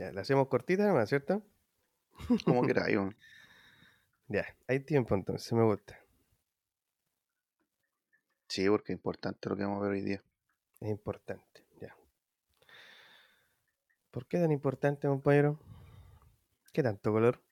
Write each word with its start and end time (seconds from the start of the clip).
Ya, 0.00 0.10
la 0.12 0.22
hacemos 0.22 0.48
cortita 0.48 0.84
además, 0.84 1.10
¿cierto? 1.10 1.42
Como 2.46 2.62
queráis. 2.62 2.96
Ya, 4.28 4.46
hay 4.66 4.80
tiempo 4.80 5.14
entonces, 5.14 5.52
me 5.52 5.62
gusta. 5.62 6.00
Sí, 8.48 8.66
porque 8.70 8.94
es 8.94 8.96
importante 8.96 9.50
lo 9.50 9.56
que 9.58 9.62
vamos 9.64 9.80
a 9.80 9.82
ver 9.82 9.90
hoy 9.90 10.00
día. 10.00 10.22
Es 10.80 10.88
importante, 10.88 11.66
ya. 11.82 11.94
¿Por 14.10 14.24
qué 14.24 14.38
tan 14.38 14.50
importante, 14.52 15.06
compañero? 15.06 15.60
¿Qué 16.72 16.82
tanto 16.82 17.12
color? 17.12 17.42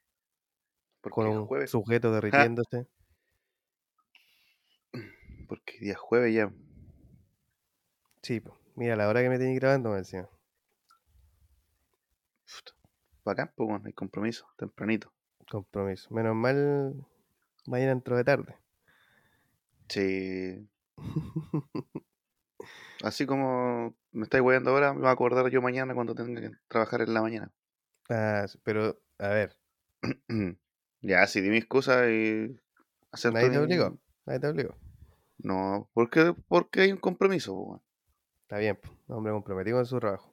Porque 1.03 1.17
Con 1.17 1.29
un 1.29 1.46
jueves. 1.46 1.71
sujeto 1.71 2.11
derritiéndose. 2.15 2.87
Porque 5.46 5.79
día 5.80 5.93
es 5.93 5.99
jueves 5.99 6.35
ya. 6.35 6.51
Sí, 8.23 8.43
mira 8.75 8.96
la 8.96 9.07
hora 9.07 9.21
que 9.21 9.29
me 9.29 9.37
tenéis 9.37 9.60
grabando, 9.60 9.91
me 9.91 9.96
decía. 9.99 10.30
Bacán, 13.25 13.52
pues, 13.55 13.69
bueno, 13.69 13.84
hay 13.87 13.93
compromiso, 13.93 14.47
tempranito. 14.57 15.12
Compromiso. 15.51 16.12
Menos 16.15 16.34
mal, 16.34 16.95
mañana 17.66 17.93
entro 17.93 18.16
de 18.16 18.24
tarde. 18.24 18.57
Sí. 19.88 20.69
Así 23.02 23.27
como 23.27 23.95
me 24.12 24.24
estáis 24.24 24.43
weando 24.43 24.71
ahora, 24.71 24.93
me 24.93 25.01
voy 25.01 25.09
a 25.09 25.12
acordar 25.12 25.48
yo 25.51 25.62
mañana 25.62 25.95
cuando 25.95 26.15
tenga 26.15 26.41
que 26.41 26.51
trabajar 26.69 27.02
en 27.02 27.15
la 27.15 27.23
mañana. 27.23 27.52
Ah, 28.11 28.47
pero, 28.65 29.01
a 29.19 29.29
ver, 29.29 29.57
ya, 31.02 31.27
si 31.27 31.41
di 31.41 31.51
mi 31.51 31.59
excusa 31.59 32.10
y 32.10 32.59
nadie 33.33 33.51
te 33.51 33.59
obligó. 33.59 33.99
Nadie 34.27 34.41
te 34.41 34.49
obligó. 34.49 34.74
No, 35.38 35.88
porque, 35.95 36.35
porque 36.49 36.80
hay 36.80 36.93
un 36.93 36.99
compromiso, 36.99 37.55
pues, 37.55 37.69
weón. 37.69 37.83
Está 38.43 38.59
bien, 38.59 38.77
po. 38.77 39.15
hombre 39.15 39.33
comprometido 39.33 39.77
con 39.77 39.87
su 39.87 40.01
trabajo. 40.01 40.27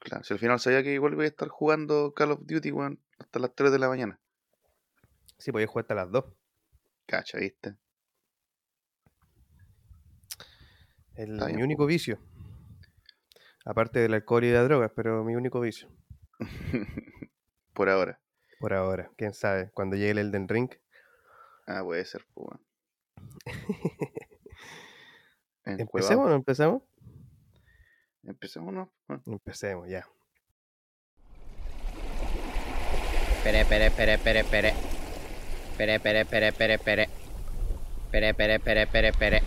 Claro, 0.00 0.24
si 0.24 0.32
al 0.32 0.38
final 0.38 0.60
sabía 0.60 0.82
que 0.82 0.92
igual 0.92 1.14
voy 1.14 1.24
a 1.24 1.28
estar 1.28 1.48
jugando 1.48 2.12
Call 2.14 2.32
of 2.32 2.40
Duty, 2.44 2.70
weón, 2.72 3.00
hasta 3.18 3.38
las 3.38 3.54
3 3.54 3.72
de 3.72 3.78
la 3.78 3.88
mañana. 3.88 4.20
Sí, 5.38 5.52
podéis 5.52 5.70
jugar 5.70 5.84
hasta 5.84 5.94
las 5.94 6.10
2. 6.10 6.24
Cacha, 7.06 7.38
¿viste? 7.38 7.76
Está 11.14 11.46
mi 11.46 11.52
bien, 11.52 11.62
único 11.62 11.86
vicio. 11.86 12.18
Aparte 13.64 13.98
del 13.98 14.14
alcohol 14.14 14.44
y 14.44 14.48
de 14.48 14.54
las 14.54 14.68
drogas, 14.68 14.92
pero 14.94 15.24
mi 15.24 15.34
único 15.34 15.60
vicio. 15.60 15.88
Por 17.74 17.88
ahora. 17.88 18.20
Por 18.60 18.72
ahora. 18.72 19.10
Quién 19.16 19.32
sabe. 19.32 19.70
Cuando 19.72 19.96
llegue 19.96 20.12
el 20.12 20.18
Elden 20.18 20.48
Ring. 20.48 20.70
Ah, 21.66 21.82
puede 21.82 22.04
ser, 22.04 22.24
pues, 22.34 22.48
weón. 22.48 22.64
¿Empecemos 25.64 26.26
o 26.26 26.28
no 26.28 26.34
empezamos? 26.34 26.82
Empecemos, 28.22 28.72
¿no? 28.72 28.92
Empecemos, 29.08 29.88
ya. 29.88 30.06
Pere, 33.42 33.64
pere, 33.64 33.90
pere, 33.90 34.18
pere, 34.18 34.44
pere. 34.44 34.74
Pere, 35.78 35.98
pere, 35.98 36.24
pere, 36.26 36.52
pere, 36.52 36.78
pere. 36.78 37.08
Pere, 38.10 38.34
pere, 38.34 38.58
pere, 38.58 38.86
pere, 38.86 39.12
pere. 39.12 39.42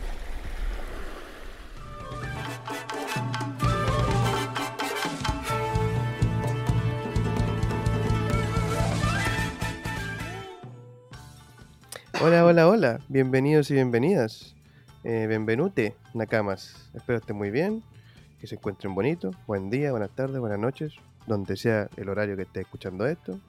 Hola, 12.20 12.46
hola, 12.46 12.68
hola. 12.68 13.00
Bienvenidos 13.10 13.70
y 13.70 13.76
bienvenidas. 13.76 14.56
Eh, 15.04 15.28
benvenute, 15.28 15.96
Nakamas. 16.16 16.90
Espero 16.96 17.20
estén 17.20 17.36
muy 17.36 17.52
bien, 17.52 17.84
que 18.42 18.48
se 18.48 18.56
encuentren 18.56 18.96
bonitos. 18.96 19.36
Buen 19.46 19.70
día, 19.70 19.92
buenas 19.92 20.10
tardes, 20.16 20.40
buenas 20.40 20.58
noches, 20.58 20.96
donde 21.28 21.56
sea 21.56 21.88
el 21.96 22.10
horario 22.10 22.36
que 22.36 22.42
esté 22.42 22.62
escuchando 22.62 23.06
esto. 23.06 23.40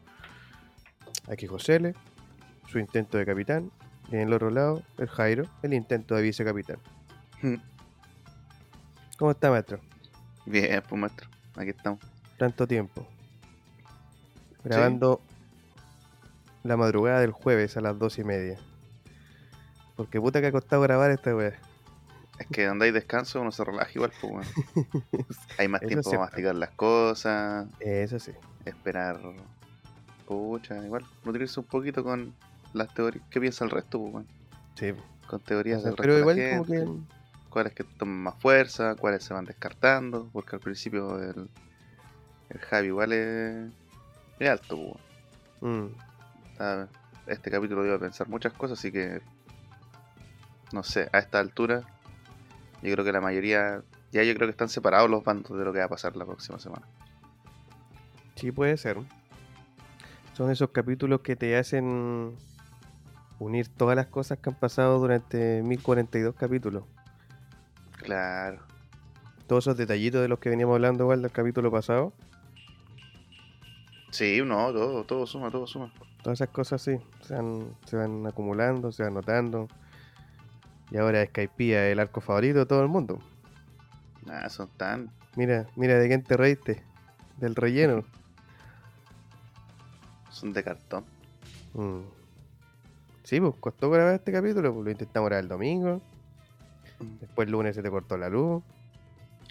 Aquí 1.30 1.47
Josele, 1.47 1.94
su 2.69 2.78
intento 2.78 3.16
de 3.16 3.25
capitán. 3.25 3.70
Y 4.10 4.16
en 4.16 4.20
el 4.28 4.34
otro 4.34 4.50
lado, 4.50 4.82
el 4.98 5.08
Jairo, 5.08 5.44
el 5.62 5.72
intento 5.72 6.14
de 6.14 6.20
vicecapitán. 6.20 6.76
¿Cómo 9.19 9.31
está, 9.31 9.50
maestro? 9.50 9.81
Bien, 10.44 10.82
pues, 10.86 11.00
maestro. 11.00 11.31
Aquí 11.56 11.70
estamos. 11.70 12.00
Tanto 12.36 12.66
tiempo. 12.66 13.06
Grabando 14.62 15.22
la 16.64 16.76
madrugada 16.76 17.20
del 17.20 17.32
jueves 17.32 17.78
a 17.78 17.81
las 17.81 17.98
dos 17.98 18.19
y 18.19 18.25
media. 18.25 18.58
Porque 19.97 20.20
puta 20.20 20.42
que 20.42 20.48
ha 20.48 20.52
costado 20.52 20.82
grabar 20.82 21.10
esta 21.12 21.34
wea. 21.34 21.58
Es 22.42 22.48
que 22.48 22.66
donde 22.66 22.86
hay 22.86 22.91
descanso 22.91 23.41
uno 23.41 23.53
se 23.53 23.64
relaja 23.64 23.91
igual, 23.94 24.12
pues. 24.20 24.48
Hay 25.58 25.69
más 25.69 25.80
Eso 25.82 25.88
tiempo 25.88 26.10
para 26.10 26.22
masticar 26.22 26.54
las 26.56 26.70
cosas, 26.70 27.69
Eso 27.78 28.19
sí. 28.19 28.32
esperar. 28.64 29.20
Pucha, 30.26 30.84
igual, 30.84 31.04
nutrirse 31.25 31.60
un 31.60 31.66
poquito 31.66 32.02
con 32.02 32.34
las 32.72 32.92
teorías. 32.94 33.25
¿Qué 33.31 33.41
piensa 33.41 33.64
el 33.64 33.70
resto, 33.70 34.02
pues? 34.10 34.26
Sí. 34.75 34.92
Con 35.28 35.38
teorías 35.41 35.84
del 35.84 35.97
resto 35.97 36.02
Pero 36.02 36.14
de 36.14 36.20
igual 36.20 36.36
la 36.36 36.50
como 36.50 36.64
que... 36.66 36.78
gente, 36.78 37.14
cuáles 37.48 37.72
que 37.75 37.84
toman 37.84 38.16
más 38.16 38.34
fuerza, 38.41 38.97
cuáles 38.97 39.22
se 39.22 39.34
van 39.34 39.44
descartando, 39.44 40.28
porque 40.32 40.56
al 40.56 40.60
principio 40.60 41.22
el, 41.22 41.48
el 42.48 42.58
Javi 42.58 42.88
igual 42.88 43.12
es, 43.12 43.72
es 44.41 44.48
alto, 44.50 44.98
pues, 45.60 45.72
mm, 45.72 45.86
Este 47.28 47.52
capítulo 47.52 47.86
iba 47.86 47.94
a 47.94 48.00
pensar 48.00 48.28
muchas 48.28 48.52
cosas, 48.54 48.81
así 48.81 48.91
que 48.91 49.20
no 50.72 50.82
sé, 50.82 51.08
a 51.12 51.19
esta 51.19 51.38
altura 51.38 51.82
yo 52.82 52.93
creo 52.93 53.04
que 53.04 53.12
la 53.12 53.20
mayoría, 53.20 53.82
ya 54.10 54.22
yo 54.22 54.34
creo 54.34 54.47
que 54.48 54.53
están 54.53 54.69
separados 54.69 55.09
los 55.09 55.22
bandos 55.25 55.56
de 55.56 55.65
lo 55.65 55.72
que 55.72 55.78
va 55.78 55.87
a 55.87 55.88
pasar 55.88 56.16
la 56.16 56.25
próxima 56.26 56.59
semana. 56.59 56.87
sí 58.34 58.50
puede 58.53 58.76
ser. 58.76 58.98
Son 60.34 60.50
esos 60.50 60.70
capítulos 60.70 61.20
que 61.20 61.37
te 61.37 61.56
hacen 61.56 62.34
unir 63.38 63.69
todas 63.69 63.97
las 63.97 64.06
cosas 64.06 64.38
que 64.38 64.50
han 64.50 64.56
pasado 64.56 64.98
durante 64.98 65.62
1042 65.62 66.34
capítulos. 66.34 66.84
Claro, 67.98 68.60
Todos 69.47 69.64
esos 69.64 69.76
detallitos 69.76 70.22
de 70.22 70.28
los 70.28 70.38
que 70.38 70.49
veníamos 70.49 70.75
hablando 70.75 71.04
igual 71.04 71.22
del 71.22 71.31
capítulo 71.31 71.70
pasado. 71.70 72.12
sí, 74.10 74.41
no, 74.44 74.72
todo, 74.72 75.04
todo 75.04 75.26
suma, 75.26 75.50
todo 75.50 75.66
suma. 75.66 75.93
Todas 76.22 76.41
esas 76.41 76.49
cosas 76.49 76.81
sí, 76.82 76.99
se 77.22 77.34
van, 77.34 77.75
se 77.84 77.97
van 77.97 78.26
acumulando, 78.26 78.91
se 78.93 79.03
van 79.03 79.14
notando. 79.14 79.69
Y 80.92 80.98
ahora 80.98 81.25
Skypiea 81.25 81.86
es 81.86 81.92
el 81.92 82.00
arco 82.00 82.20
favorito 82.20 82.58
de 82.58 82.66
todo 82.66 82.82
el 82.82 82.88
mundo. 82.88 83.19
Nada, 84.26 84.50
son 84.50 84.69
tan. 84.76 85.10
Mira, 85.36 85.66
mira 85.75 85.98
de 85.98 86.06
quién 86.06 86.22
te 86.22 86.36
reíste. 86.36 86.82
Del 87.38 87.54
relleno. 87.54 88.04
son 90.31 90.52
de 90.52 90.62
cartón. 90.62 91.04
Mm. 91.72 92.00
Sí, 93.25 93.41
pues 93.41 93.54
costó 93.58 93.88
grabar 93.88 94.14
este 94.14 94.32
capítulo, 94.32 94.75
pues 94.75 94.84
lo 94.84 94.91
intentamos 94.91 95.28
grabar 95.31 95.44
el 95.44 95.48
domingo. 95.48 96.02
Después 97.20 97.47
el 97.47 97.52
lunes 97.52 97.75
se 97.75 97.82
te 97.82 97.91
cortó 97.91 98.19
la 98.19 98.28
luz. 98.28 98.62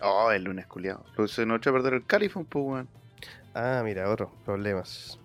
Oh, 0.04 0.32
el 0.32 0.44
lunes 0.44 0.68
culiado. 0.68 1.04
Lo 1.18 1.28
se 1.28 1.46
nos 1.48 1.58
echó 1.58 1.72
a 1.72 1.74
perder 1.74 1.96
el 1.96 2.06
califón, 2.06 2.46
pues 2.46 2.64
weón. 2.64 2.88
Ah, 3.56 3.82
mira, 3.84 4.08
otros 4.10 4.30
problemas. 4.46 5.20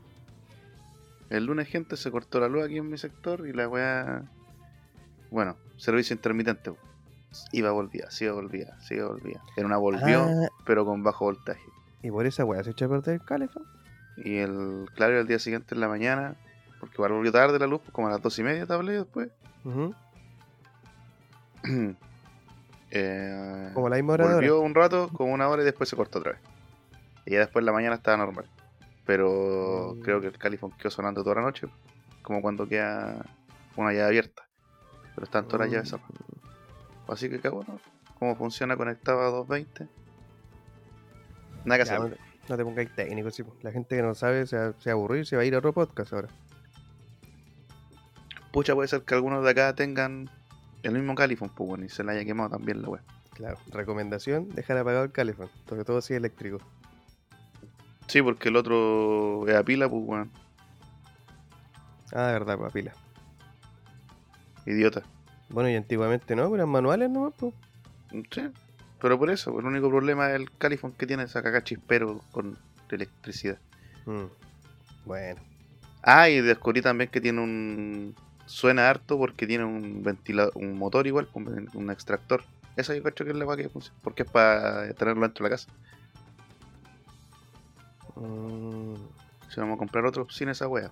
El 1.29 1.45
lunes, 1.45 1.69
gente, 1.69 1.97
se 1.97 2.11
cortó 2.11 2.41
la 2.41 2.49
luz 2.49 2.65
aquí 2.65 2.79
en 2.79 2.89
mi 2.89 2.97
sector 2.97 3.47
y 3.47 3.53
la 3.53 3.69
weá. 3.69 4.25
Bueno, 5.31 5.57
servicio 5.77 6.15
intermitente. 6.15 6.73
Iba, 7.53 7.71
volvía, 7.73 8.11
sí, 8.11 8.29
volvía, 8.29 8.77
sí, 8.81 8.99
volvía. 9.01 9.41
Era 9.57 9.67
una 9.67 9.77
volvió, 9.77 10.23
Ah, 10.27 10.49
pero 10.65 10.85
con 10.85 11.03
bajo 11.03 11.27
voltaje. 11.27 11.63
y 12.03 12.11
por 12.11 12.25
esa 12.27 12.45
weá 12.45 12.63
se 12.65 12.71
echó 12.71 12.87
a 12.87 12.89
perder 12.89 13.15
el 13.17 13.25
calefón. 13.25 13.65
Y 14.17 14.37
el 14.39 14.87
claro, 14.95 15.21
el 15.21 15.27
día 15.27 15.39
siguiente 15.39 15.75
en 15.75 15.81
la 15.83 15.89
mañana, 15.89 16.37
porque 16.81 16.95
igual 16.97 17.13
volvió 17.13 17.33
tarde 17.33 17.59
la 17.59 17.67
luz, 17.67 17.81
pues, 17.83 17.93
como 17.93 18.07
a 18.09 18.11
las 18.11 18.23
dos 18.23 18.39
y 18.39 18.43
media 18.43 18.67
te 18.67 18.73
hablé 18.73 18.93
después. 18.93 19.29
Eh, 22.93 23.71
Como 23.75 23.89
la 23.89 23.97
misma 23.97 24.13
hora 24.15 24.25
volvió 24.35 24.61
un 24.61 24.75
rato, 24.75 25.11
como 25.13 25.33
una 25.35 25.49
hora 25.49 25.63
y 25.63 25.65
después 25.65 25.89
se 25.89 25.97
cortó 25.97 26.21
otra 26.21 26.33
vez. 26.33 26.41
Y 27.27 27.33
ya 27.33 27.41
después 27.41 27.63
en 27.63 27.67
la 27.67 27.73
mañana 27.73 27.97
estaba 27.97 28.17
normal. 28.17 28.47
Pero 29.05 29.95
Mm. 29.97 30.01
creo 30.03 30.21
que 30.21 30.29
el 30.29 30.39
califón 30.39 30.71
quedó 30.73 30.91
sonando 30.91 31.23
toda 31.23 31.37
la 31.37 31.43
noche, 31.43 31.67
como 32.23 32.41
cuando 32.41 32.67
queda 32.69 33.25
una 33.77 33.93
llave 33.93 34.05
abierta. 34.07 34.46
Pero 35.17 35.25
están 35.25 35.47
todas 35.49 35.67
las 35.67 35.71
llaves 35.75 35.89
cerradas. 35.91 36.13
Así 37.09 37.29
que 37.29 37.41
cabrón, 37.41 37.65
¿no? 37.67 37.81
¿Cómo 38.19 38.37
funciona 38.37 38.77
conectado 38.77 39.21
a 39.23 39.25
220? 39.31 39.89
Nada 41.65 41.83
que 41.83 41.89
Ya, 41.89 41.97
hacer. 41.97 42.11
no, 42.11 42.17
no 42.49 42.57
te 42.57 42.65
pongáis 42.65 42.95
técnico, 42.95 43.31
sí, 43.33 43.43
pues. 43.43 43.65
La 43.65 43.73
gente 43.73 43.97
que 43.97 44.03
no 44.03 44.15
sabe 44.15 44.47
se 44.47 44.57
va, 44.57 44.73
se 44.79 44.91
va 44.91 44.93
a 44.93 44.97
aburrir, 44.97 45.27
se 45.27 45.35
va 45.37 45.43
a 45.43 45.45
ir 45.45 45.55
a 45.55 45.59
otro 45.59 45.73
podcast 45.73 46.13
ahora. 46.13 46.29
Pucha, 48.53 48.75
puede 48.75 48.89
ser 48.89 49.03
que 49.03 49.15
algunos 49.15 49.43
de 49.45 49.51
acá 49.51 49.75
tengan 49.75 50.31
el 50.83 50.93
mismo 50.93 51.15
califón, 51.15 51.51
pues 51.51 51.69
bueno, 51.69 51.85
y 51.85 51.89
se 51.89 52.05
le 52.05 52.13
haya 52.13 52.25
quemado 52.25 52.51
también 52.51 52.81
la 52.83 52.89
web. 52.89 53.03
Claro. 53.35 53.59
Recomendación, 53.71 54.49
dejar 54.51 54.79
apagado 54.79 55.05
el 55.05 55.13
calefón. 55.13 55.51
Sobre 55.69 55.85
todo 55.85 56.01
si 56.01 56.15
es 56.15 56.19
eléctrico. 56.19 56.59
Sí, 58.07 58.23
porque 58.23 58.49
el 58.49 58.57
otro 58.57 59.47
es 59.49 59.55
a 59.57 59.63
pila, 59.65 59.89
pues 59.89 60.05
bueno, 60.05 60.31
Ah, 62.13 62.29
de 62.29 62.33
verdad, 62.35 62.57
papila. 62.59 62.93
Idiota. 64.67 65.03
Bueno, 65.49 65.71
y 65.71 65.77
antiguamente 65.77 66.35
no, 66.35 66.55
eran 66.55 66.69
manuales 66.69 67.09
nomás, 67.09 67.33
pues. 67.39 67.55
Sí, 68.31 68.51
pero 69.01 69.19
por 69.19 69.31
eso, 69.31 69.59
el 69.59 69.67
único 69.67 69.89
problema 69.89 70.31
es 70.31 70.37
el 70.37 70.51
califón 70.51 70.93
que 70.93 71.07
tiene 71.07 71.25
esa 71.25 71.43
caga 71.43 71.63
chispero 71.63 72.21
con 72.33 72.59
electricidad. 72.91 73.59
Mm. 74.07 74.25
Bueno. 75.05 75.41
Ah, 76.03 76.29
y 76.29 76.41
descubrí 76.41 76.83
también 76.83 77.11
que 77.11 77.21
tiene 77.21 77.41
un. 77.41 78.15
Suena 78.47 78.89
harto 78.89 79.19
porque 79.19 79.47
tiene 79.47 79.65
un 79.65 80.05
ventilador, 80.05 80.53
un 80.55 80.79
motor 80.79 81.07
igual, 81.07 81.29
un, 81.35 81.69
un 81.75 81.91
extractor. 81.91 82.45
Eso 82.77 82.95
yo 82.95 83.03
creo 83.03 83.15
que 83.15 83.31
es 83.31 83.37
la 83.37 83.57
que 83.57 83.69
funciona. 83.69 83.99
Porque 84.03 84.23
es 84.23 84.31
para 84.31 84.93
tenerlo 84.95 85.23
dentro 85.23 85.45
de 85.45 85.51
la 85.51 85.57
casa. 85.57 85.69
Mm. 88.15 88.95
Si 89.49 89.61
vamos 89.61 89.77
a 89.77 89.79
comprar 89.79 90.05
otro 90.07 90.29
sin 90.31 90.49
esa 90.49 90.69
wea. 90.69 90.91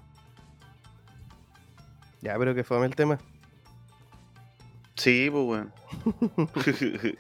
Ya, 2.23 2.39
pero 2.39 2.55
que 2.55 2.65
fue 2.65 2.85
el 2.85 2.95
tema. 2.95 3.19
Sí, 4.97 5.29
pues 5.31 5.45
weón. 5.45 5.73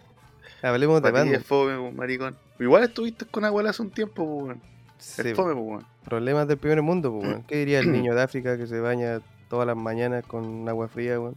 Hablemos 0.62 1.02
de 1.02 1.10
Batman. 1.10 1.34
es 1.34 1.44
fome, 1.44 1.76
pues, 1.78 1.94
maricón. 1.94 2.36
Igual 2.58 2.84
estuviste 2.84 3.26
con 3.26 3.44
abuela 3.44 3.70
hace 3.70 3.82
un 3.82 3.90
tiempo, 3.90 4.24
pues 4.24 4.44
weón. 4.46 4.62
Sí, 4.98 5.22
Es 5.28 5.36
fome, 5.36 5.52
pues 5.54 5.66
weón. 5.66 5.86
problemas 6.04 6.48
del 6.48 6.58
primer 6.58 6.82
mundo, 6.82 7.12
pues, 7.12 7.28
weón. 7.28 7.42
¿Qué 7.44 7.56
diría 7.56 7.80
el 7.80 7.92
niño 7.92 8.14
de 8.14 8.22
África 8.22 8.56
que 8.56 8.66
se 8.66 8.80
baña 8.80 9.20
todas 9.48 9.66
las 9.66 9.76
mañanas 9.76 10.24
con 10.26 10.68
agua 10.68 10.88
fría, 10.88 11.20
weón? 11.20 11.36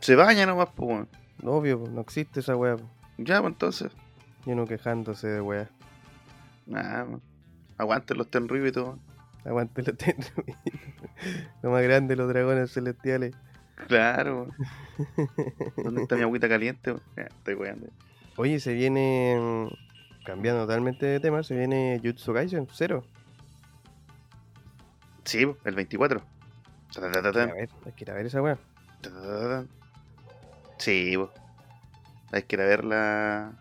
Se 0.00 0.14
baña 0.14 0.46
nomás, 0.46 0.68
pues 0.74 0.88
weón. 0.88 1.08
Obvio, 1.44 1.80
pues, 1.80 1.92
no 1.92 2.00
existe 2.00 2.40
esa 2.40 2.56
weá. 2.56 2.76
pues. 2.76 2.88
Ya, 3.18 3.40
pues 3.40 3.52
entonces. 3.52 3.92
Y 4.46 4.52
uno 4.52 4.66
quejándose 4.66 5.26
de 5.28 5.40
weá. 5.40 5.68
Nah, 6.66 7.04
man. 7.04 7.20
Aguanten 7.76 8.16
los 8.18 8.28
ten 8.30 8.44
y 8.44 8.72
todo. 8.72 8.84
weón. 8.84 9.00
Aguante 9.44 9.82
los 9.82 9.96
tenis. 9.96 10.32
Lo 11.62 11.70
más 11.70 11.82
grande, 11.82 12.14
los 12.16 12.28
dragones 12.28 12.72
celestiales. 12.72 13.34
Claro. 13.86 14.48
¿Dónde 15.76 16.02
está 16.02 16.16
mi 16.16 16.22
agüita 16.22 16.48
caliente? 16.48 16.96
estoy 17.16 17.54
weando. 17.54 17.86
Oye, 18.36 18.58
se 18.60 18.72
viene. 18.74 19.36
mm, 19.40 20.24
Cambiando 20.24 20.62
totalmente 20.62 21.06
de 21.06 21.20
tema, 21.20 21.42
se 21.42 21.56
viene 21.56 22.00
Jutsu 22.04 22.34
Kaisen, 22.34 22.66
cero. 22.72 23.04
Sí, 25.24 25.46
el 25.64 25.74
24. 25.74 26.22
Ta, 26.92 27.00
ta, 27.00 27.10
ta, 27.12 27.22
ta, 27.22 27.28
A 27.28 27.32
ta. 27.32 27.46
ver, 27.46 27.68
hay 27.86 27.92
que 27.92 28.04
ir 28.04 28.10
a 28.10 28.14
ver 28.14 28.26
esa 28.26 28.42
weá. 28.42 28.58
Sí, 30.78 31.14
pues. 31.16 31.30
Hay 32.32 32.42
que 32.42 32.56
ir 32.56 32.60
a 32.62 32.66
ver 32.66 32.84
la 32.84 33.52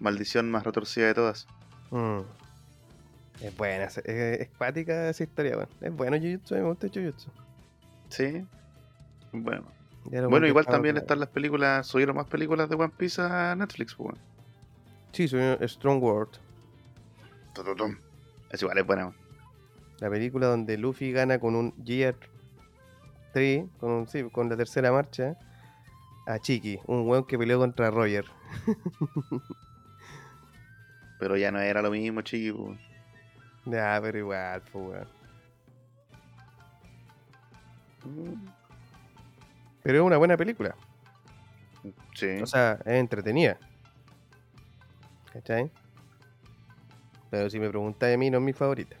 maldición 0.00 0.50
más 0.50 0.64
retorcida 0.64 1.06
de 1.06 1.14
todas. 1.14 1.46
Mm. 1.90 2.20
Es 3.40 3.56
buena, 3.56 3.84
es, 3.84 3.98
es, 3.98 4.48
esa 4.88 5.22
historia, 5.22 5.56
weón. 5.56 5.68
Es 5.80 5.92
bueno 5.92 6.16
Jujutsu, 6.16 6.54
me 6.56 6.62
gusta 6.62 6.88
Jujutsu. 6.88 7.30
Sí. 8.08 8.44
Bueno. 9.32 9.64
Bueno, 10.28 10.46
igual 10.46 10.64
también 10.66 10.96
están 10.96 11.20
las 11.20 11.28
películas, 11.28 11.86
subieron 11.86 12.16
más 12.16 12.26
películas 12.26 12.68
de 12.70 12.76
One 12.76 12.92
Piece 12.96 13.20
a 13.20 13.54
Netflix, 13.54 13.94
pues. 13.94 14.06
weón. 14.06 14.14
vez. 14.14 14.24
Sí, 15.12 15.28
subió 15.28 15.58
Strong 15.68 16.02
World. 16.02 16.38
Es 18.50 18.62
igual, 18.62 18.78
es 18.78 18.86
buena. 18.86 19.12
La 20.00 20.08
película 20.08 20.46
donde 20.46 20.78
Luffy 20.78 21.12
gana 21.12 21.38
con 21.38 21.54
un 21.56 21.74
Gear 21.84 22.16
3, 23.32 23.64
con, 23.78 23.90
un- 23.90 24.08
sí, 24.08 24.22
con 24.30 24.48
la 24.48 24.56
tercera 24.56 24.92
marcha, 24.92 25.36
a 26.26 26.38
Chiki, 26.38 26.78
un 26.86 27.06
weón 27.08 27.24
que 27.24 27.36
peleó 27.36 27.58
contra 27.58 27.90
Roger. 27.90 28.24
Pero 31.18 31.36
ya 31.36 31.50
no 31.50 31.58
era 31.60 31.82
lo 31.82 31.90
mismo, 31.90 32.22
chiqui, 32.22 32.52
pues. 32.52 32.78
Ya, 33.66 33.98
pero 34.00 34.18
igual, 34.18 34.62
pues 34.72 34.84
weón. 34.86 35.08
Mm, 38.04 38.48
Pero 39.82 39.98
es 39.98 40.04
una 40.04 40.16
buena 40.16 40.36
película. 40.36 40.74
Sí. 42.14 42.40
O 42.42 42.46
sea, 42.46 42.78
es 42.84 42.94
entretenida. 42.94 43.58
¿Cachai? 45.32 45.70
Pero 47.30 47.48
si 47.50 47.60
me 47.60 47.68
preguntáis 47.68 48.14
a 48.14 48.18
mí, 48.18 48.30
no 48.30 48.38
es 48.38 48.44
mi 48.44 48.52
favorita. 48.52 48.96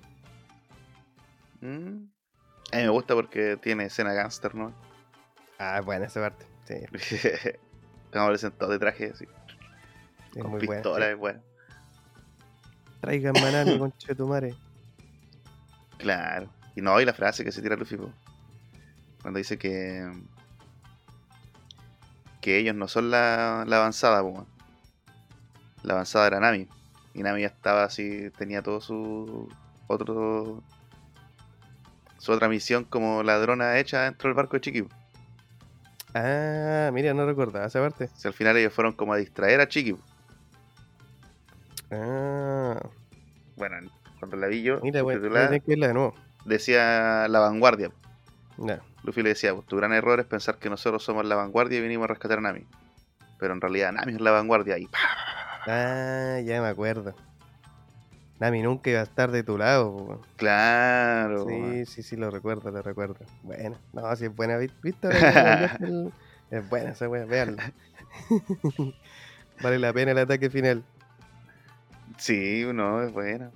Mm. 1.60 2.04
A 2.72 2.76
mí 2.76 2.82
me 2.82 2.88
gusta 2.90 3.14
porque 3.14 3.56
tiene 3.56 3.86
escena 3.86 4.12
gangster, 4.12 4.54
¿no? 4.54 4.72
Ah, 5.58 5.78
es 5.78 5.84
buena 5.84 6.06
esa 6.06 6.20
parte. 6.20 6.46
Sí, 6.66 7.50
Como 8.12 8.24
aparecen 8.24 8.52
todos 8.52 8.72
de 8.72 8.78
traje, 8.78 9.06
es 9.06 9.24
con 10.40 10.50
muy 10.50 10.64
buena. 10.64 10.82
pistola, 10.82 11.06
sí. 11.06 11.12
es 11.12 11.18
bueno. 11.18 11.42
Traigan 13.00 13.32
banana, 13.32 13.78
concha 13.78 14.08
de 14.08 14.14
tu 14.14 14.26
madre. 14.26 14.54
Claro. 15.98 16.48
Y 16.76 16.80
no, 16.80 17.00
y 17.00 17.04
la 17.04 17.12
frase 17.14 17.44
que 17.44 17.50
se 17.52 17.60
tira 17.62 17.74
Luffy, 17.76 17.96
po. 17.96 18.12
cuando 19.22 19.38
dice 19.38 19.58
que 19.58 20.08
que 22.48 22.58
ellos 22.58 22.74
no 22.74 22.88
son 22.88 23.10
la, 23.10 23.64
la 23.66 23.76
avanzada, 23.76 24.22
po. 24.22 24.46
la 25.82 25.92
avanzada 25.92 26.26
era 26.28 26.40
Nami. 26.40 26.66
Y 27.12 27.22
Nami 27.22 27.42
ya 27.42 27.48
estaba 27.48 27.84
así, 27.84 28.30
tenía 28.38 28.62
todo 28.62 28.80
su 28.80 29.48
otro 29.86 30.62
su 32.16 32.32
otra 32.32 32.48
misión 32.48 32.84
como 32.84 33.22
ladrona 33.22 33.78
hecha 33.78 34.04
dentro 34.04 34.28
del 34.28 34.34
barco 34.34 34.56
de 34.56 34.60
Chiqui. 34.62 34.88
Ah, 36.14 36.90
mira, 36.92 37.12
no 37.12 37.26
recordaba 37.26 37.66
esa 37.66 37.80
parte. 37.80 38.08
Si 38.16 38.26
al 38.26 38.32
final 38.34 38.56
ellos 38.56 38.72
fueron 38.72 38.94
como 38.94 39.12
a 39.12 39.18
distraer 39.18 39.60
a 39.60 39.68
Chiqui. 39.68 39.94
Ah, 41.90 42.80
Bueno, 43.56 43.76
cuando 44.18 44.36
la 44.38 44.46
vi 44.46 44.62
yo, 44.62 44.80
mira, 44.80 45.02
bueno, 45.02 45.20
hay 45.50 45.60
que 45.60 45.76
de 45.76 45.92
nuevo. 45.92 46.14
decía 46.46 47.28
la 47.28 47.40
vanguardia. 47.40 47.90
Luffy 49.04 49.22
le 49.22 49.30
decía, 49.30 49.54
tu 49.66 49.76
gran 49.76 49.92
error 49.92 50.18
es 50.20 50.26
pensar 50.26 50.58
que 50.58 50.68
nosotros 50.68 51.02
somos 51.04 51.24
la 51.24 51.36
vanguardia 51.36 51.78
y 51.78 51.82
vinimos 51.82 52.04
a 52.04 52.08
rescatar 52.08 52.38
a 52.38 52.40
Nami. 52.42 52.66
Pero 53.38 53.54
en 53.54 53.60
realidad 53.60 53.92
Nami 53.92 54.14
es 54.14 54.20
la 54.20 54.32
vanguardia 54.32 54.78
y 54.78 54.86
¡pah! 54.86 54.98
Ah, 55.66 56.40
ya 56.44 56.60
me 56.60 56.68
acuerdo. 56.68 57.14
Nami 58.40 58.62
nunca 58.62 58.90
iba 58.90 59.00
a 59.00 59.04
estar 59.04 59.30
de 59.30 59.42
tu 59.42 59.58
lado. 59.58 59.92
po. 59.96 60.20
Claro. 60.36 61.44
Sí, 61.46 61.86
sí, 61.86 62.02
sí, 62.02 62.16
lo 62.16 62.30
recuerdo, 62.30 62.70
lo 62.70 62.82
recuerdo. 62.82 63.16
Bueno, 63.42 63.78
no, 63.92 64.14
si 64.16 64.26
es 64.26 64.34
buena, 64.34 64.56
¿vi- 64.56 64.70
¿viste? 64.82 65.08
Es 66.50 66.66
buena 66.70 66.90
esa 66.92 67.08
wea, 67.10 67.26
veanla. 67.26 67.74
vale 69.60 69.78
la 69.78 69.92
pena 69.92 70.12
el 70.12 70.18
ataque 70.18 70.48
final. 70.48 70.82
Sí, 72.16 72.64
no, 72.72 73.02
es 73.02 73.12
buena. 73.12 73.50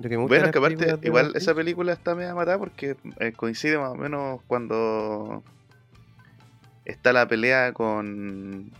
Lo 0.00 0.08
que 0.08 0.16
Bueno, 0.16 0.34
de 0.34 0.46
es 0.48 0.52
que 0.52 0.58
aparte, 0.58 0.96
de 0.96 1.06
igual 1.06 1.32
esa 1.34 1.54
película 1.54 1.92
está 1.92 2.14
media 2.14 2.34
matada 2.34 2.58
porque 2.58 2.96
eh, 3.18 3.32
coincide 3.32 3.78
más 3.78 3.90
o 3.90 3.94
menos 3.96 4.40
cuando 4.46 5.42
está 6.84 7.12
la 7.12 7.28
pelea 7.28 7.72
con 7.74 8.72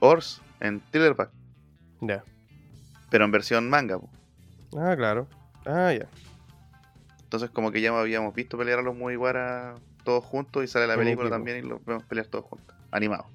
Ors 0.00 0.40
en 0.60 0.80
Thrillerback, 0.90 1.30
Ya. 2.00 2.24
pero 3.10 3.24
en 3.26 3.30
versión 3.30 3.68
manga. 3.68 3.98
po. 3.98 4.08
Ah, 4.78 4.94
claro. 4.96 5.28
Ah, 5.66 5.92
ya. 5.92 6.06
Entonces 7.24 7.50
como 7.50 7.70
que 7.70 7.82
ya 7.82 7.90
habíamos 7.98 8.34
visto 8.34 8.56
pelear 8.56 8.78
a 8.78 8.82
los 8.82 8.96
Mugiwara 8.96 9.74
todos 10.02 10.24
juntos 10.24 10.64
y 10.64 10.66
sale 10.66 10.86
la 10.86 10.96
película 10.96 11.28
también 11.28 11.58
y 11.58 11.68
los 11.68 11.84
vemos 11.84 12.04
pelear 12.04 12.26
todos 12.26 12.46
juntos, 12.46 12.74
animados. 12.90 13.26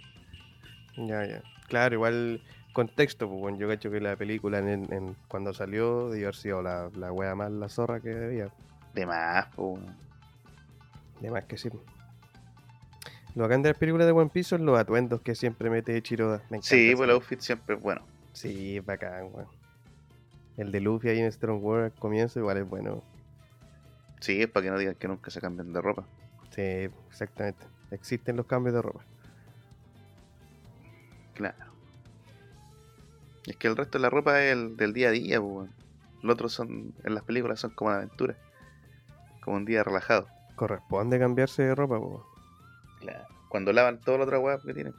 Ya, 0.97 1.25
ya. 1.27 1.43
Claro, 1.67 1.93
igual 1.93 2.41
contexto, 2.73 3.27
pues 3.29 3.39
bueno, 3.39 3.57
yo 3.57 3.67
cacho 3.67 3.89
que 3.91 3.99
la 4.01 4.15
película 4.15 4.59
en, 4.59 4.91
en- 4.91 5.15
cuando 5.27 5.53
salió 5.53 6.09
debió 6.09 6.27
haber 6.27 6.35
sido 6.35 6.61
la, 6.61 6.89
la 6.95 7.11
wea 7.11 7.35
más 7.35 7.51
la 7.51 7.69
zorra 7.69 7.99
que 7.99 8.09
debía. 8.09 8.49
De 8.93 9.05
más, 9.05 9.45
po. 9.55 9.79
De 11.21 11.31
más 11.31 11.45
que 11.45 11.57
sí. 11.57 11.69
Lo 13.35 13.43
bacán 13.43 13.61
de 13.63 13.69
las 13.69 13.77
películas 13.77 14.05
de 14.05 14.11
One 14.13 14.29
Piece 14.31 14.49
son 14.49 14.65
los 14.65 14.77
atuendos 14.77 15.21
que 15.21 15.33
siempre 15.33 15.69
mete 15.69 15.99
Chiroda. 16.03 16.43
Me 16.49 16.61
Sí, 16.61 16.93
pues 16.95 17.07
el 17.09 17.15
outfit 17.15 17.39
siempre 17.39 17.75
es 17.75 17.81
bueno. 17.81 18.01
Sí, 18.33 18.77
es 18.77 18.85
bacán, 18.85 19.29
weón. 19.33 19.47
El 20.57 20.71
de 20.71 20.81
Luffy 20.81 21.09
ahí 21.09 21.19
en 21.19 21.31
Strong 21.31 21.63
World 21.63 21.85
al 21.85 21.93
comienzo 21.99 22.39
igual 22.39 22.57
es 22.57 22.69
bueno. 22.69 23.01
Sí, 24.19 24.41
es 24.41 24.47
para 24.47 24.65
que 24.65 24.69
no 24.71 24.77
digan 24.77 24.95
que 24.95 25.07
nunca 25.07 25.31
se 25.31 25.41
cambien 25.41 25.73
de 25.73 25.81
ropa. 25.81 26.03
Sí, 26.51 26.61
exactamente. 27.09 27.65
Existen 27.89 28.37
los 28.37 28.45
cambios 28.45 28.75
de 28.75 28.81
ropa. 28.83 29.01
Claro. 31.33 31.72
Es 33.45 33.57
que 33.57 33.67
el 33.67 33.75
resto 33.75 33.97
de 33.97 34.03
la 34.03 34.09
ropa 34.09 34.41
es 34.41 34.53
el 34.53 34.77
del 34.77 34.93
día 34.93 35.09
a 35.09 35.11
día, 35.11 35.41
pues. 35.41 35.69
Los 36.21 36.33
otros 36.35 36.53
son, 36.53 36.93
en 37.03 37.13
las 37.13 37.23
películas 37.23 37.59
son 37.59 37.71
como 37.71 37.91
aventuras. 37.91 38.37
Como 39.41 39.57
un 39.57 39.65
día 39.65 39.83
relajado. 39.83 40.27
Corresponde 40.55 41.19
cambiarse 41.19 41.63
de 41.63 41.75
ropa, 41.75 41.99
po. 41.99 42.25
Claro. 43.01 43.25
Cuando 43.49 43.73
lavan 43.73 43.99
toda 43.99 44.19
la 44.19 44.23
otra 44.23 44.39
weá 44.39 44.57
que 44.59 44.73
tienen. 44.73 44.95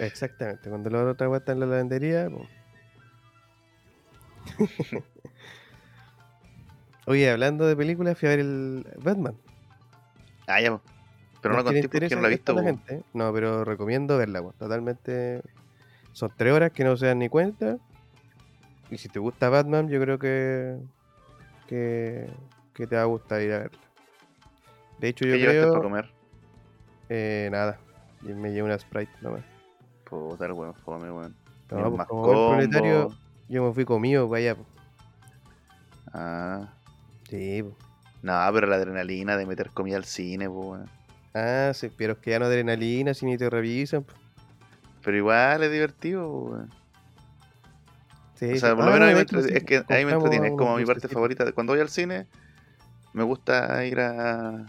Exactamente. 0.00 0.68
Cuando 0.68 0.90
la 0.90 1.04
otra 1.04 1.28
wea 1.28 1.38
está 1.38 1.52
en 1.52 1.60
la 1.60 1.66
lavandería, 1.66 2.28
po. 2.28 2.46
Oye, 7.06 7.30
hablando 7.30 7.66
de 7.66 7.76
películas, 7.76 8.18
fui 8.18 8.28
a 8.28 8.30
ver 8.30 8.40
el 8.40 8.86
Batman. 8.98 9.36
Ah, 10.46 10.60
ya, 10.60 10.72
po. 10.72 10.82
Pero 11.40 11.54
no 11.54 11.60
le 11.60 11.64
conté 11.64 11.88
porque 11.88 12.16
no 12.16 12.22
la 12.22 12.28
he 12.28 12.30
visto, 12.30 12.54
po. 12.54 12.62
gente, 12.62 12.94
¿eh? 12.94 13.02
No, 13.12 13.32
pero 13.32 13.64
recomiendo 13.64 14.18
verla, 14.18 14.42
po. 14.42 14.52
Totalmente. 14.58 15.42
Son 16.14 16.32
tres 16.36 16.52
horas 16.52 16.70
que 16.72 16.84
no 16.84 16.96
se 16.96 17.06
dan 17.06 17.18
ni 17.18 17.28
cuenta. 17.28 17.76
Y 18.90 18.96
si 18.98 19.08
te 19.08 19.18
gusta 19.18 19.48
Batman, 19.50 19.88
yo 19.88 20.00
creo 20.00 20.18
que. 20.18 20.78
que, 21.66 22.30
que 22.72 22.86
te 22.86 22.96
va 22.96 23.02
a 23.02 23.06
gustar 23.06 23.42
ir 23.42 23.52
a 23.52 23.58
verla. 23.58 23.78
De 24.98 25.08
hecho, 25.08 25.26
yo 25.26 25.34
¿Qué 25.34 25.42
creo. 25.44 25.72
para 25.72 25.82
comer? 25.82 26.10
Eh, 27.08 27.48
nada. 27.50 27.78
Y 28.22 28.28
me 28.28 28.52
llevo 28.52 28.66
una 28.66 28.78
Sprite 28.78 29.12
nomás. 29.20 29.42
Puta, 30.04 30.46
el 30.46 30.52
weón, 30.52 30.74
fome, 30.74 31.10
weón. 31.10 31.34
No, 31.70 31.82
pues, 31.86 31.98
más 31.98 32.06
como 32.06 32.22
buen 32.22 32.48
proletario, 32.48 33.08
yo 33.48 33.64
me 33.64 33.74
fui 33.74 33.84
comido 33.84 34.28
para 34.28 34.38
allá. 34.38 34.54
po. 34.54 34.64
Ah, 36.12 36.72
Sí, 37.28 37.62
po. 37.62 37.76
No, 38.22 38.38
pero 38.52 38.66
la 38.68 38.76
adrenalina 38.76 39.36
de 39.36 39.44
meter 39.46 39.70
comida 39.70 39.96
al 39.96 40.04
cine, 40.04 40.48
pues, 40.48 40.64
weón. 40.66 40.90
Ah, 41.34 41.72
sí, 41.74 41.90
pero 41.96 42.12
es 42.12 42.18
que 42.20 42.30
ya 42.30 42.38
no 42.38 42.44
adrenalina, 42.44 43.12
si 43.14 43.26
ni 43.26 43.36
te 43.36 43.50
revisan. 43.50 44.04
po. 44.04 44.12
Pero 45.04 45.16
igual 45.16 45.62
es 45.62 45.70
divertido, 45.70 46.28
weón. 46.28 46.70
Sí, 48.36 48.50
O 48.52 48.56
sea, 48.56 48.74
por 48.74 48.84
lo 48.86 48.92
menos 48.92 49.06
a 49.06 49.10
mí 49.10 49.10
de 49.10 49.14
me 49.16 49.22
hecho, 49.22 49.36
entre- 49.38 49.52
sí, 49.52 49.58
es 49.58 49.64
que 49.64 49.94
ahí 49.94 50.04
me 50.04 50.12
entretiene, 50.12 50.48
es 50.48 50.52
como 50.54 50.76
mi 50.76 50.84
parte 50.84 51.08
favorita. 51.08 51.52
Cuando 51.52 51.72
voy 51.72 51.80
al 51.80 51.88
cine, 51.88 52.26
me 53.12 53.22
gusta 53.22 53.84
ir 53.86 54.00
a, 54.00 54.66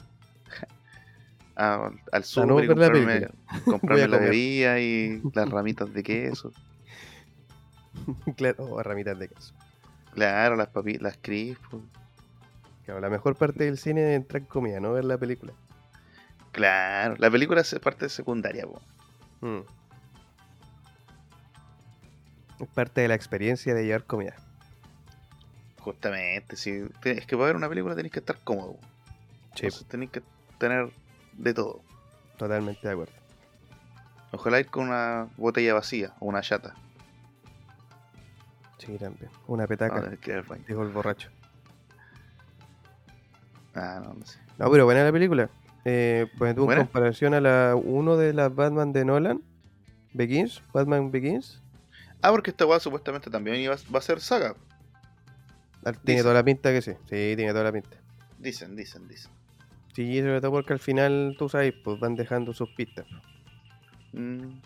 a- 1.55 1.89
al 2.11 2.21
no 2.21 2.23
súper 2.23 2.63
y 2.63 2.67
ver 2.67 2.77
la 2.77 2.85
comprarme, 2.87 3.27
comprarme 3.65 4.07
la 4.07 4.17
bebida 4.19 4.79
y 4.79 5.21
las 5.33 5.49
ramitas 5.49 5.91
de 5.93 6.03
queso. 6.03 6.51
claro, 8.37 8.65
o 8.69 8.83
ramitas 8.83 9.17
de 9.17 9.29
queso. 9.29 9.53
Claro, 10.13 10.55
las 10.55 10.67
papitas, 10.67 11.01
las 11.01 11.17
crisp. 11.21 11.61
pues. 11.71 11.83
Claro, 12.85 12.99
la 13.01 13.09
mejor 13.09 13.35
parte 13.35 13.63
del 13.63 13.77
cine 13.79 14.11
es 14.11 14.15
entrar 14.17 14.41
en 14.43 14.47
comida, 14.47 14.79
no 14.79 14.93
ver 14.93 15.05
la 15.05 15.17
película. 15.17 15.53
Claro, 16.51 17.15
la 17.17 17.31
película 17.31 17.61
es 17.61 17.73
parte 17.79 18.07
secundaria, 18.09 18.65
po. 18.65 18.79
Mm. 19.41 19.61
Es 22.59 22.67
parte 22.69 23.01
de 23.01 23.07
la 23.07 23.15
experiencia 23.15 23.73
de 23.73 23.83
llevar 23.85 24.05
comida. 24.05 24.35
Justamente, 25.79 26.55
si 26.55 26.83
te- 27.01 27.17
es 27.19 27.25
que 27.27 27.35
para 27.35 27.47
ver 27.47 27.55
una 27.55 27.69
película 27.69 27.95
tenéis 27.95 28.11
que 28.13 28.19
estar 28.19 28.39
cómodo. 28.43 28.77
Sí, 29.55 29.67
tenéis 29.87 30.11
que 30.11 30.21
tener 30.57 30.89
de 31.33 31.53
todo. 31.53 31.81
totalmente 32.37 32.85
de 32.87 32.93
acuerdo. 32.93 33.13
Ojalá 34.31 34.59
ir 34.59 34.67
con 34.69 34.87
una 34.89 35.29
botella 35.37 35.73
vacía 35.73 36.13
o 36.19 36.25
una 36.25 36.41
chata. 36.41 36.73
Sí, 38.77 38.97
también. 38.97 39.31
Una 39.47 39.65
petaca, 39.67 40.01
tenés 40.01 40.19
que 40.19 40.43
dijo 40.67 40.83
el 40.83 40.89
borracho. 40.89 41.29
Ah, 43.73 44.01
no, 44.03 44.13
no 44.13 44.25
sé. 44.25 44.39
No, 44.57 44.69
pero 44.71 44.85
buena 44.85 45.03
la 45.03 45.11
película. 45.11 45.49
Eh, 45.85 46.27
pues 46.37 46.55
tú 46.55 46.69
en 46.71 46.77
comparación 46.79 47.33
a 47.33 47.41
la 47.41 47.75
uno 47.75 48.17
de 48.17 48.33
las 48.33 48.53
Batman 48.53 48.91
de 48.91 49.05
Nolan, 49.05 49.41
Begins, 50.13 50.63
Batman 50.73 51.11
Begins, 51.11 51.61
Ah, 52.21 52.31
porque 52.31 52.49
esta 52.51 52.65
weá 52.65 52.79
supuestamente 52.79 53.29
también 53.29 53.57
iba, 53.57 53.75
va 53.93 53.99
a 53.99 54.01
ser 54.01 54.19
saga. 54.19 54.55
ah, 55.85 55.91
tiene 55.91 56.01
Dicen. 56.03 56.23
toda 56.23 56.33
la 56.33 56.43
pinta 56.43 56.71
que 56.71 56.81
sí. 56.81 56.91
Sí, 57.09 57.33
tiene 57.35 57.51
toda 57.51 57.63
la 57.65 57.71
pinta. 57.71 57.97
Dicen, 58.39 58.75
dicen, 58.75 59.07
dicen. 59.07 59.31
Sí, 59.93 60.19
sobre 60.19 60.41
todo 60.41 60.51
porque 60.51 60.73
al 60.73 60.79
final, 60.79 61.35
tú 61.37 61.47
sabes, 61.49 61.73
pues 61.83 61.99
van 61.99 62.15
dejando 62.15 62.53
sus 62.53 62.69
pistas. 62.75 63.05
Mm, 64.13 64.59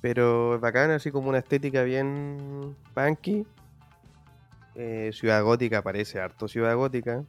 Pero 0.00 0.56
es 0.56 0.60
bacán, 0.60 0.90
así 0.90 1.10
como 1.10 1.28
una 1.30 1.38
estética 1.38 1.82
bien 1.82 2.76
punky. 2.94 3.46
Eh, 4.74 5.10
ciudad 5.14 5.42
gótica, 5.44 5.80
parece 5.82 6.20
harto 6.20 6.46
ciudad 6.48 6.74
gótica. 6.76 7.24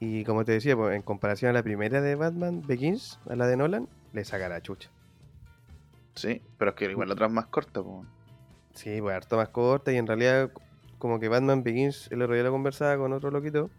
Y 0.00 0.24
como 0.24 0.44
te 0.44 0.52
decía, 0.52 0.76
pues, 0.76 0.96
en 0.96 1.02
comparación 1.02 1.50
a 1.50 1.52
la 1.54 1.62
primera 1.62 2.00
de 2.00 2.16
Batman 2.16 2.62
Begins, 2.66 3.20
a 3.30 3.36
la 3.36 3.46
de 3.46 3.56
Nolan, 3.56 3.88
le 4.12 4.24
saca 4.24 4.48
la 4.48 4.60
chucha. 4.60 4.90
Sí, 6.14 6.42
pero 6.58 6.70
es 6.70 6.76
que 6.76 6.90
igual 6.90 7.08
la 7.08 7.14
otra 7.14 7.26
es 7.26 7.32
más 7.32 7.46
corta, 7.46 7.82
po. 7.82 8.04
Sí, 8.74 9.00
pues 9.00 9.14
harto 9.14 9.36
más 9.36 9.48
corta 9.50 9.92
y 9.92 9.96
en 9.96 10.06
realidad 10.06 10.50
como 10.98 11.18
que 11.18 11.28
Batman 11.28 11.62
Begins, 11.62 12.08
el 12.10 12.22
otro 12.22 12.34
día 12.34 12.44
lo 12.44 12.52
conversaba 12.52 12.96
con 12.96 13.12
otro 13.12 13.30
loquito, 13.30 13.70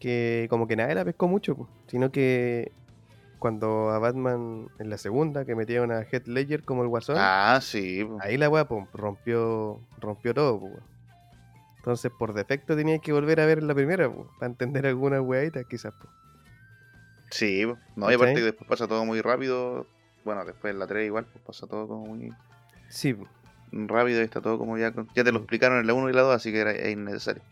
que 0.00 0.46
como 0.50 0.66
que 0.66 0.76
nadie 0.76 0.94
la 0.94 1.04
pescó 1.04 1.28
mucho, 1.28 1.54
pues, 1.54 1.68
sino 1.86 2.10
que 2.10 2.72
cuando 3.38 3.90
a 3.90 3.98
Batman 3.98 4.68
en 4.78 4.90
la 4.90 4.98
segunda, 4.98 5.44
que 5.44 5.54
metía 5.54 5.82
una 5.82 6.00
Head 6.02 6.26
Ledger 6.26 6.64
como 6.64 6.82
el 6.82 6.88
Guasón, 6.88 7.16
Ah, 7.18 7.60
sí, 7.62 8.04
po. 8.04 8.18
ahí 8.20 8.36
la 8.36 8.48
weá 8.48 8.64
pues, 8.66 8.84
rompió, 8.92 9.80
rompió 10.00 10.34
todo, 10.34 10.58
pues, 10.58 10.72
weón. 10.72 10.92
Entonces 11.76 12.12
por 12.16 12.32
defecto 12.34 12.76
tenías 12.76 13.00
que 13.00 13.12
volver 13.12 13.40
a 13.40 13.46
ver 13.46 13.62
la 13.62 13.74
primera, 13.74 14.12
pues, 14.12 14.28
para 14.38 14.50
entender 14.50 14.86
algunas 14.86 15.20
weaditas 15.20 15.66
quizás. 15.66 15.92
Pues. 15.98 16.12
Sí, 17.30 17.64
po. 17.66 17.78
no, 17.96 18.10
y 18.10 18.14
aparte 18.14 18.34
que 18.34 18.42
después 18.42 18.68
pasa 18.68 18.86
todo 18.86 19.04
muy 19.04 19.20
rápido. 19.20 19.86
Bueno, 20.24 20.44
después 20.44 20.72
en 20.72 20.78
la 20.78 20.86
3 20.86 21.06
igual, 21.06 21.26
pues 21.26 21.44
pasa 21.44 21.66
todo 21.66 21.88
como 21.88 22.06
muy 22.06 22.32
Sí, 22.88 23.16
rápido 23.72 24.20
y 24.20 24.24
está 24.24 24.40
todo 24.40 24.58
como 24.58 24.76
ya. 24.78 24.92
Ya 25.14 25.24
te 25.24 25.32
lo 25.32 25.38
explicaron 25.38 25.78
en 25.78 25.86
la 25.86 25.94
1 25.94 26.10
y 26.10 26.12
la 26.12 26.22
2, 26.22 26.34
así 26.36 26.52
que 26.52 26.60
era 26.60 26.72
es 26.72 26.92
innecesario. 26.92 27.42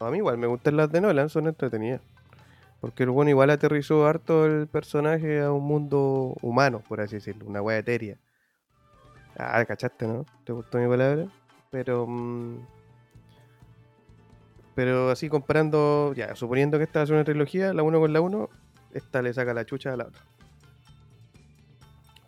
a 0.00 0.10
mí 0.10 0.18
igual 0.18 0.38
me 0.38 0.46
gustan 0.46 0.76
las 0.76 0.90
de 0.92 1.00
Nolan, 1.00 1.28
son 1.28 1.46
entretenidas. 1.46 2.02
Porque 2.80 3.04
el 3.04 3.10
bueno 3.10 3.30
igual 3.30 3.50
aterrizó 3.50 4.06
harto 4.06 4.44
el 4.44 4.66
personaje 4.68 5.40
a 5.40 5.50
un 5.50 5.64
mundo 5.64 6.36
humano, 6.42 6.82
por 6.86 7.00
así 7.00 7.16
decirlo, 7.16 7.46
una 7.46 7.62
wea 7.62 7.78
etérea. 7.78 8.18
Ah, 9.38 9.64
cachaste, 9.64 10.06
¿no? 10.06 10.24
¿Te 10.44 10.52
gustó 10.52 10.78
mi 10.78 10.88
palabra? 10.88 11.26
Pero. 11.70 12.06
mm, 12.06 12.58
pero 14.74 15.10
así 15.10 15.30
comparando, 15.30 16.12
ya, 16.14 16.36
suponiendo 16.36 16.76
que 16.76 16.84
esta 16.84 17.02
es 17.02 17.08
una 17.08 17.24
trilogía, 17.24 17.72
la 17.72 17.82
1 17.82 17.98
con 17.98 18.12
la 18.12 18.20
1, 18.20 18.50
esta 18.92 19.22
le 19.22 19.32
saca 19.32 19.54
la 19.54 19.64
chucha 19.64 19.94
a 19.94 19.96
la 19.96 20.04
otra. 20.04 20.20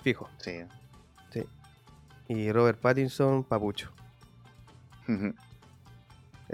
Fijo. 0.03 0.29
Sí. 0.39 0.61
Y 2.29 2.53
Robert 2.53 2.79
Pattinson, 2.79 3.43
papucho. 3.43 3.91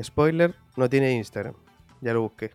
Spoiler, 0.01 0.55
no 0.77 0.89
tiene 0.89 1.13
Instagram. 1.13 1.55
Ya 2.01 2.13
lo 2.13 2.23
busqué. 2.23 2.53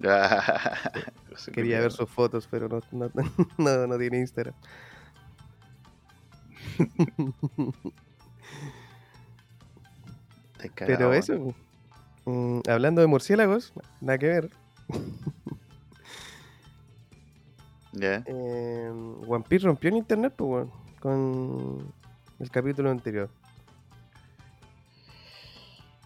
Sí, 1.36 1.52
Quería 1.52 1.80
ver 1.80 1.92
sus 1.92 2.10
fotos, 2.10 2.48
pero 2.50 2.68
no, 2.68 2.80
no, 2.90 3.10
no, 3.58 3.86
no 3.86 3.98
tiene 3.98 4.18
Instagram. 4.18 4.54
Pero 10.76 11.14
eso, 11.14 11.54
mm, 12.26 12.60
hablando 12.68 13.00
de 13.00 13.06
murciélagos, 13.06 13.72
nada 14.00 14.18
que 14.18 14.26
ver. 14.26 14.50
Eh, 18.26 18.90
One 19.26 19.44
Piece 19.48 19.66
rompió 19.66 19.88
en 19.90 19.96
internet, 19.96 20.32
pues, 20.36 20.66
con 21.00 21.92
el 22.38 22.50
capítulo 22.50 22.90
anterior. 22.90 23.28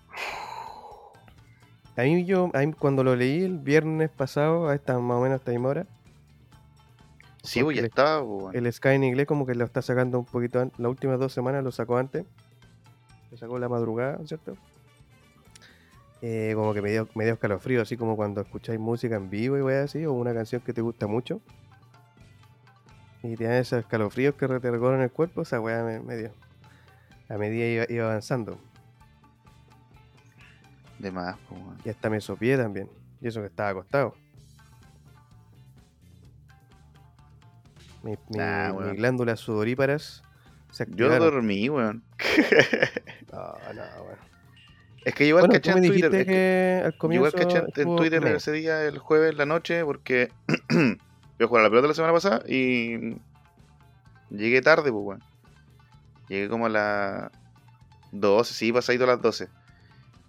A 1.97 2.03
mí 2.03 2.25
yo, 2.25 2.51
a 2.55 2.59
mí 2.61 2.73
cuando 2.73 3.05
lo 3.05 3.15
leí 3.15 3.43
el 3.45 3.59
viernes 3.59 4.11
pasado, 4.11 4.69
a 4.69 4.75
esta 4.75 4.99
más 4.99 5.17
o 5.19 5.21
menos 5.21 5.39
esta 5.39 5.53
misma 5.53 5.69
hora, 5.69 5.87
Sí, 7.45 7.63
pues 7.63 7.77
ya 7.77 7.83
estaba, 7.85 8.21
po, 8.23 8.37
weón. 8.37 8.57
el 8.57 8.73
Sky 8.73 8.89
en 8.89 9.05
inglés 9.05 9.27
como 9.27 9.45
que 9.47 9.55
lo 9.55 9.65
está 9.65 9.83
sacando 9.83 10.19
un 10.19 10.25
poquito 10.25 10.61
antes, 10.61 10.79
las 10.81 10.89
últimas 10.89 11.21
dos 11.21 11.33
semanas 11.33 11.63
lo 11.63 11.71
sacó 11.71 11.99
antes, 11.99 12.25
lo 13.31 13.37
sacó 13.37 13.59
la 13.59 13.69
madrugada, 13.69 14.19
¿cierto? 14.27 14.57
Eh, 16.23 16.53
como 16.57 16.73
que 16.73 16.81
me 16.81 16.91
dio, 16.91 17.07
me 17.15 17.25
dio 17.25 17.35
escalofrío, 17.35 17.83
así 17.83 17.99
como 17.99 18.17
cuando 18.17 18.41
escucháis 18.41 18.81
música 18.81 19.17
en 19.17 19.29
vivo 19.29 19.59
y 19.59 19.61
wey 19.61 19.77
así, 19.77 20.07
o 20.07 20.15
una 20.15 20.33
canción 20.33 20.63
que 20.63 20.73
te 20.73 20.81
gusta 20.81 21.07
mucho. 21.07 21.43
Y 23.25 23.37
te 23.37 23.45
dan 23.45 23.55
esos 23.55 23.79
escalofríos 23.81 24.35
que 24.35 24.47
recorren 24.47 25.01
el 25.01 25.11
cuerpo, 25.11 25.43
esa 25.43 25.59
weá 25.61 25.83
me, 25.83 25.99
me 25.99 26.17
dio. 26.17 26.31
A 27.31 27.39
medida 27.39 27.65
iba, 27.67 27.85
iba 27.89 28.05
avanzando. 28.05 28.59
De 30.99 31.11
más, 31.11 31.37
weón. 31.51 31.79
Y 31.85 31.89
hasta 31.89 32.11
me 32.11 32.21
sopié 32.21 32.57
también. 32.59 32.89
Y 33.21 33.29
eso 33.29 33.41
que 33.41 33.47
estaba 33.47 33.71
acostado. 33.71 34.15
Mi, 38.03 38.13
mi- 38.29 38.39
Ah, 38.39 38.69
mis 38.73 38.79
weón. 38.83 38.97
glándulas 38.97 39.41
sudoríparas 39.41 40.23
se 40.71 40.87
Yo 40.91 41.09
dormí, 41.19 41.69
weón. 41.69 42.03
No, 43.33 43.41
no, 43.75 43.83
bueno. 44.05 44.19
Es 45.05 45.15
que 45.15 45.27
igual 45.27 45.43
Bueno, 45.49 45.55
caché 45.55 45.71
en 45.73 45.87
Twitter. 45.87 46.15
es 46.15 46.27
que- 46.27 46.33
que 46.33 46.83
al 46.85 46.97
comienzo 46.99 47.29
igual 47.29 47.43
caché 47.43 47.65
en- 47.83 47.97
Twitter 47.97 48.25
ese 48.27 48.53
día, 48.53 48.83
el 48.85 48.99
jueves 48.99 49.33
en 49.33 49.39
la 49.39 49.47
noche, 49.47 49.85
porque 49.85 50.31
yo 51.39 51.49
jugué 51.49 51.61
a 51.61 51.65
la 51.65 51.71
pelota 51.71 51.89
la 51.89 51.95
semana 51.95 52.13
pasada 52.13 52.43
y 52.47 53.17
llegué 54.31 54.63
tarde, 54.63 54.91
pues, 54.93 55.05
weón. 55.05 55.23
Llegué 56.29 56.49
como 56.49 56.67
a 56.67 56.69
las 56.69 57.31
12, 58.13 58.55
sí, 58.55 58.73
pasadito 58.73 59.05
a 59.05 59.09
las 59.09 59.23
12. 59.23 59.49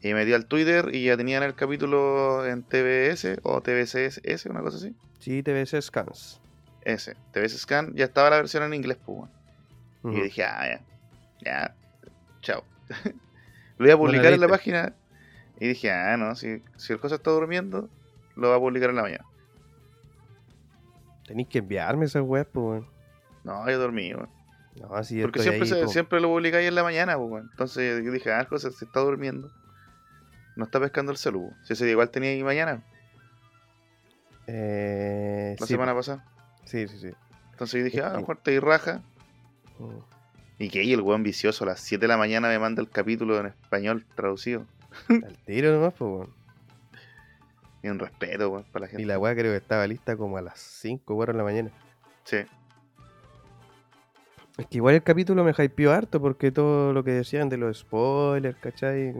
Y 0.02 0.08
me 0.10 0.16
metí 0.16 0.34
al 0.34 0.46
Twitter 0.46 0.94
y 0.94 1.06
ya 1.06 1.18
tenían 1.18 1.44
el 1.44 1.56
capítulo 1.56 2.46
en 2.46 2.64
TBS 2.64 3.40
o 3.44 3.62
TBCS, 3.62 4.46
una 4.48 4.62
cosa 4.62 4.78
así. 4.78 4.96
Sí, 5.20 5.42
TVC 5.42 5.82
Scans. 5.82 6.42
Ese, 6.82 7.16
TBS 7.32 7.58
Scan, 7.60 7.94
ya 7.96 8.06
estaba 8.06 8.30
la 8.30 8.38
versión 8.38 8.64
en 8.64 8.74
inglés, 8.74 8.98
pues, 9.06 9.20
weón. 9.20 9.36
Y 10.14 10.18
yo 10.18 10.24
dije, 10.24 10.44
ah, 10.44 10.68
ya, 10.68 10.82
ya, 11.44 11.76
chao. 12.42 12.64
lo 13.78 13.86
iba 13.86 13.96
a 13.96 13.98
publicar 13.98 14.34
en 14.34 14.42
la 14.42 14.48
página 14.48 14.94
y 15.60 15.70
dije, 15.70 15.92
ah, 15.92 16.16
no, 16.18 16.36
si, 16.36 16.62
si 16.78 16.94
el 16.94 17.00
cosa 17.00 17.16
está 17.16 17.32
durmiendo, 17.32 17.90
lo 18.36 18.50
va 18.50 18.58
a 18.58 18.60
publicar 18.60 18.92
en 18.92 18.98
la 18.98 19.02
mañana. 19.02 19.26
Tenéis 21.26 21.48
que 21.50 21.60
enviarme 21.60 22.06
esas 22.06 22.24
weas, 22.24 22.48
pues, 22.52 22.64
weón. 22.84 22.88
No, 23.44 23.70
yo 23.70 23.80
dormí, 23.80 24.14
weón. 24.14 24.30
No, 24.80 24.94
así 24.96 25.22
Porque 25.22 25.40
siempre, 25.40 25.62
ahí, 25.64 25.68
se- 25.70 25.84
po. 25.84 25.88
siempre 25.90 26.20
lo 26.20 26.28
publicáis 26.28 26.68
en 26.68 26.76
la 26.76 26.84
mañana, 26.84 27.18
pues, 27.18 27.30
weón. 27.32 27.48
Entonces 27.52 28.04
yo 28.04 28.12
dije, 28.12 28.32
ah, 28.34 28.46
cosa 28.46 28.70
se 28.72 28.86
está 28.86 29.00
durmiendo. 29.00 29.50
No 30.56 30.66
está 30.66 30.80
pescando 30.80 31.12
el 31.12 31.18
celu. 31.18 31.52
Si 31.64 31.74
ese 31.74 31.84
día 31.86 31.92
igual 31.94 32.10
tenía 32.12 32.30
ahí 32.32 32.44
mañana, 32.44 32.84
Eh, 34.48 35.56
la 35.60 35.66
sí, 35.66 35.74
semana 35.74 35.94
pasada. 35.96 36.24
Sí, 36.66 36.88
sí, 36.88 37.00
sí. 37.00 37.10
Entonces 37.52 37.80
yo 37.80 37.86
dije, 37.86 38.02
ah, 38.02 38.08
a 38.08 38.10
lo 38.12 38.16
Sí. 38.18 38.22
mejor 38.22 38.38
te 38.38 38.60
raja. 38.60 39.02
Mm. 39.80 39.98
Y 40.60 40.70
que 40.70 40.80
ahí 40.80 40.94
el 40.94 41.02
weón 41.02 41.24
vicioso 41.24 41.64
a 41.64 41.68
las 41.68 41.80
7 41.80 42.02
de 42.04 42.08
la 42.08 42.18
mañana 42.18 42.48
me 42.48 42.60
manda 42.60 42.82
el 42.82 42.90
capítulo 42.90 43.40
en 43.40 43.48
español 43.48 44.06
traducido. 44.16 44.66
Al 45.10 45.38
tiro 45.46 45.72
nomás, 45.74 45.94
pues, 45.98 46.10
weón. 46.12 46.34
Y 47.86 47.88
un 47.88 48.00
respeto, 48.00 48.50
weón, 48.50 48.64
para 48.72 48.86
la 48.86 48.88
gente. 48.88 49.04
Y 49.04 49.06
la 49.06 49.20
weá 49.20 49.36
creo 49.36 49.52
que 49.52 49.58
estaba 49.58 49.86
lista 49.86 50.18
como 50.18 50.38
a 50.38 50.42
las 50.42 50.60
5 50.60 51.14
weón, 51.14 51.28
de 51.28 51.38
la 51.38 51.44
mañana. 51.44 51.70
Sí. 52.24 52.38
Es 54.58 54.66
que 54.66 54.78
igual 54.78 54.96
el 54.96 55.04
capítulo 55.04 55.44
me 55.44 55.52
hypeó 55.56 55.92
harto 55.92 56.20
porque 56.20 56.52
todo 56.52 56.94
lo 56.94 57.04
que 57.04 57.12
decían 57.12 57.48
de 57.48 57.58
los 57.58 57.78
spoilers, 57.78 58.58
¿cachai? 58.58 59.14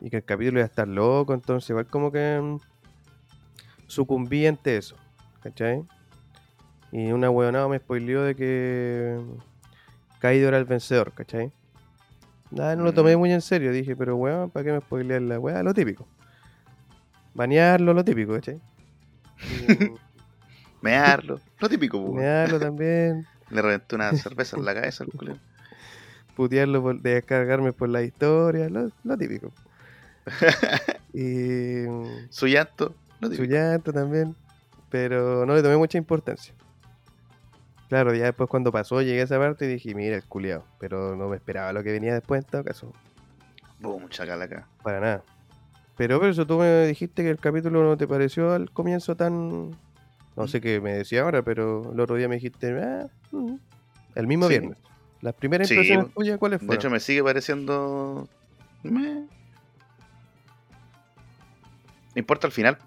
Y 0.00 0.10
que 0.10 0.16
el 0.16 0.24
capítulo 0.24 0.58
iba 0.58 0.64
a 0.64 0.68
estar 0.68 0.88
loco, 0.88 1.32
entonces 1.32 1.70
igual 1.70 1.86
como 1.86 2.10
que 2.10 2.40
mm, 2.42 2.56
sucumbí 3.86 4.48
ante 4.48 4.78
eso, 4.78 4.96
¿cachai? 5.40 5.84
Y 6.90 7.12
una 7.12 7.30
huevonada 7.30 7.68
me 7.68 7.78
spoileó 7.78 8.22
de 8.22 8.34
que 8.34 9.16
Kaido 10.18 10.48
era 10.48 10.58
el 10.58 10.64
vencedor, 10.64 11.12
¿cachai? 11.12 11.52
Nada, 12.50 12.74
no 12.74 12.82
lo 12.82 12.92
tomé 12.92 13.14
Mm. 13.14 13.18
muy 13.20 13.32
en 13.32 13.42
serio, 13.42 13.70
dije, 13.70 13.94
pero 13.94 14.16
weón, 14.16 14.50
¿para 14.50 14.64
qué 14.64 14.72
me 14.72 14.80
spoilean 14.80 15.28
la 15.28 15.38
weá? 15.38 15.62
Lo 15.62 15.72
típico. 15.72 16.08
Banearlo, 17.36 17.92
lo 17.92 18.04
típico, 18.04 18.32
¿cachai? 18.34 18.60
Mearlo. 20.82 21.40
Lo 21.60 21.68
típico, 21.68 21.98
weón. 21.98 22.16
Banearlo 22.16 22.58
también. 22.58 23.26
Le 23.50 23.62
reventé 23.62 23.94
una 23.94 24.12
cerveza 24.14 24.56
en 24.56 24.64
la 24.64 24.74
cabeza 24.74 25.04
al 25.04 25.10
culero. 25.10 25.38
putearlo 26.36 26.82
por 26.82 27.00
descargarme 27.00 27.72
por 27.72 27.88
la 27.88 28.02
historia, 28.02 28.68
lo, 28.68 28.90
lo 29.04 29.16
típico. 29.16 29.52
y 31.14 31.84
Su 32.30 32.46
llanto. 32.46 32.94
Lo 33.20 33.28
su 33.28 33.34
típico. 33.36 33.52
llanto 33.54 33.92
también, 33.92 34.34
pero 34.90 35.46
no 35.46 35.54
le 35.54 35.62
tomé 35.62 35.76
mucha 35.76 35.96
importancia. 35.98 36.54
Claro, 37.88 38.12
ya 38.14 38.24
después 38.24 38.50
cuando 38.50 38.72
pasó 38.72 39.00
llegué 39.00 39.20
a 39.20 39.24
esa 39.24 39.38
parte 39.38 39.64
y 39.64 39.68
dije, 39.68 39.94
mira 39.94 40.16
el 40.16 40.24
culiao, 40.24 40.64
pero 40.80 41.14
no 41.16 41.28
me 41.28 41.36
esperaba 41.36 41.72
lo 41.72 41.82
que 41.84 41.92
venía 41.92 42.14
después 42.14 42.44
en 42.44 42.50
todo 42.50 42.64
caso, 42.64 42.92
Boom, 43.78 44.08
chacal 44.08 44.42
acá. 44.42 44.66
para 44.82 44.98
nada. 45.00 45.22
Pero 45.96 46.18
por 46.20 46.28
eso 46.28 46.46
tú 46.46 46.58
me 46.58 46.86
dijiste 46.86 47.22
que 47.22 47.30
el 47.30 47.38
capítulo 47.38 47.82
no 47.82 47.96
te 47.96 48.06
pareció 48.06 48.52
al 48.52 48.70
comienzo 48.70 49.16
tan... 49.16 49.70
No 50.36 50.46
sé 50.46 50.60
qué 50.60 50.80
me 50.82 50.92
decía 50.92 51.22
ahora, 51.22 51.42
pero 51.42 51.92
el 51.92 51.98
otro 52.00 52.16
día 52.16 52.28
me 52.28 52.34
dijiste, 52.34 52.78
ah, 52.82 53.06
mm", 53.32 53.54
el 54.14 54.26
mismo 54.26 54.44
Sí. 54.46 54.50
viernes. 54.50 54.78
Las 55.22 55.32
primeras 55.34 55.66
Sí, 55.68 55.74
impresiones 55.74 56.12
tuyas, 56.12 56.38
¿cuáles 56.38 56.60
De 56.60 56.66
fueron? 56.66 56.80
hecho, 56.80 56.90
me 56.90 57.00
sigue 57.00 57.22
pareciendo. 57.24 58.28
No 58.82 59.26
importa 62.14 62.46
al 62.46 62.52
final. 62.52 62.78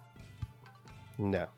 Ya. 1.17 1.49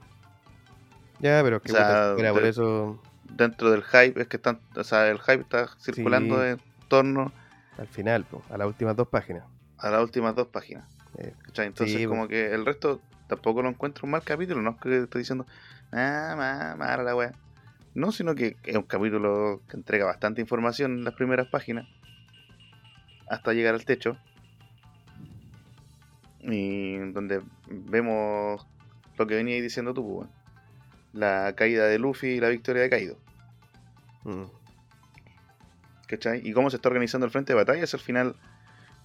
Ya, 1.20 1.42
pero 1.44 1.58
es 1.58 1.62
que 1.62 1.72
O 1.72 1.76
sea, 1.76 2.16
por 2.34 2.42
de- 2.42 2.50
eso 2.50 3.00
Dentro 3.30 3.72
del 3.72 3.84
hype, 3.84 4.20
es 4.22 4.28
que 4.28 4.38
están. 4.38 4.60
O 4.76 4.84
sea, 4.84 5.08
el 5.10 5.20
hype 5.20 5.42
está 5.42 5.70
circulando 5.80 6.42
Sí. 6.42 6.48
en 6.50 6.62
torno 6.90 7.32
al 7.78 7.88
final, 7.88 8.26
po, 8.26 8.42
a 8.50 8.58
las 8.58 8.68
últimas 8.68 8.96
dos 8.96 9.08
páginas. 9.08 9.44
a 9.78 9.90
las 9.90 10.02
últimas 10.04 10.36
dos 10.36 10.48
páginas. 10.48 10.86
Eh, 11.18 11.34
¿cachai? 11.46 11.68
Entonces, 11.68 11.98
Sí, 11.98 12.06
como 12.08 12.28
que 12.28 12.54
el 12.54 12.66
resto 12.66 13.02
tampoco 13.28 13.62
lo 13.62 13.70
encuentro 13.70 14.06
un 14.06 14.12
mal 14.12 14.24
capítulo. 14.24 14.62
No 14.62 14.72
es 14.72 14.78
que 14.78 14.98
estoy 15.04 15.20
diciendo, 15.20 15.46
ah, 15.92 16.34
ma- 16.38 16.76
mala 16.78 17.04
la 17.04 17.16
wea. 17.16 17.34
No, 17.94 18.12
sino 18.12 18.36
que 18.36 18.56
es 18.64 18.76
un 18.76 18.84
capítulo 18.84 19.62
que 19.68 19.76
entrega 19.78 20.06
bastante 20.06 20.40
información 20.42 21.00
en 21.00 21.04
las 21.04 21.14
primeras 21.14 21.48
páginas. 21.48 21.88
Hasta 23.28 23.54
llegar 23.54 23.74
al 23.76 23.86
techo. 23.86 24.18
Y 26.42 26.98
donde 27.12 27.42
vemos 27.68 28.66
lo 29.18 29.28
que 29.28 29.36
venía 29.36 29.62
diciendo 29.62 29.94
tú, 29.94 30.02
weón. 30.04 30.30
La 31.14 31.54
caída 31.56 31.86
de 31.88 32.00
Luffy 32.00 32.28
y 32.28 32.40
la 32.40 32.50
victoria 32.50 32.82
de 32.84 32.90
Kaido. 32.90 33.18
mm, 34.24 34.44
¿Cachai? 36.08 36.42
Y 36.48 36.54
cómo 36.54 36.70
se 36.70 36.78
está 36.78 36.90
organizando 36.90 37.26
el 37.26 37.32
frente 37.32 37.54
de 37.54 37.58
batalla. 37.58 37.84
al 37.84 38.00
final, 38.00 38.36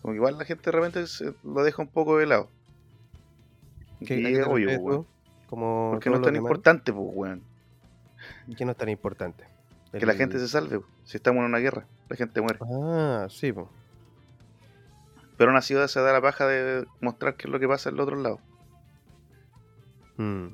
como 0.02 0.12
que 0.12 0.16
igual 0.16 0.38
la 0.38 0.44
gente 0.44 0.62
de 0.64 0.72
repente 0.72 1.06
se 1.06 1.34
lo 1.42 1.62
deja 1.64 1.82
un 1.82 1.88
poco 1.88 2.18
de 2.18 2.26
lado. 2.26 2.48
¿qué- 4.06 4.20
Y 4.20 4.26
es 4.34 4.46
obvio, 4.46 4.66
pues, 4.68 4.78
weón. 4.80 5.06
Como 5.48 5.90
Porque 5.92 6.10
no 6.10 6.16
es 6.16 6.22
tan 6.22 6.34
demás, 6.34 6.48
importante, 6.50 6.92
pues, 6.92 7.06
weón. 7.14 7.42
¿Qué 8.56 8.64
no 8.64 8.72
es 8.72 8.76
tan 8.76 8.88
importante? 8.88 9.44
Que 9.92 10.04
la 10.04 10.14
gente 10.14 10.38
se 10.38 10.48
salve. 10.48 10.80
po. 10.80 10.86
Si 11.04 11.16
estamos 11.16 11.40
en 11.40 11.46
una 11.46 11.58
guerra, 11.58 11.86
la 12.08 12.16
gente 12.16 12.40
muere. 12.40 12.58
Ah, 12.62 13.26
sí, 13.30 13.52
po. 13.52 13.70
Pero 15.38 15.50
una 15.50 15.62
ciudad 15.62 15.86
se 15.86 16.00
da 16.00 16.12
la 16.12 16.20
paja 16.20 16.46
de 16.46 16.86
mostrar 17.00 17.36
qué 17.36 17.46
es 17.46 17.52
lo 17.52 17.58
que 17.60 17.68
pasa 17.68 17.88
en 17.88 17.94
el 17.96 18.00
otro 18.00 18.16
lado. 18.16 18.40
Mm. 20.16 20.48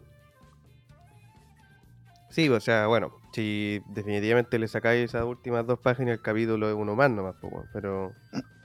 Sí, 2.31 2.49
o 2.49 2.61
sea, 2.61 2.87
bueno, 2.87 3.12
si 3.33 3.83
definitivamente 3.88 4.59
le 4.59 4.67
sacáis 4.69 5.05
esas 5.05 5.25
últimas 5.25 5.67
dos 5.67 5.79
páginas, 5.79 6.14
el 6.17 6.23
capítulo 6.23 6.69
es 6.69 6.75
uno 6.75 6.95
más 6.97 7.11
nomás, 7.11 7.35
weón, 7.43 7.67
pero 7.73 8.12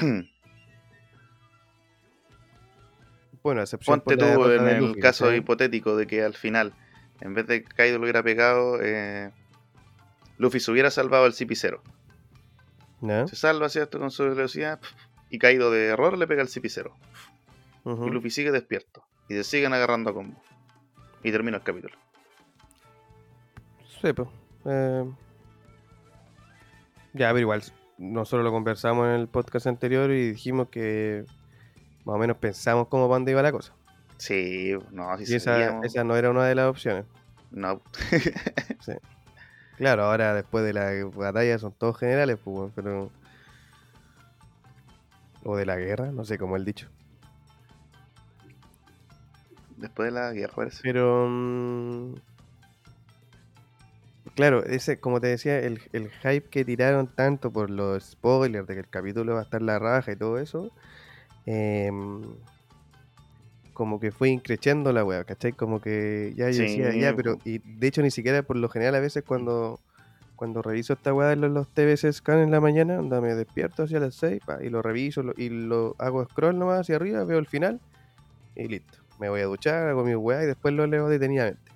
bueno, 3.42 3.60
excepción 3.62 4.00
Ponte 4.00 4.16
tú 4.16 4.50
en 4.50 4.68
el 4.68 4.78
Luffy, 4.88 5.00
caso 5.00 5.34
hipotético 5.34 5.96
de 5.96 6.06
que 6.06 6.22
al 6.22 6.34
final, 6.34 6.74
en 7.20 7.34
vez 7.34 7.46
de 7.46 7.62
que 7.64 7.74
Kaido 7.74 7.98
lo 7.98 8.04
hubiera 8.04 8.22
pegado, 8.22 8.78
eh, 8.82 9.30
Luffy 10.38 10.60
se 10.60 10.70
hubiera 10.70 10.90
salvado 10.90 11.24
al 11.24 11.32
CP0. 11.32 11.80
¿Ya? 13.02 13.26
Se 13.26 13.36
salva, 13.36 13.68
¿cierto? 13.68 13.98
Con 13.98 14.10
su 14.10 14.24
velocidad. 14.24 14.80
Y 15.30 15.38
Kaido 15.38 15.70
de 15.70 15.86
error 15.86 16.18
le 16.18 16.26
pega 16.26 16.42
al 16.42 16.48
CP0. 16.48 16.92
Ujú. 17.84 18.08
Y 18.08 18.10
Luffy 18.10 18.30
sigue 18.30 18.50
despierto. 18.50 19.04
Y 19.28 19.34
se 19.34 19.44
siguen 19.44 19.72
agarrando 19.72 20.10
a 20.10 20.14
combo. 20.14 20.42
Y 21.22 21.30
termina 21.32 21.58
el 21.58 21.62
capítulo. 21.62 21.94
Sí, 24.02 24.12
pues. 24.12 24.28
eh, 24.64 25.04
Ya, 27.12 27.28
pero 27.28 27.38
igual, 27.38 27.62
nosotros 28.00 28.44
lo 28.44 28.50
conversamos 28.50 29.06
en 29.06 29.20
el 29.20 29.28
podcast 29.28 29.66
anterior 29.66 30.10
y 30.10 30.30
dijimos 30.30 30.68
que 30.70 31.26
más 32.06 32.16
o 32.16 32.18
menos 32.18 32.38
pensamos 32.38 32.88
cómo 32.88 33.06
para 33.06 33.16
dónde 33.16 33.32
iba 33.32 33.42
la 33.42 33.52
cosa. 33.52 33.74
Sí, 34.16 34.72
no, 34.90 35.16
si 35.18 35.30
Y 35.30 35.36
esa, 35.36 35.80
esa 35.84 36.02
no 36.02 36.16
era 36.16 36.30
una 36.30 36.46
de 36.46 36.54
las 36.54 36.66
opciones. 36.66 37.04
No, 37.50 37.82
Claro, 39.76 40.04
ahora 40.04 40.34
después 40.34 40.64
de 40.64 40.72
la 40.72 40.90
batalla 41.14 41.58
son 41.58 41.72
todos 41.72 41.98
generales, 41.98 42.38
pues, 42.42 42.72
pero... 42.74 43.10
O 45.42 45.56
de 45.56 45.64
la 45.64 45.76
guerra, 45.76 46.10
no 46.10 46.24
sé 46.24 46.38
cómo 46.38 46.56
el 46.56 46.64
dicho. 46.64 46.88
después 49.76 50.12
de 50.12 50.20
la 50.20 50.32
guerra 50.32 50.54
parece. 50.54 50.80
Pero... 50.82 51.26
mm, 51.28 52.14
Claro, 54.36 54.64
ese, 54.64 54.98
como 55.00 55.20
te 55.20 55.26
decía, 55.26 55.58
el, 55.58 55.80
el 55.92 56.10
hype 56.22 56.48
que 56.50 56.64
tiraron 56.64 57.08
tanto 57.14 57.52
por 57.52 57.68
los 57.70 58.04
spoilers 58.12 58.66
de 58.66 58.74
que 58.74 58.80
el 58.80 58.88
capítulo 58.88 59.34
va 59.34 59.40
a 59.40 59.42
estar 59.42 59.60
la 59.60 59.78
raja 59.78 60.12
y 60.12 60.16
todo 60.16 60.38
eso, 60.38 60.70
em, 61.46 62.22
como 63.74 63.98
que 64.00 64.10
fue 64.12 64.28
increciendo 64.28 64.92
la 64.92 65.04
wea, 65.04 65.24
¿cachai? 65.24 65.52
Como 65.52 65.80
que 65.80 66.32
ya 66.36 66.46
yo 66.50 66.52
Sí, 66.52 66.60
decía, 66.62 66.94
ya, 66.94 67.14
pero, 67.16 67.36
y 67.44 67.58
de 67.58 67.86
hecho 67.86 68.02
ni 68.02 68.10
siquiera 68.10 68.42
por 68.42 68.56
lo 68.56 68.68
general 68.68 68.94
a 68.94 69.00
veces 69.00 69.24
cuando, 69.26 69.80
cuando 70.36 70.62
reviso 70.62 70.92
esta 70.94 71.12
weá 71.14 71.28
de 71.28 71.36
los, 71.36 71.50
los 71.50 71.68
TBC 71.72 72.12
scan 72.12 72.38
en 72.40 72.50
la 72.50 72.60
mañana, 72.60 72.98
onda 72.98 73.20
me 73.20 73.34
despierto 73.34 73.84
hacia 73.84 74.00
las 74.00 74.14
6 74.16 74.40
pa, 74.44 74.62
y 74.62 74.68
lo 74.70 74.82
reviso 74.82 75.22
lo- 75.22 75.34
y 75.36 75.48
lo 75.50 75.94
hago 75.98 76.24
scroll 76.26 76.58
nomás 76.58 76.80
hacia 76.80 76.96
arriba, 76.96 77.24
veo 77.24 77.38
el 77.38 77.46
final 77.46 77.80
y 78.54 78.68
listo. 78.68 78.98
Me 79.18 79.28
voy 79.28 79.40
a 79.42 79.46
duchar, 79.46 79.88
hago 79.88 80.04
mi 80.04 80.14
weá 80.14 80.42
y 80.42 80.46
después 80.46 80.74
lo 80.74 80.86
leo 80.86 81.08
detenidamente. 81.08 81.69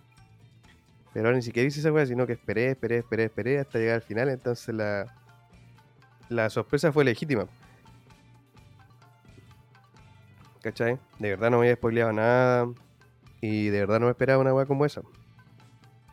Pero 1.15 1.27
ahora 1.27 1.37
ni 1.37 1.43
siquiera 1.43 1.67
hice 1.67 1.81
esa 1.81 1.93
weá, 1.93 2.05
sino 2.05 2.27
que 2.27 2.35
esperé, 2.35 2.73
esperé, 2.73 2.99
esperé, 2.99 3.25
esperé 3.25 3.59
hasta 3.61 3.79
llegar 3.79 3.95
al 3.95 4.03
final. 4.03 4.29
Entonces 4.29 4.75
la, 4.75 5.07
la 6.29 6.51
sorpresa 6.51 6.93
fue 6.93 7.05
legítima. 7.05 7.47
¿Cachai? 10.63 10.99
De 11.19 11.31
verdad 11.31 11.51
no 11.51 11.59
me 11.59 11.65
había 11.67 11.77
spoileado 11.77 12.13
nada. 12.13 12.67
Y 13.41 13.69
de 13.69 13.81
verdad 13.81 14.01
no 14.01 14.07
me 14.07 14.13
esperaba 14.13 14.41
una 14.41 14.55
weá 14.55 14.67
como 14.67 14.85
esa. 14.87 15.03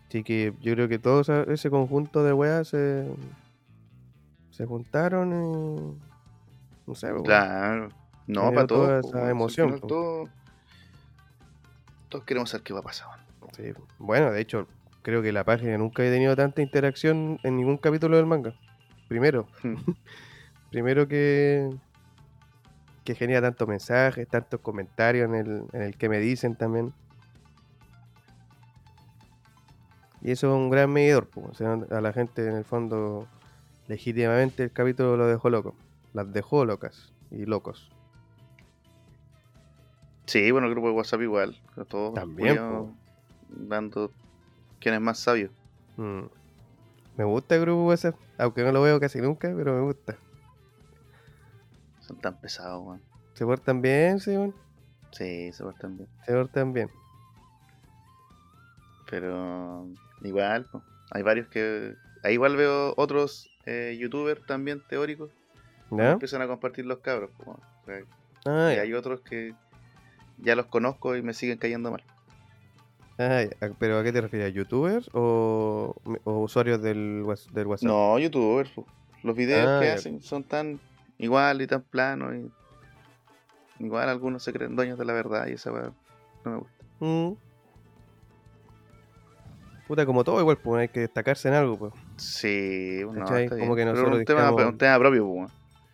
Así 0.07 0.23
que 0.23 0.53
yo 0.61 0.73
creo 0.73 0.89
que 0.89 0.99
todo 0.99 1.21
ese 1.51 1.69
conjunto 1.69 2.23
de 2.23 2.33
weas 2.33 2.67
se, 2.67 3.07
se 4.51 4.65
juntaron 4.65 5.29
y. 5.29 5.97
No 6.85 6.95
sé, 6.95 7.11
weón. 7.13 7.23
Claro. 7.23 7.89
No, 8.27 8.51
para 8.53 8.67
toda 8.67 8.99
esa 8.99 9.29
emoción, 9.29 9.79
todo- 9.79 10.25
Todos 12.09 12.23
queremos 12.25 12.49
saber 12.49 12.63
qué 12.63 12.73
va 12.73 12.79
a 12.79 12.83
pasar. 12.83 13.07
Sí, 13.55 13.63
Bueno, 13.97 14.31
de 14.31 14.41
hecho, 14.41 14.67
creo 15.01 15.21
que 15.21 15.31
la 15.31 15.43
página 15.43 15.77
nunca 15.77 16.03
ha 16.03 16.05
tenido 16.05 16.35
tanta 16.35 16.61
interacción 16.61 17.39
en 17.43 17.57
ningún 17.57 17.77
capítulo 17.77 18.17
del 18.17 18.25
manga. 18.25 18.53
Primero. 19.07 19.47
Primero 20.71 21.07
que. 21.07 21.69
que 23.03 23.15
genera 23.15 23.41
tantos 23.41 23.67
mensajes, 23.67 24.27
tantos 24.27 24.59
comentarios 24.61 25.27
en 25.29 25.35
el, 25.35 25.63
en 25.73 25.81
el 25.81 25.97
que 25.97 26.09
me 26.09 26.19
dicen 26.19 26.55
también. 26.55 26.93
Y 30.21 30.31
eso 30.31 30.47
es 30.47 30.55
un 30.55 30.69
gran 30.69 30.91
medidor, 30.91 31.27
pues. 31.27 31.47
O 31.47 31.53
sea, 31.53 31.73
a 31.73 32.01
la 32.01 32.13
gente 32.13 32.47
en 32.47 32.55
el 32.55 32.63
fondo, 32.63 33.27
legítimamente 33.87 34.63
el 34.63 34.71
capítulo 34.71 35.17
lo 35.17 35.27
dejó 35.27 35.49
loco. 35.49 35.75
Las 36.13 36.31
dejó 36.31 36.65
locas 36.65 37.11
y 37.31 37.45
locos. 37.45 37.91
Sí, 40.25 40.51
bueno, 40.51 40.67
el 40.67 40.73
grupo 40.73 40.87
de 40.87 40.93
WhatsApp 40.93 41.21
igual. 41.21 41.57
Todos 41.89 42.13
También, 42.13 42.57
dando 43.49 44.11
quién 44.81 44.95
es 44.95 45.01
más 45.01 45.19
sabio. 45.19 45.49
Mm. 45.95 46.23
Me 47.17 47.23
gusta 47.23 47.55
el 47.55 47.61
grupo 47.61 47.85
WhatsApp, 47.85 48.15
aunque 48.37 48.63
no 48.63 48.71
lo 48.71 48.81
veo 48.81 48.99
casi 48.99 49.21
nunca, 49.21 49.53
pero 49.55 49.75
me 49.75 49.81
gusta. 49.81 50.17
Son 51.99 52.19
tan 52.19 52.39
pesados, 52.41 52.83
weón. 52.85 53.01
Se 53.33 53.45
portan 53.45 53.81
bien, 53.81 54.19
sí, 54.19 54.31
weón. 54.31 54.55
Sí, 55.11 55.51
se 55.53 55.63
portan 55.63 55.97
bien. 55.97 56.09
Se 56.25 56.33
portan 56.33 56.73
bien. 56.73 56.89
Pero 59.09 59.87
igual, 60.21 60.65
po, 60.65 60.81
hay 61.11 61.21
varios 61.21 61.47
que. 61.47 61.95
Ahí 62.23 62.33
igual 62.33 62.55
veo 62.55 62.93
otros 62.97 63.49
eh, 63.65 63.97
youtubers 63.99 64.45
también 64.45 64.81
teóricos 64.87 65.31
que 65.89 65.97
¿Ya? 65.97 66.11
empiezan 66.11 66.41
a 66.41 66.47
compartir 66.47 66.85
los 66.85 66.99
cabros. 66.99 67.31
Ah, 68.45 68.71
y 68.73 68.79
hay 68.79 68.93
otros 68.93 69.21
que 69.21 69.53
ya 70.37 70.55
los 70.55 70.67
conozco 70.67 71.15
y 71.15 71.21
me 71.21 71.33
siguen 71.33 71.57
cayendo 71.57 71.91
mal. 71.91 72.03
Ah, 73.29 73.43
ya. 73.43 73.73
¿Pero 73.77 73.99
a 73.99 74.03
qué 74.03 74.11
te 74.11 74.21
refieres? 74.21 74.47
¿A 74.47 74.55
youtubers 74.55 75.09
o, 75.13 75.95
o 76.23 76.39
usuarios 76.39 76.81
del, 76.81 77.23
whats- 77.25 77.51
del 77.51 77.67
WhatsApp? 77.67 77.87
No, 77.87 78.17
youtubers. 78.19 78.71
Los 79.23 79.35
videos 79.35 79.67
Ah, 79.67 79.79
que 79.79 79.87
ya. 79.87 79.93
hacen 79.95 80.21
son 80.21 80.43
tan 80.43 80.79
igual 81.17 81.61
y 81.61 81.67
tan 81.67 81.81
planos. 81.83 82.33
Y... 82.35 83.83
Igual 83.85 84.09
algunos 84.09 84.43
se 84.43 84.53
creen 84.53 84.75
dueños 84.75 84.97
de 84.97 85.05
la 85.05 85.13
verdad 85.13 85.47
y 85.47 85.53
esa 85.53 85.71
weá 85.71 85.91
no 86.45 86.51
me 86.51 86.57
gusta. 86.57 86.73
Mm. 86.99 87.31
Puta, 89.87 90.05
como 90.05 90.23
todo 90.23 90.39
igual, 90.39 90.57
pues 90.57 90.81
hay 90.81 90.87
que 90.87 91.01
destacarse 91.01 91.47
en 91.49 91.53
algo, 91.55 91.77
pues. 91.77 91.93
Sí, 92.17 92.99
está 93.01 93.05
Como 93.05 93.25
bien. 93.35 93.49
que 93.49 93.55
Pero 93.57 93.91
nosotros 93.91 94.19
un 94.19 94.25
tema, 94.25 94.39
dijamos- 94.41 94.65
un 94.65 94.77
tema 94.77 94.99
propio, 94.99 95.25
weón. 95.27 95.47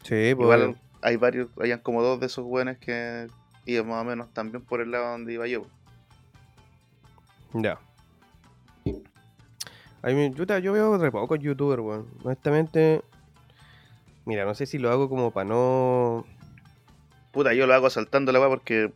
Sí, 0.03 0.33
pues. 0.35 0.39
Igual 0.39 0.77
hay 1.01 1.15
varios, 1.17 1.47
hayan 1.61 1.79
como 1.79 2.03
dos 2.03 2.19
de 2.19 2.27
esos 2.27 2.45
weones 2.45 2.77
que 2.77 3.27
iban 3.65 3.87
más 3.87 4.01
o 4.01 4.05
menos 4.05 4.31
también 4.33 4.63
por 4.63 4.81
el 4.81 4.91
lado 4.91 5.11
donde 5.11 5.33
iba 5.33 5.47
yo. 5.47 5.65
Ya. 7.61 7.79
A 10.01 10.09
mí, 10.09 10.31
yo 10.61 10.73
veo 10.73 10.97
re 10.97 11.11
pocos 11.11 11.39
youtubers, 11.39 11.81
weón. 11.81 12.07
Honestamente, 12.23 13.01
mira, 14.25 14.45
no 14.45 14.53
sé 14.55 14.65
si 14.65 14.77
lo 14.77 14.89
hago 14.91 15.09
como 15.09 15.31
para 15.31 15.49
no. 15.49 16.25
Puta, 17.31 17.53
yo 17.53 17.67
lo 17.67 17.73
hago 17.73 17.89
saltando 17.89 18.31
la 18.31 18.39
weá 18.39 18.47
porque 18.49 18.93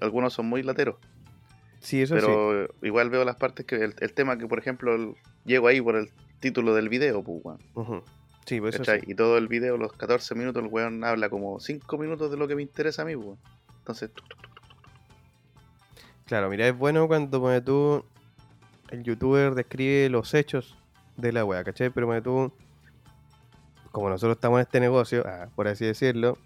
algunos 0.00 0.32
son 0.34 0.46
muy 0.46 0.62
lateros. 0.62 0.96
Sí, 1.80 2.02
eso 2.02 2.14
sí. 2.16 2.20
pero 2.20 2.68
igual 2.82 3.10
veo 3.10 3.24
las 3.24 3.36
partes 3.36 3.64
que 3.66 3.76
el, 3.76 3.94
el 4.00 4.12
tema 4.12 4.38
que, 4.38 4.46
por 4.46 4.58
ejemplo, 4.58 4.94
el- 4.94 5.14
llego 5.44 5.68
ahí 5.68 5.80
por 5.80 5.96
el 5.96 6.10
título 6.40 6.74
del 6.74 6.88
video, 6.88 7.22
pues, 7.22 7.40
weón. 7.44 7.58
Ujú. 7.74 8.02
Sí, 8.44 8.60
pues 8.60 8.78
eso. 8.78 8.92
Y 9.06 9.14
todo 9.14 9.38
el 9.38 9.48
video, 9.48 9.76
los 9.76 9.92
14 9.92 10.34
minutos, 10.34 10.62
el 10.62 10.68
weón 10.70 11.02
habla 11.04 11.28
como 11.28 11.58
5 11.60 11.98
minutos 11.98 12.30
de 12.30 12.36
lo 12.36 12.46
que 12.46 12.54
me 12.54 12.62
interesa 12.62 13.02
a 13.02 13.04
mí, 13.04 13.14
weón. 13.14 13.38
Entonces, 13.78 14.10
tuc, 14.12 14.28
tuc, 14.28 14.40
tuc. 14.42 14.55
Claro, 16.26 16.48
mira, 16.50 16.66
es 16.68 16.76
bueno 16.76 17.06
cuando 17.06 17.40
pone 17.40 17.60
tú. 17.60 18.04
El 18.90 19.02
youtuber 19.02 19.54
describe 19.54 20.08
los 20.10 20.32
hechos 20.34 20.76
de 21.16 21.32
la 21.32 21.44
wea, 21.44 21.64
¿cachai? 21.64 21.90
Pero 21.90 22.06
pone 22.06 22.20
tú. 22.22 22.52
Como 23.90 24.10
nosotros 24.10 24.36
estamos 24.36 24.58
en 24.58 24.62
este 24.62 24.80
negocio, 24.80 25.24
ah, 25.26 25.48
por 25.54 25.68
así 25.68 25.86
decirlo, 25.86 26.36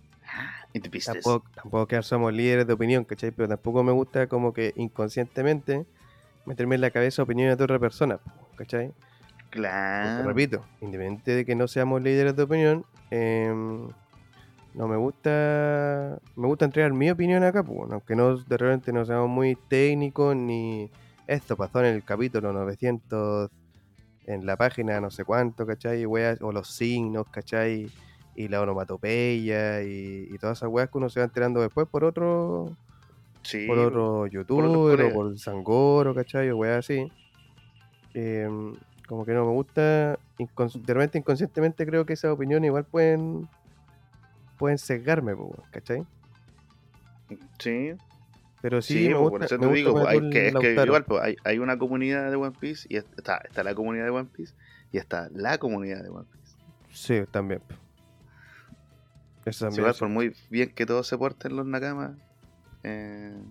pistes. 0.91 1.07
tampoco, 1.07 1.49
tampoco 1.55 1.87
que 1.89 2.03
somos 2.03 2.33
líderes 2.33 2.67
de 2.67 2.73
opinión, 2.73 3.05
¿cachai? 3.05 3.33
Pero 3.33 3.49
tampoco 3.49 3.83
me 3.83 3.93
gusta 3.93 4.27
como 4.29 4.53
que 4.53 4.73
inconscientemente 4.77 5.85
meterme 6.47 6.77
en 6.77 6.81
la 6.83 6.91
cabeza 6.91 7.23
opiniones 7.23 7.59
de 7.59 7.65
otra 7.65 7.79
persona, 7.79 8.21
¿cachai? 8.57 8.89
Porque, 8.89 9.59
Claro. 9.59 10.29
repito, 10.29 10.65
independiente 10.81 11.33
de 11.35 11.45
que 11.45 11.57
no 11.57 11.67
seamos 11.67 12.01
líderes 12.03 12.37
de 12.37 12.43
opinión, 12.45 12.87
em, 13.11 13.89
no 14.75 14.89
me 14.89 14.97
gusta 14.97 16.19
me 16.37 16.47
gusta 16.47 16.65
entregar 16.65 16.93
mi 16.93 17.11
opinión 17.11 17.43
acá, 17.45 17.63
pues, 17.63 17.91
aunque 17.91 18.15
no 18.15 18.37
de 18.37 18.57
repente 18.57 18.93
no 18.93 19.05
seamos 19.05 19.29
muy 19.29 19.57
técnicos 19.69 20.37
ni 20.37 20.91
esto 21.27 21.57
pasó 21.57 21.81
en 21.81 21.95
el 21.95 22.05
capítulo 22.05 22.53
900 22.53 23.51
en 24.27 24.47
la 24.47 24.57
página 24.57 25.01
no 25.01 25.11
sé 25.11 25.25
cuánto, 25.25 25.67
¿cachai? 25.67 26.07
Weas, 26.07 26.41
o 26.43 26.53
los 26.53 26.69
signos, 26.69 27.27
¿cachai? 27.31 27.91
Y 28.37 28.49
la 28.49 28.61
onomatopeya 28.63 29.83
y, 29.83 30.29
y 30.31 30.39
todas 30.39 30.59
esas 30.59 30.69
weas 30.71 30.89
que 30.89 30.99
uno 30.99 31.09
se 31.09 31.21
va 31.21 31.25
enterando 31.25 31.61
después 31.61 31.89
por 31.89 32.05
otro 32.05 32.77
Sí, 33.43 33.67
por 33.67 33.79
otro 33.79 34.27
youtuber 34.27 34.67
o 34.67 34.73
colegas. 34.73 35.15
por 35.15 35.39
Sangoro, 35.39 36.15
¿cachai? 36.15 36.51
O 36.51 36.59
weas 36.59 36.79
así. 36.79 37.11
Em, 38.15 38.75
como 39.07 39.25
que 39.25 39.33
no 39.33 39.45
me 39.47 39.53
gusta. 39.53 40.19
de 40.39 40.95
repente 40.95 41.19
inconscientemente 41.19 41.87
creo 41.87 42.05
que 42.05 42.13
esas 42.13 42.33
opiniones 42.33 42.69
igual 42.69 42.85
pueden 42.85 43.49
pueden 44.61 44.79
sesgarme, 44.79 45.35
¿cachai? 45.73 46.07
sí. 47.59 47.93
Pero 48.61 48.83
sí, 48.83 48.95
Sí, 48.95 49.09
me 49.09 49.19
gusta, 49.19 49.33
por 49.33 49.43
eso 49.43 49.59
te 49.59 49.67
digo, 49.69 50.07
hay 50.07 50.23
que, 50.31 50.49
es 50.49 50.57
que 50.57 50.75
igual 50.85 51.07
pues, 51.07 51.23
hay, 51.23 51.37
hay 51.45 51.59
una 51.59 51.79
comunidad 51.79 52.31
de 52.31 52.37
One 52.37 52.57
Piece 52.59 52.87
y 52.91 52.97
es- 52.99 53.07
está, 53.17 53.39
está 53.45 53.65
la 53.65 53.75
comunidad 53.75 54.05
de 54.07 54.11
One 54.11 54.31
Piece 54.33 54.55
y 54.93 54.99
está 54.99 55.29
la 55.33 55.59
comunidad 55.59 56.03
de 56.03 56.11
One 56.11 56.27
Piece. 56.33 56.57
Sí, 56.91 57.25
también. 57.31 57.63
Eso 59.45 59.67
también. 59.67 59.81
igual, 59.81 59.95
sí. 59.95 60.01
por 60.01 60.09
muy 60.09 60.37
bien 60.49 60.73
que 60.75 60.87
todos 60.87 61.07
se 61.07 61.19
porten 61.19 61.57
los 61.57 61.67
Nakamas, 61.67 62.19
eh, 62.85 63.43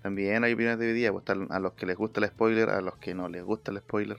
también 0.00 0.42
hay 0.44 0.54
opiniones 0.54 0.78
divididas. 0.80 1.12
Pues, 1.12 1.20
están 1.22 1.48
a 1.52 1.60
los 1.60 1.74
que 1.74 1.84
les 1.86 1.96
gusta 1.98 2.20
el 2.20 2.28
spoiler, 2.30 2.70
a 2.70 2.80
los 2.80 2.96
que 2.98 3.14
no 3.14 3.28
les 3.28 3.42
gusta 3.44 3.72
el 3.72 3.78
spoiler. 3.80 4.18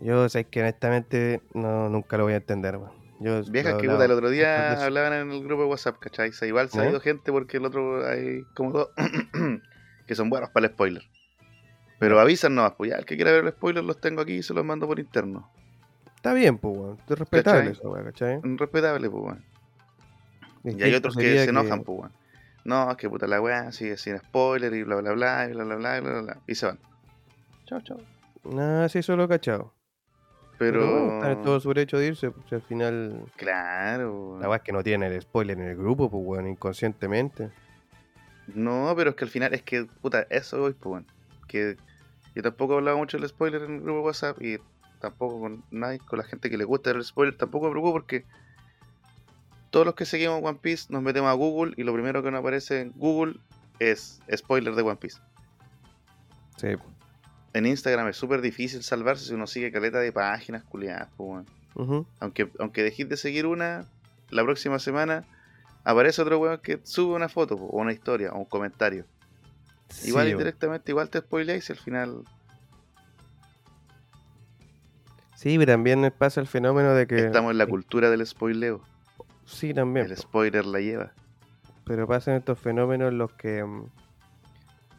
Yo 0.00 0.28
sé 0.28 0.48
que 0.48 0.60
honestamente 0.60 1.42
no, 1.54 1.88
nunca 1.88 2.16
lo 2.16 2.24
voy 2.24 2.34
a 2.34 2.36
entender, 2.36 2.76
weón. 2.76 2.97
Yo 3.20 3.42
Viejas 3.44 3.74
que 3.74 3.88
puta, 3.88 4.04
el 4.04 4.10
otro 4.12 4.30
de 4.30 4.36
día 4.36 4.84
hablaban 4.84 5.12
en 5.12 5.32
el 5.32 5.42
grupo 5.42 5.62
de 5.62 5.68
WhatsApp, 5.68 5.98
¿cachai? 5.98 6.30
Igual 6.42 6.68
se 6.68 6.80
ha 6.80 6.84
¿No? 6.84 6.90
ido 6.90 7.00
gente 7.00 7.32
porque 7.32 7.56
el 7.56 7.64
otro 7.64 8.06
hay 8.06 8.42
como 8.54 8.70
dos 8.70 8.90
que 10.06 10.14
son 10.14 10.30
buenos 10.30 10.50
para 10.50 10.66
el 10.66 10.72
spoiler. 10.72 11.02
Pero 11.98 12.20
avisan 12.20 12.54
nomás, 12.54 12.74
pues 12.76 12.90
ya, 12.90 12.96
el 12.96 13.04
que 13.04 13.16
quiera 13.16 13.32
ver 13.32 13.44
el 13.44 13.50
spoiler 13.50 13.82
los 13.82 14.00
tengo 14.00 14.20
aquí 14.20 14.34
y 14.34 14.42
se 14.42 14.54
los 14.54 14.64
mando 14.64 14.86
por 14.86 15.00
interno. 15.00 15.50
Está 16.14 16.32
bien, 16.32 16.58
pues, 16.58 16.76
weón. 16.76 16.98
Es 17.08 17.18
respetable 17.18 17.70
eso, 17.70 17.90
weón, 17.90 18.04
¿cachai? 18.04 18.40
Respetable, 18.42 19.10
pues, 19.10 19.22
weón. 19.24 19.44
Y 20.64 20.82
hay 20.82 20.94
otros 20.94 21.16
que 21.16 21.38
se 21.38 21.50
enojan, 21.50 21.82
pues, 21.82 21.98
weón. 21.98 22.12
No, 22.64 22.90
es 22.90 22.96
que 22.96 23.08
puta 23.08 23.26
la 23.26 23.40
weá, 23.40 23.72
sigue 23.72 23.96
sin 23.96 24.18
spoiler 24.18 24.72
y 24.74 24.82
bla 24.82 24.96
bla 24.96 25.12
bla 25.12 25.48
y 25.48 25.52
bla 25.54 25.64
bla 25.64 25.76
bla 25.76 25.98
y 25.98 26.00
bla 26.00 26.10
bla 26.10 26.20
bla. 26.20 26.38
Y 26.46 26.54
se 26.54 26.66
van. 26.66 26.78
Chao, 27.66 27.80
chao. 27.80 27.98
Nah, 28.44 28.88
sí, 28.88 28.98
eso 28.98 29.16
lo 29.16 29.24
he 29.24 29.28
cachado. 29.28 29.72
Pero. 30.58 30.80
bueno, 30.80 31.14
están 31.14 31.32
en 31.32 31.42
todo 31.42 31.60
su 31.60 31.68
derecho 31.68 31.98
de 31.98 32.08
irse, 32.08 32.30
pues, 32.30 32.52
al 32.52 32.62
final. 32.62 33.24
Claro. 33.36 34.38
La 34.40 34.48
weá 34.48 34.56
es 34.58 34.62
que 34.62 34.72
no 34.72 34.82
tiene 34.82 35.06
el 35.06 35.22
spoiler 35.22 35.58
en 35.58 35.68
el 35.68 35.76
grupo, 35.76 36.10
pues, 36.10 36.22
weón, 36.24 36.48
inconscientemente. 36.48 37.50
No, 38.54 38.92
pero 38.96 39.10
es 39.10 39.16
que 39.16 39.24
al 39.24 39.30
final 39.30 39.54
es 39.54 39.62
que, 39.62 39.84
puta, 39.84 40.26
eso 40.30 40.60
voy, 40.60 40.72
pues, 40.72 40.92
weón. 40.92 41.06
Que 41.46 41.76
yo 42.34 42.42
tampoco 42.42 42.74
he 42.74 42.76
hablado 42.78 42.98
mucho 42.98 43.18
del 43.18 43.28
spoiler 43.28 43.62
en 43.62 43.76
el 43.76 43.80
grupo 43.82 44.02
WhatsApp 44.02 44.40
y 44.42 44.58
tampoco 45.00 45.40
con 45.40 45.64
nadie, 45.70 45.98
con 46.00 46.18
la 46.18 46.24
gente 46.24 46.50
que 46.50 46.58
le 46.58 46.64
gusta 46.64 46.90
el 46.90 47.04
spoiler, 47.04 47.36
tampoco 47.36 47.66
me 47.66 47.72
preocupo 47.72 47.92
porque 47.92 48.24
todos 49.70 49.86
los 49.86 49.94
que 49.94 50.04
seguimos 50.04 50.42
One 50.42 50.58
Piece 50.60 50.86
nos 50.90 51.02
metemos 51.02 51.30
a 51.30 51.34
Google 51.34 51.74
y 51.76 51.84
lo 51.84 51.92
primero 51.92 52.22
que 52.22 52.30
nos 52.30 52.40
aparece 52.40 52.80
en 52.80 52.92
Google 52.96 53.36
es 53.78 54.20
spoiler 54.34 54.74
de 54.74 54.82
One 54.82 54.96
Piece. 54.96 55.18
Sí. 56.56 56.68
En 57.52 57.66
Instagram 57.66 58.08
es 58.08 58.16
súper 58.16 58.40
difícil 58.40 58.82
salvarse 58.82 59.24
si 59.24 59.34
uno 59.34 59.46
sigue 59.46 59.72
caleta 59.72 59.98
de 60.00 60.12
páginas 60.12 60.64
culiadas, 60.64 61.08
pues. 61.16 61.46
Aunque, 62.20 62.50
aunque 62.58 62.82
dejes 62.82 63.08
de 63.08 63.16
seguir 63.16 63.46
una, 63.46 63.86
la 64.30 64.42
próxima 64.42 64.78
semana 64.78 65.24
aparece 65.84 66.20
otro 66.20 66.38
weón 66.38 66.58
que 66.58 66.80
sube 66.82 67.14
una 67.14 67.28
foto, 67.28 67.56
po, 67.56 67.66
o 67.66 67.78
una 67.78 67.92
historia, 67.92 68.32
o 68.32 68.38
un 68.38 68.44
comentario. 68.44 69.06
Igual 70.04 70.26
Sí, 70.26 70.32
indirectamente, 70.32 70.90
igual 70.90 71.08
te 71.08 71.20
spoileáis 71.20 71.68
y 71.70 71.72
al 71.72 71.78
final 71.78 72.24
Sí, 75.38 75.56
pero 75.56 75.70
también 75.70 76.12
pasa 76.18 76.40
el 76.40 76.48
fenómeno 76.48 76.94
de 76.94 77.06
que. 77.06 77.26
estamos 77.26 77.52
en 77.52 77.58
la 77.58 77.66
cultura 77.68 78.10
del 78.10 78.26
spoileo. 78.26 78.82
Sí, 79.44 79.72
también. 79.72 80.06
El 80.06 80.16
po. 80.16 80.22
spoiler 80.22 80.66
la 80.66 80.80
lleva. 80.80 81.12
Pero 81.84 82.08
pasan 82.08 82.34
estos 82.34 82.58
fenómenos 82.58 83.12
en 83.12 83.18
los 83.18 83.30
que. 83.34 83.64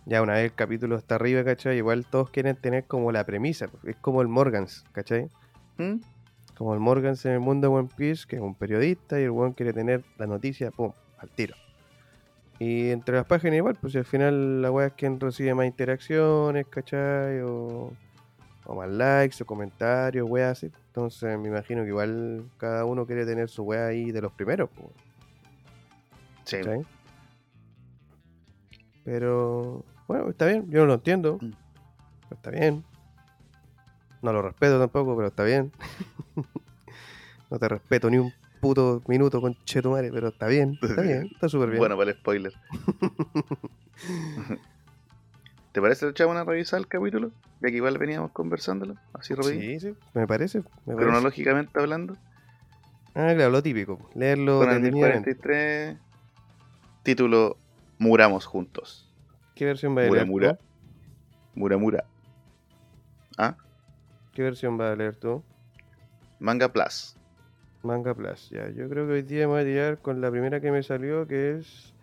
Ya 0.10 0.24
una 0.24 0.34
vez 0.34 0.46
el 0.46 0.54
capítulo 0.56 0.96
está 0.98 1.16
arriba, 1.16 1.44
¿cachai? 1.44 1.78
Igual 1.78 2.04
todos 2.04 2.32
quieren 2.32 2.56
tener 2.56 2.86
como 2.86 3.12
la 3.12 3.24
premisa. 3.26 3.68
pues, 3.68 3.96
Es 3.96 3.96
como 4.02 4.24
el 4.24 4.28
Morgans, 4.28 4.84
¿cachai? 4.92 5.30
¿Mm? 5.78 5.98
Como 6.58 6.74
el 6.74 6.80
Morgans 6.80 7.24
en 7.26 7.34
el 7.34 7.40
mundo 7.40 7.70
de 7.70 7.76
One 7.76 7.90
Piece, 7.96 8.26
que 8.28 8.38
es 8.38 8.42
un 8.42 8.56
periodista 8.56 9.20
y 9.20 9.24
el 9.26 9.30
weón 9.30 9.54
quiere 9.54 9.72
tener 9.72 10.04
la 10.18 10.26
noticia, 10.26 10.72
pum, 10.72 10.92
al 11.20 11.30
tiro. 11.30 11.56
Y 12.58 12.90
entre 12.90 13.18
las 13.18 13.26
páginas 13.28 13.58
igual, 13.58 13.76
pues 13.80 13.94
si 13.94 14.00
al 14.00 14.06
final 14.06 14.64
la 14.64 14.72
weá 14.72 14.88
es 14.88 14.94
quien 14.94 15.20
recibe 15.20 15.54
más 15.54 15.68
interacciones, 15.68 16.66
¿cachai? 16.68 17.42
O, 17.42 17.94
o 18.66 18.76
más 18.76 18.90
likes 18.90 19.44
o 19.44 19.46
comentarios, 19.46 20.28
weá 20.28 20.50
así. 20.50 20.72
Entonces 20.88 21.38
me 21.38 21.50
imagino 21.50 21.84
que 21.84 21.90
igual 21.90 22.50
cada 22.58 22.84
uno 22.84 23.06
quiere 23.06 23.28
tener 23.28 23.48
su 23.48 23.62
weá 23.62 23.86
ahí 23.86 24.12
de 24.12 24.22
los 24.22 24.32
primeros, 24.34 24.72
pues, 24.76 24.90
Sí. 26.46 26.58
¿cachai? 26.58 26.82
Pero 29.06 29.86
bueno, 30.10 30.28
está 30.32 30.48
bien, 30.48 30.66
yo 30.72 30.80
no 30.80 30.88
lo 30.88 30.96
entiendo. 30.96 31.38
Mm. 31.40 31.52
pero 32.24 32.36
Está 32.36 32.50
bien. 32.50 32.84
No 34.24 34.34
lo 34.34 34.42
respeto 34.42 34.80
tampoco, 34.80 35.16
pero 35.16 35.28
está 35.28 35.44
bien. 35.44 35.72
no 37.52 37.60
te 37.60 37.70
respeto 37.70 38.10
ni 38.10 38.18
un 38.18 38.34
puto 38.60 39.04
minuto 39.08 39.40
con 39.40 39.56
Chetumare, 39.66 40.12
pero 40.12 40.30
está 40.30 40.48
bien, 40.48 40.80
está 40.82 41.04
bien, 41.04 41.30
está 41.32 41.48
súper 41.48 41.70
bien. 41.70 41.80
Bueno, 41.80 41.96
para 41.96 42.10
el 42.10 42.18
spoiler. 42.18 42.52
¿Te 45.72 45.80
parece 45.80 46.10
echamos 46.10 46.34
una 46.34 46.44
revisada 46.44 46.80
al 46.80 46.88
capítulo? 46.88 47.32
Ya 47.62 47.70
que 47.70 47.76
igual 47.76 48.00
veníamos 48.00 48.32
conversándolo, 48.32 48.96
así 49.14 49.36
rapidito. 49.36 49.62
sí, 49.62 49.80
sí, 49.80 49.96
me 50.16 50.26
parece. 50.26 50.64
Me 50.88 50.96
parece. 50.96 51.04
Cronológicamente 51.04 51.80
hablando. 51.80 52.18
Ah, 53.14 53.32
claro, 53.36 53.52
lo 53.52 53.62
típico. 53.62 54.10
Leerlo 54.16 54.58
Conan 54.58 54.82
detenidamente. 54.82 55.36
1043. 55.36 55.98
Título 57.04 57.58
Muramos 58.00 58.48
juntos. 58.48 59.09
¿Qué 59.60 59.66
versión 59.66 59.94
va 59.98 60.04
a 60.04 60.06
leer 60.06 60.26
Mura. 60.26 60.54
tú? 60.56 60.64
Mura 61.54 61.78
Mura. 61.78 62.06
¿Ah? 63.38 63.58
¿Qué 64.32 64.42
versión 64.42 64.80
va 64.80 64.94
a 64.94 64.96
leer 64.96 65.18
tú? 65.18 65.44
Manga 66.40 66.72
Plus. 66.72 67.18
Manga 67.84 68.16
Plus, 68.16 68.50
ya. 68.52 68.70
Yo 68.70 68.88
creo 68.88 69.06
que 69.06 69.12
hoy 69.16 69.22
día 69.22 69.48
me 69.48 69.54
voy 69.56 69.62
a 69.62 69.66
tirar 69.66 69.98
con 70.02 70.22
la 70.22 70.32
primera 70.32 70.62
que 70.62 70.72
me 70.72 70.82
salió, 70.82 71.28
que 71.28 71.58
es 71.58 71.94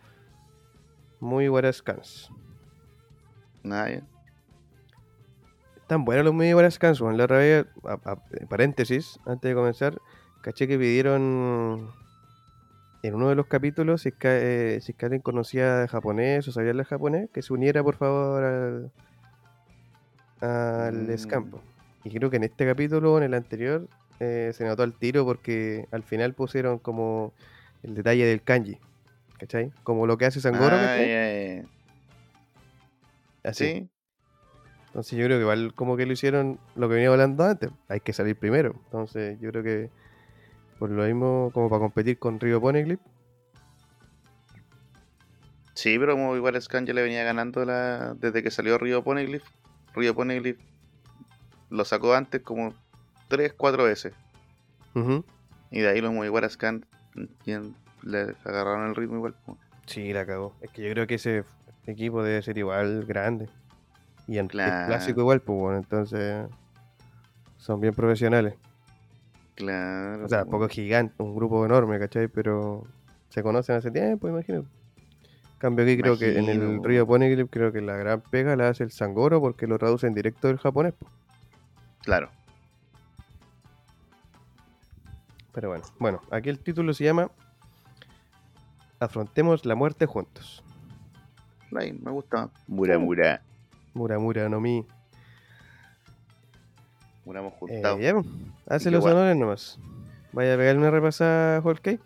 Muy 1.19 1.49
Buenas 1.49 1.77
Scans. 1.77 2.31
Nada, 3.63 3.89
ya. 3.91 4.03
Están 5.79 6.05
buenos 6.05 6.27
los 6.27 6.35
Muy 6.35 6.53
Buenas 6.53 6.75
Scans, 6.75 7.01
weón. 7.01 7.17
La 7.17 7.25
otra 7.25 7.39
vez, 7.39 7.65
a- 7.85 8.11
a- 8.11 8.47
paréntesis, 8.51 9.19
antes 9.25 9.49
de 9.49 9.55
comenzar, 9.55 9.99
caché 10.43 10.69
que 10.69 10.77
pidieron 10.79 11.91
en 13.07 13.15
uno 13.15 13.29
de 13.29 13.35
los 13.35 13.47
capítulos, 13.47 14.03
si 14.03 14.11
es 14.11 14.15
que, 14.15 14.77
eh, 14.77 14.81
si 14.81 14.93
es 14.93 14.99
que 14.99 15.07
alguien 15.07 15.23
conocía 15.23 15.87
japonés 15.89 16.47
o 16.49 16.53
sabía 16.53 16.71
hablar 16.71 16.87
japonés, 16.87 17.29
que 17.33 17.43
se 17.43 17.53
uniera 17.53 17.83
por 17.83 17.97
favor 17.97 18.43
al, 18.45 18.91
al 20.41 21.09
Mm. 21.09 21.19
scampo. 21.19 21.63
Y 22.05 22.11
creo 22.17 22.31
que 22.31 22.37
en 22.37 22.45
este 22.45 22.67
capítulo 22.67 23.15
o 23.15 23.19
en 23.19 23.25
el 23.25 23.35
anterior 23.35 23.89
eh, 24.21 24.53
se 24.55 24.65
notó 24.65 24.83
al 24.83 24.95
tiro 24.95 25.25
porque 25.25 25.87
al 25.91 26.03
final 26.03 26.35
pusieron 26.35 26.79
como 26.79 27.33
el 27.83 27.95
detalle 27.95 28.25
del 28.25 28.43
kanji. 28.43 28.79
¿Cachai? 29.39 29.71
Como 29.83 30.07
lo 30.07 30.17
que 30.17 30.25
hace 30.27 30.41
Sangoro. 30.41 30.77
Ah, 30.77 30.97
ya, 30.97 31.57
ya. 31.57 31.65
Así. 33.45 33.67
Sí, 33.67 33.89
Entonces 34.89 35.19
yo 35.19 35.27
creo 35.27 35.37
que 35.39 35.43
igual 35.43 35.75
como 35.75 35.97
que 35.97 36.07
lo 36.07 36.13
hicieron 36.15 36.59
lo 36.75 36.89
que 36.89 36.95
venía 36.95 37.11
hablando 37.11 37.45
antes. 37.45 37.71
Hay 37.89 38.01
que 38.01 38.13
salir 38.15 38.37
primero. 38.37 38.75
Entonces 38.87 39.39
yo 39.41 39.51
creo 39.51 39.63
que 39.63 39.91
por 40.79 40.91
lo 40.91 41.05
mismo 41.05 41.51
como 41.53 41.69
para 41.69 41.81
competir 41.81 42.19
con 42.19 42.41
Río 42.41 42.61
Poneglyph. 42.61 43.01
sí, 45.75 45.99
pero 45.99 46.15
como 46.15 46.37
igual 46.37 46.61
Scan 46.61 46.87
ya 46.87 46.95
le 46.95 47.03
venía 47.03 47.23
ganando 47.23 47.65
la... 47.65 48.15
desde 48.15 48.43
que 48.43 48.51
salió 48.51 48.79
Río 48.79 49.05
Poneglyph. 49.05 49.45
Río 49.95 50.15
Poneglyph 50.15 50.59
lo 51.71 51.85
sacó 51.85 52.15
antes 52.15 52.43
como 52.43 52.75
3, 53.29 53.55
4 53.57 53.85
veces. 53.85 54.15
Ujú. 54.95 55.25
Y 55.71 55.81
de 55.81 55.89
ahí 55.89 56.01
los 56.01 56.13
igual 56.25 56.49
Scan 56.51 56.87
le 58.03 58.35
agarraron 58.45 58.89
el 58.89 58.95
ritmo 58.95 59.17
igual. 59.17 59.35
Sí, 59.87 60.13
la 60.13 60.27
cagó. 60.27 60.55
Es 60.61 60.71
que 60.71 60.83
yo 60.83 60.91
creo 60.91 61.07
que 61.07 61.17
ese 61.17 61.45
equipo 61.87 62.23
debe 62.23 62.43
ser 62.43 62.59
igual 62.59 63.05
grande. 63.05 63.49
Y 64.27 64.39
en 64.39 64.47
el 64.47 64.51
clásico 64.51 65.21
igual, 65.21 65.41
pues 65.41 65.59
bueno, 65.59 65.79
entonces 65.79 66.47
son 67.59 67.81
bien 67.81 67.95
profesionales. 67.95 68.55
Claro. 69.57 70.25
O 70.25 70.29
sea, 70.29 70.45
po. 70.45 70.53
poco 70.53 70.69
gigante, 70.69 71.15
un 71.23 71.35
grupo 71.35 71.65
enorme, 71.65 71.99
¿cachai? 71.99 72.29
Pero 72.29 72.85
se 73.29 73.43
conocen 73.43 73.77
hace 73.77 73.91
tiempo, 73.91 74.29
imagino. 74.29 74.59
En 74.61 75.59
cambio 75.59 75.85
aquí 75.85 75.97
creo 75.99 76.19
que 76.19 76.39
en 76.39 76.49
el. 76.49 76.85
Río 76.85 77.07
Poneglyph 77.07 77.49
creo 77.51 77.73
que 77.73 77.81
la 77.81 77.97
gran 77.97 78.21
pega 78.21 78.55
la 78.57 78.69
hace 78.69 78.85
el 78.85 78.91
Sangoro 78.91 79.41
porque 79.41 79.67
lo 79.67 79.79
traduce 79.79 80.07
en 80.07 80.15
directo 80.15 80.49
del 80.49 80.59
japonés. 80.59 80.93
po. 80.93 81.07
Claro. 82.03 82.31
Pero 85.53 85.71
bueno, 85.71 85.85
bueno, 85.99 86.21
aquí 86.31 86.51
el 86.51 86.59
título 86.59 86.93
se 86.93 87.05
llama 87.05 87.31
Afrontemos 89.01 89.65
la 89.65 89.75
muerte 89.75 90.05
juntos. 90.05 90.63
Ahí, 91.75 91.93
me 91.95 92.11
gusta. 92.11 92.51
Mura 92.67 92.99
Uh. 92.99 93.01
Mura. 93.01 93.43
Muramura 93.95 94.49
no 94.51 94.61
mi. 94.61 94.87
Muramos 97.27 97.53
Eh, 97.53 97.57
juntados. 97.59 98.01
ya, 98.01 98.15
pues, 98.15 98.27
hace 98.69 98.91
los 98.91 99.03
guay. 99.03 99.13
honores 99.15 99.37
nomás. 99.37 99.79
Vaya 100.33 100.55
a 100.55 100.57
pegarle 100.57 100.81
una 100.81 100.91
repasada 100.91 101.59
a 101.59 101.61
Whole 101.61 101.81
Cake. 101.81 102.01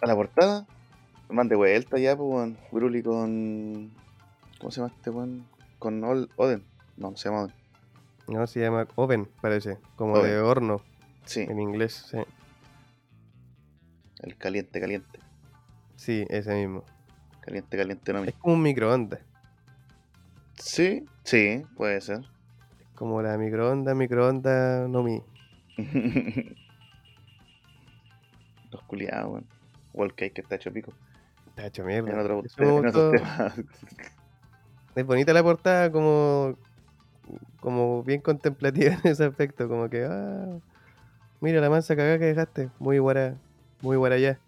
A 0.00 0.06
la 0.06 0.14
portada. 0.14 0.66
Man 1.28 1.48
de 1.48 1.56
vuelta 1.56 1.98
ya, 1.98 2.16
pues, 2.16 2.28
weón. 2.30 2.58
Broly 2.70 3.02
con. 3.02 3.90
¿Cómo 4.60 4.70
se 4.70 4.80
llama 4.80 4.92
este 4.94 5.10
weón? 5.10 5.46
Con 5.78 6.04
Ol- 6.04 6.28
Oden. 6.36 6.62
No, 6.96 7.10
no 7.10 7.16
se 7.16 7.28
llama 7.28 7.42
Oden. 7.44 7.54
No, 8.28 8.46
se 8.46 8.60
llama 8.60 8.86
Oven, 8.94 9.28
parece. 9.40 9.78
Como 9.96 10.14
Oven. 10.14 10.30
de 10.30 10.38
horno 10.38 10.80
Sí, 11.24 11.40
en 11.40 11.58
inglés. 11.58 12.06
Sí. 12.10 12.18
el 14.20 14.36
caliente, 14.36 14.80
caliente. 14.80 15.18
sí, 15.96 16.24
ese 16.28 16.54
mismo. 16.54 16.84
Caliente, 17.40 17.76
caliente, 17.76 18.12
no 18.12 18.22
Es 18.22 18.34
como 18.34 18.54
un 18.54 18.62
microondas. 18.62 19.18
Sí, 20.56 21.04
sí, 21.24 21.64
puede 21.76 22.00
ser. 22.00 22.20
Como 23.02 23.20
la 23.20 23.36
microondas, 23.36 23.96
microondas 23.96 24.88
no 24.88 25.02
mi. 25.02 25.20
Los 28.70 28.80
culiados, 28.84 29.32
weón. 29.32 29.44
Wall 29.92 30.14
cake 30.14 30.34
que 30.34 30.40
está 30.42 30.54
hecho 30.54 30.72
pico. 30.72 30.92
Está 31.48 31.66
hecho 31.66 31.82
En 31.82 31.88
mierda. 31.88 32.20
otro, 32.20 32.44
en 32.58 32.86
otro 32.86 33.10
gustó. 33.10 33.10
tema. 33.10 33.54
Es 34.94 35.04
bonita 35.04 35.32
la 35.32 35.42
portada, 35.42 35.90
como, 35.90 36.56
como 37.58 38.04
bien 38.04 38.20
contemplativa 38.20 38.92
en 38.92 39.00
ese 39.10 39.24
aspecto. 39.24 39.68
Como 39.68 39.90
que, 39.90 40.04
ah, 40.08 40.60
mira 41.40 41.60
la 41.60 41.70
mansa 41.70 41.96
cagada 41.96 42.20
que 42.20 42.26
dejaste. 42.26 42.70
Muy 42.78 42.98
guara, 43.00 43.34
muy 43.80 43.96
guarayá. 43.96 44.38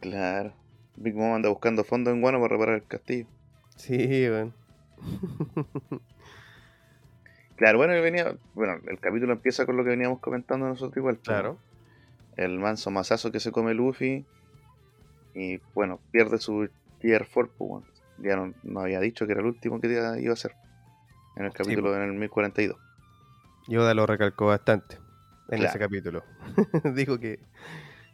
claro. 0.00 0.52
Big 0.96 1.14
Mom 1.14 1.32
anda 1.32 1.48
buscando 1.48 1.82
fondos 1.82 2.12
en 2.12 2.20
Guano 2.20 2.40
para 2.42 2.52
reparar 2.52 2.74
el 2.74 2.84
castillo. 2.86 3.26
Sí, 3.76 3.96
weón. 4.28 4.52
Claro, 7.60 7.76
bueno, 7.76 7.92
venía, 8.00 8.34
bueno, 8.54 8.80
el 8.88 8.98
capítulo 9.00 9.34
empieza 9.34 9.66
con 9.66 9.76
lo 9.76 9.84
que 9.84 9.90
veníamos 9.90 10.18
comentando 10.20 10.66
nosotros 10.66 10.96
igual. 10.96 11.16
pues, 11.16 11.26
Claro. 11.26 11.58
El 12.36 12.58
manso 12.58 12.90
masazo 12.90 13.30
que 13.30 13.38
se 13.38 13.52
come 13.52 13.74
Luffy. 13.74 14.24
Y 15.34 15.60
bueno, 15.74 16.00
pierde 16.10 16.38
su 16.38 16.70
Tier 17.00 17.28
4, 17.30 17.52
pues, 17.58 17.68
bueno. 17.68 17.86
Ya 18.16 18.36
no, 18.36 18.54
no 18.62 18.80
había 18.80 18.98
dicho 18.98 19.26
que 19.26 19.32
era 19.32 19.42
el 19.42 19.46
último 19.46 19.78
que 19.78 19.88
iba 19.88 20.32
a 20.32 20.36
ser. 20.36 20.54
En 21.36 21.44
el 21.44 21.50
Sí, 21.52 21.58
capítulo, 21.58 21.94
en 21.94 22.00
el 22.02 22.12
1042. 22.14 22.78
Yoda 23.68 23.92
lo 23.92 24.06
recalcó 24.06 24.46
bastante 24.46 24.96
en 25.50 25.58
Claro. 25.58 25.64
ese 25.68 25.78
capítulo. 25.78 26.24
Dijo 26.94 27.18
que 27.18 27.40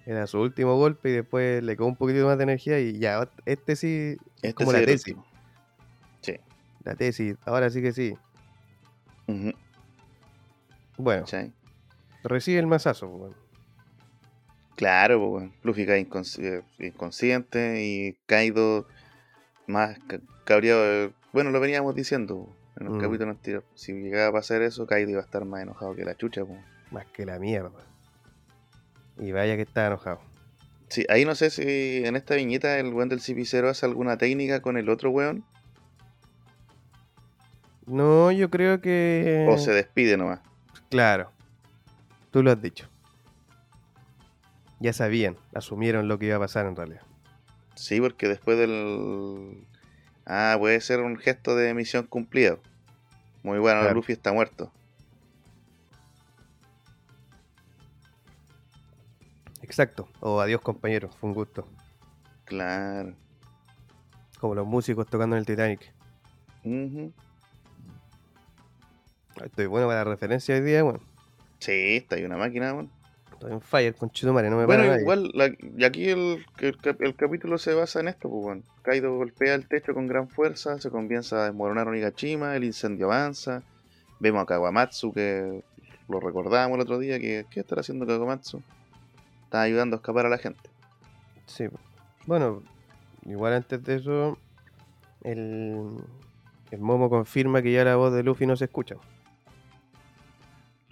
era 0.06 0.26
su 0.26 0.40
último 0.40 0.74
golpe 0.76 1.10
y 1.10 1.12
después 1.12 1.62
le 1.62 1.76
quedó 1.76 1.86
un 1.86 1.94
poquito 1.96 2.26
más 2.26 2.36
de 2.36 2.42
energía 2.44 2.80
y 2.80 2.98
ya, 2.98 3.30
este 3.44 3.76
sí, 3.76 4.16
Este 4.42 4.54
como 4.54 4.72
sí 4.72 4.80
la 4.80 4.84
tesis. 4.86 5.16
Sí. 6.20 6.36
la 6.82 6.94
tesis, 6.96 7.36
ahora 7.44 7.70
sí 7.70 7.80
que 7.80 7.92
sí. 7.92 8.16
Bueno, 10.98 11.24
recibe 12.24 12.58
el 12.58 12.66
masazo, 12.66 13.08
weón. 13.08 13.34
Claro, 14.76 15.18
pues, 15.18 15.30
bueno. 15.30 15.52
Luffy 15.62 15.86
cae 15.86 16.06
incons- 16.06 16.38
eh, 16.42 16.62
inconsciente 16.78 17.82
y 17.84 18.16
Kaido 18.26 18.86
más 19.66 19.98
ca- 20.06 20.20
cabreado. 20.44 20.84
eh, 20.84 21.12
Bueno, 21.32 21.50
lo 21.50 21.60
veníamos 21.60 21.94
diciendo 21.94 22.48
en 22.78 22.86
los 22.86 22.94
Mm. 22.96 23.00
capítulos 23.00 23.36
anteriores. 23.36 23.68
Si 23.74 23.92
llegaba 23.92 24.28
a 24.28 24.32
pasar 24.32 24.62
eso, 24.62 24.86
Kaido 24.86 25.10
iba 25.10 25.20
a 25.20 25.24
estar 25.24 25.44
más 25.44 25.62
enojado 25.62 25.94
que 25.94 26.04
la 26.04 26.14
chucha. 26.16 26.44
pues. 26.44 26.58
Más 26.90 27.04
que 27.06 27.26
la 27.26 27.38
mierda. 27.38 27.72
Y 29.18 29.32
vaya 29.32 29.56
que 29.56 29.62
está 29.62 29.86
enojado. 29.86 30.20
Sí, 30.88 31.04
ahí 31.08 31.24
no 31.24 31.34
sé 31.34 31.50
si 31.50 32.04
en 32.06 32.16
esta 32.16 32.36
viñeta 32.36 32.78
el 32.78 32.92
weón 32.94 33.08
del 33.08 33.20
CP0 33.20 33.68
hace 33.68 33.84
alguna 33.86 34.16
técnica 34.18 34.60
con 34.62 34.76
el 34.78 34.88
otro 34.88 35.10
weón 35.10 35.44
No, 37.86 38.32
yo 38.32 38.50
creo 38.50 38.80
que. 38.80 39.46
o 39.48 39.58
se 39.58 39.72
despide 39.72 40.16
nomás. 40.16 40.40
Claro. 40.90 41.30
Tú 42.30 42.42
lo 42.42 42.50
has 42.50 42.60
dicho. 42.60 42.88
Ya 44.80 44.92
sabían, 44.92 45.36
asumieron 45.54 46.06
lo 46.08 46.18
que 46.18 46.26
iba 46.26 46.36
a 46.36 46.40
pasar 46.40 46.66
en 46.66 46.76
realidad. 46.76 47.02
Sí, 47.74 48.00
porque 48.00 48.28
después 48.28 48.58
del. 48.58 49.66
Ah, 50.26 50.56
puede 50.58 50.80
ser 50.80 51.00
un 51.00 51.16
gesto 51.16 51.54
de 51.54 51.72
misión 51.74 52.06
cumplida. 52.06 52.58
Muy 53.42 53.58
bueno, 53.60 53.80
Claro. 53.80 53.94
Luffy 53.94 54.12
está 54.12 54.32
muerto. 54.32 54.72
Exacto. 59.62 60.08
O 60.20 60.40
adiós, 60.40 60.60
compañero. 60.60 61.08
Fue 61.20 61.28
un 61.28 61.34
gusto. 61.34 61.66
Claro. 62.44 63.14
Como 64.40 64.54
los 64.54 64.66
músicos 64.66 65.06
tocando 65.06 65.36
en 65.36 65.40
el 65.40 65.46
Titanic. 65.46 65.92
Ujú. 66.64 67.12
Estoy 69.44 69.66
bueno 69.66 69.86
para 69.86 70.04
la 70.04 70.10
referencia 70.10 70.54
hoy 70.54 70.60
día, 70.62 70.82
bueno. 70.82 71.00
Sí, 71.58 71.96
está 71.96 72.16
ahí 72.16 72.24
una 72.24 72.36
máquina, 72.36 72.72
weón. 72.72 72.90
Estoy 73.32 73.52
en 73.52 73.60
fire 73.60 73.94
con 73.94 74.10
Chitumare, 74.10 74.48
no 74.48 74.56
me 74.56 74.64
Bueno, 74.64 74.84
para 74.84 75.00
igual, 75.00 75.30
la- 75.34 75.48
y 75.76 75.84
aquí 75.84 76.08
el, 76.08 76.44
el 76.58 77.14
capítulo 77.16 77.58
se 77.58 77.74
basa 77.74 78.00
en 78.00 78.08
esto, 78.08 78.30
pues, 78.30 78.42
bueno. 78.42 78.62
Kaido 78.82 79.14
golpea 79.16 79.54
el 79.54 79.68
techo 79.68 79.92
con 79.92 80.06
gran 80.06 80.28
fuerza, 80.28 80.80
se 80.80 80.90
comienza 80.90 81.42
a 81.42 81.44
desmoronar 81.46 81.86
Onigashima, 81.88 82.56
el 82.56 82.64
incendio 82.64 83.06
avanza. 83.06 83.62
Vemos 84.20 84.42
a 84.42 84.46
Kawamatsu, 84.46 85.12
que 85.12 85.62
lo 86.08 86.20
recordábamos 86.20 86.76
el 86.76 86.82
otro 86.82 86.98
día, 86.98 87.18
que 87.18 87.44
¿qué 87.50 87.60
estará 87.60 87.80
haciendo 87.80 88.06
Kawamatsu? 88.06 88.62
Está 89.44 89.60
ayudando 89.62 89.96
a 89.96 89.98
escapar 89.98 90.24
a 90.24 90.30
la 90.30 90.38
gente. 90.38 90.70
Sí. 91.46 91.66
Bueno, 92.26 92.62
igual 93.26 93.52
antes 93.52 93.84
de 93.84 93.96
eso, 93.96 94.38
el, 95.24 95.88
el 96.70 96.80
Momo 96.80 97.10
confirma 97.10 97.60
que 97.60 97.72
ya 97.72 97.84
la 97.84 97.96
voz 97.96 98.14
de 98.14 98.22
Luffy 98.22 98.46
no 98.46 98.56
se 98.56 98.64
escucha. 98.64 98.96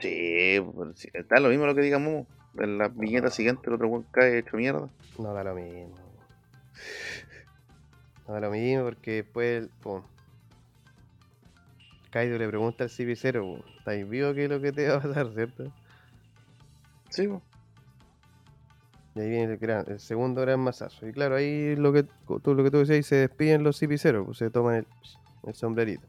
Sí, 0.05 0.61
pues, 0.75 1.09
está 1.15 1.41
lo 1.41 1.49
mismo 1.49 1.65
lo 1.65 1.75
que 1.75 1.81
diga 1.81 1.99
Momo. 1.99 2.27
en 2.59 2.77
la 2.77 2.89
viñeta 2.89 3.31
siguiente 3.31 3.63
el 3.69 3.75
otro 3.75 3.89
weón 3.89 4.05
cae 4.11 4.39
hecho 4.39 4.57
mierda. 4.59 4.91
No 5.19 5.33
da 5.33 5.43
lo 5.43 5.55
mismo. 5.55 5.95
No 8.29 8.35
da 8.35 8.41
lo 8.41 8.51
mismo 8.51 8.85
porque 8.85 9.23
después, 9.23 9.69
pum. 9.83 10.03
Kaido 12.11 12.37
le 12.39 12.47
pregunta 12.49 12.85
al 12.85 12.91
CP0, 12.91 13.41
pum, 13.41 13.61
¿estáis 13.79 14.07
vivo 14.09 14.35
qué 14.35 14.45
es 14.45 14.51
lo 14.51 14.61
que 14.61 14.73
te 14.73 14.89
va 14.89 14.97
a 14.97 15.01
pasar, 15.01 15.33
cierto? 15.35 15.73
Sí, 17.09 17.27
po. 17.27 17.41
Y 19.15 19.21
ahí 19.21 19.29
viene 19.31 19.53
el, 19.55 19.59
gran- 19.59 19.85
el 19.89 20.01
segundo 20.01 20.41
gran 20.43 20.61
masazo. 20.61 21.07
Y 21.09 21.13
claro, 21.13 21.37
ahí 21.37 21.77
lo 21.77 21.93
que 21.93 22.05
tú, 22.43 22.55
lo 22.55 22.63
que 22.63 22.71
tú 22.71 22.79
decías, 22.79 23.07
se 23.07 23.17
despiden 23.17 23.63
los 23.63 23.81
CP0, 23.81 24.25
pues 24.27 24.37
se 24.39 24.51
toman 24.51 24.75
el, 24.77 24.87
el 25.47 25.55
sombrerito. 25.55 26.07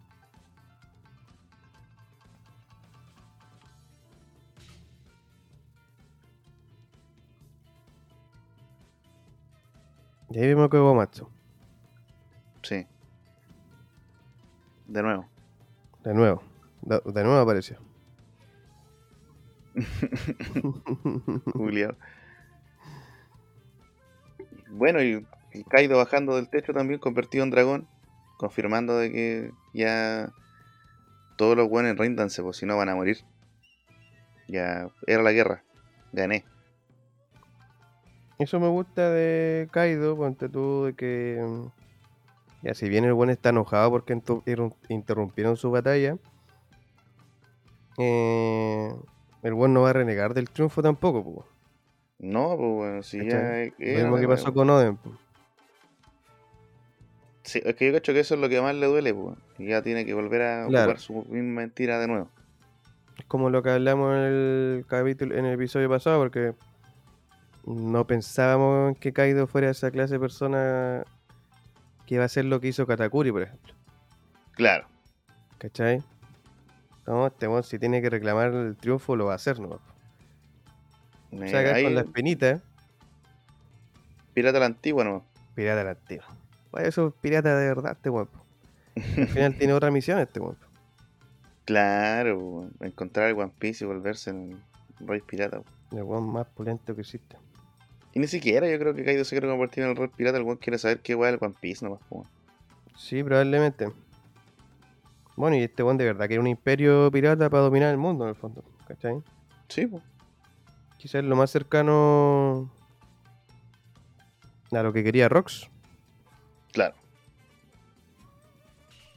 Y 10.36 10.40
ahí 10.40 10.48
vemos 10.50 10.70
que 10.70 10.78
Gomatsu, 10.78 11.30
Sí. 12.62 12.86
De 14.88 15.02
nuevo. 15.02 15.26
de 16.04 16.14
nuevo. 16.14 16.44
De, 16.82 17.00
de 17.06 17.24
nuevo 17.24 17.40
apareció. 17.40 17.80
Juliado. 21.54 21.96
Bueno, 24.72 25.02
y 25.02 25.26
y 25.56 25.64
Kaido 25.64 25.98
bajando 25.98 26.36
del 26.36 26.50
techo 26.50 26.74
también 26.74 27.00
convertido 27.00 27.46
en 27.46 27.50
dragón, 27.50 27.88
confirmando 28.36 28.98
de 28.98 29.12
que 29.14 29.52
ya 29.74 30.34
todos 31.38 31.56
los 31.56 31.70
buenos 31.70 31.98
ríndanse, 31.98 32.44
pues 32.44 32.58
si 32.58 32.66
no 32.66 32.76
van 32.76 32.90
a 32.90 32.96
morir. 32.96 33.20
Ya 34.50 34.90
era 35.08 35.24
la 35.24 35.32
guerra, 35.32 35.64
gané. 36.12 36.44
Eso 38.38 38.60
me 38.60 38.68
gusta 38.68 39.10
de 39.12 39.68
Kaido, 39.72 40.18
ponte 40.18 40.50
tú, 40.50 40.86
de 40.86 40.94
que. 40.94 41.42
Ya, 42.62 42.74
si 42.74 42.90
bien 42.90 43.06
el 43.06 43.14
buen 43.14 43.30
está 43.30 43.50
enojado 43.50 43.92
porque 43.92 44.20
interrumpieron 44.90 45.56
su 45.56 45.70
batalla, 45.72 46.18
eh, 47.98 48.92
el 49.44 49.54
buen 49.54 49.74
no 49.74 49.82
va 49.84 49.92
a 49.92 49.94
renegar 49.94 50.34
del 50.34 50.50
triunfo 50.50 50.82
tampoco, 50.82 51.24
po. 51.24 51.46
No, 52.20 52.56
pues 52.58 52.72
bueno, 52.72 53.04
si 53.04 53.18
ya 53.30 53.62
es- 53.64 53.74
Lo 53.78 53.86
mismo 53.86 54.18
era 54.18 54.22
que 54.22 54.28
pasó 54.28 54.54
con 54.54 54.70
Oden, 54.70 54.98
po. 54.98 55.12
Sí, 57.44 57.62
es 57.64 57.76
que 57.76 57.86
yo 57.88 57.94
cacho 57.94 58.12
que 58.14 58.22
eso 58.22 58.34
es 58.36 58.42
lo 58.42 58.50
que 58.50 58.60
más 58.60 58.74
le 58.74 58.88
duele, 58.88 59.14
pues. 59.14 59.38
Y 59.60 59.68
ya 59.68 59.84
tiene 59.84 60.06
que 60.06 60.14
volver 60.16 60.42
a 60.42 60.68
Claro. 60.68 60.92
ocupar 60.92 61.00
su 61.00 61.14
misma 61.26 61.62
mentira 61.62 62.00
de 62.00 62.08
nuevo. 62.08 62.30
Es 63.20 63.26
como 63.28 63.50
lo 63.52 63.62
que 63.62 63.70
hablamos 63.70 64.12
en 64.16 64.22
el 64.24 64.86
capítulo, 64.90 65.36
en 65.36 65.46
el 65.46 65.54
episodio 65.54 65.88
pasado, 65.88 66.20
porque 66.20 66.54
no 67.66 68.06
pensábamos 68.06 68.98
que 69.00 69.14
Kaido 69.14 69.48
fuera 69.48 69.70
esa 69.70 69.92
clase 69.92 70.14
de 70.16 70.20
persona 70.20 71.04
que 72.06 72.16
iba 72.16 72.24
a 72.24 72.28
hacer 72.28 72.46
lo 72.46 72.60
que 72.60 72.68
hizo 72.68 72.86
Katakuri, 72.86 73.32
por 73.32 73.42
ejemplo. 73.42 73.74
Claro. 74.52 74.88
¿Cachai? 75.58 76.04
No, 77.08 77.28
este 77.28 77.48
weón 77.48 77.64
si 77.64 77.80
tiene 77.80 78.02
que 78.02 78.10
reclamar 78.10 78.54
el 78.54 78.76
triunfo 78.78 79.16
lo 79.16 79.26
va 79.26 79.34
a 79.34 79.36
hacer, 79.36 79.60
¿no? 79.60 79.80
Eh, 81.32 81.50
sea, 81.50 81.62
acá 81.62 81.76
ahí, 81.76 81.84
con 81.84 81.96
la 81.96 82.02
espinita, 82.02 82.62
pirata 84.34 84.58
a 84.58 84.62
la 84.62 84.66
antigua, 84.68 85.04
¿no? 85.04 85.26
pirata 85.56 85.84
la 85.84 85.92
activa. 85.92 86.26
Vaya, 86.72 86.88
eso 86.88 87.08
es 87.08 87.14
pirata 87.22 87.58
de 87.58 87.68
verdad, 87.68 87.94
este 87.94 88.10
weón. 88.10 88.30
Al 88.96 89.28
final 89.28 89.56
tiene 89.58 89.74
otra 89.74 89.92
misión 89.92 90.20
este 90.20 90.40
weón. 90.40 90.58
Claro, 91.66 92.70
encontrar 92.80 93.30
el 93.30 93.38
One 93.38 93.52
Piece 93.58 93.84
y 93.84 93.88
volverse 93.88 94.30
en 94.30 94.62
el 95.00 95.08
rey 95.08 95.22
pirata. 95.22 95.58
weón. 95.60 95.98
El 95.98 96.04
weón 96.04 96.32
más 96.32 96.48
pulento 96.48 96.96
que 96.96 97.02
existe. 97.02 97.38
Y 98.16 98.20
ni 98.20 98.28
siquiera 98.28 98.72
yo 98.72 98.80
creo 98.80 98.96
que 98.96 99.04
Kaido 99.04 99.26
se 99.26 99.32
quiere 99.32 99.50
convertir 99.50 99.84
en 99.84 99.90
el 99.90 99.96
rey 99.98 100.08
pirata, 100.08 100.38
el 100.38 100.58
quiere 100.58 100.78
saber 100.78 101.02
qué 101.02 101.16
weá 101.16 101.32
es 101.32 101.34
el 101.36 101.46
One 101.46 101.56
Piece 101.60 101.84
nomás, 101.84 102.00
weón. 102.10 102.26
Sí, 102.96 103.22
probablemente. 103.22 103.92
Bueno, 105.36 105.58
y 105.58 105.64
este 105.64 105.84
weón 105.84 105.98
de 105.98 106.06
verdad 106.06 106.26
que 106.30 106.36
era 106.36 106.42
un 106.42 106.48
imperio 106.48 107.12
pirata 107.12 107.50
para 107.50 107.64
dominar 107.64 107.92
el 107.92 107.98
mundo, 107.98 108.24
en 108.24 108.30
el 108.30 108.36
fondo. 108.36 108.64
¿Cachai? 108.88 109.22
Sí, 109.68 109.86
pues. 109.86 110.02
Quizás 110.98 111.26
lo 111.26 111.36
más 111.36 111.52
cercano 111.52 112.72
a 114.72 114.82
lo 114.82 114.94
que 114.94 115.04
quería 115.04 115.28
Rox. 115.28 115.70
Claro. 116.72 116.96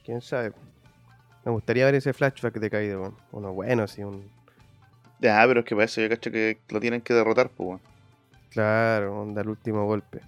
Quién 0.04 0.20
sabe. 0.22 0.52
Me 1.44 1.52
gustaría 1.52 1.84
ver 1.84 1.94
ese 1.94 2.12
flashback 2.12 2.58
de 2.58 2.68
Kaido, 2.68 3.00
weón. 3.02 3.16
Uno 3.30 3.52
bueno, 3.52 3.84
así, 3.84 4.02
un. 4.02 4.28
Ya, 5.20 5.40
pero 5.46 5.60
es 5.60 5.66
que 5.66 5.76
para 5.76 5.84
eso 5.84 6.00
yo 6.00 6.08
cacho 6.08 6.32
que 6.32 6.58
lo 6.68 6.80
tienen 6.80 7.00
que 7.00 7.14
derrotar, 7.14 7.48
pues, 7.50 7.68
weón. 7.68 7.97
Claro, 8.50 9.20
onda 9.22 9.42
el 9.42 9.48
último 9.48 9.84
golpe. 9.86 10.20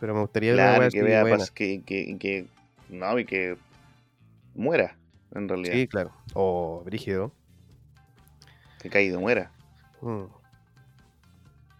Pero 0.00 0.14
me 0.14 0.20
gustaría 0.20 0.52
Claro, 0.52 0.88
que 0.90 1.02
vea 1.02 1.22
buena. 1.22 1.44
que, 1.54 1.82
que, 1.82 2.18
que. 2.18 2.46
No, 2.90 3.18
y 3.18 3.24
que 3.24 3.56
muera, 4.54 4.96
en 5.34 5.48
realidad. 5.48 5.72
Sí, 5.74 5.88
claro. 5.88 6.12
O 6.34 6.82
brígido. 6.84 7.32
Que 8.80 8.90
Kaido 8.90 9.18
muera. 9.20 9.50
Mm. 10.02 10.24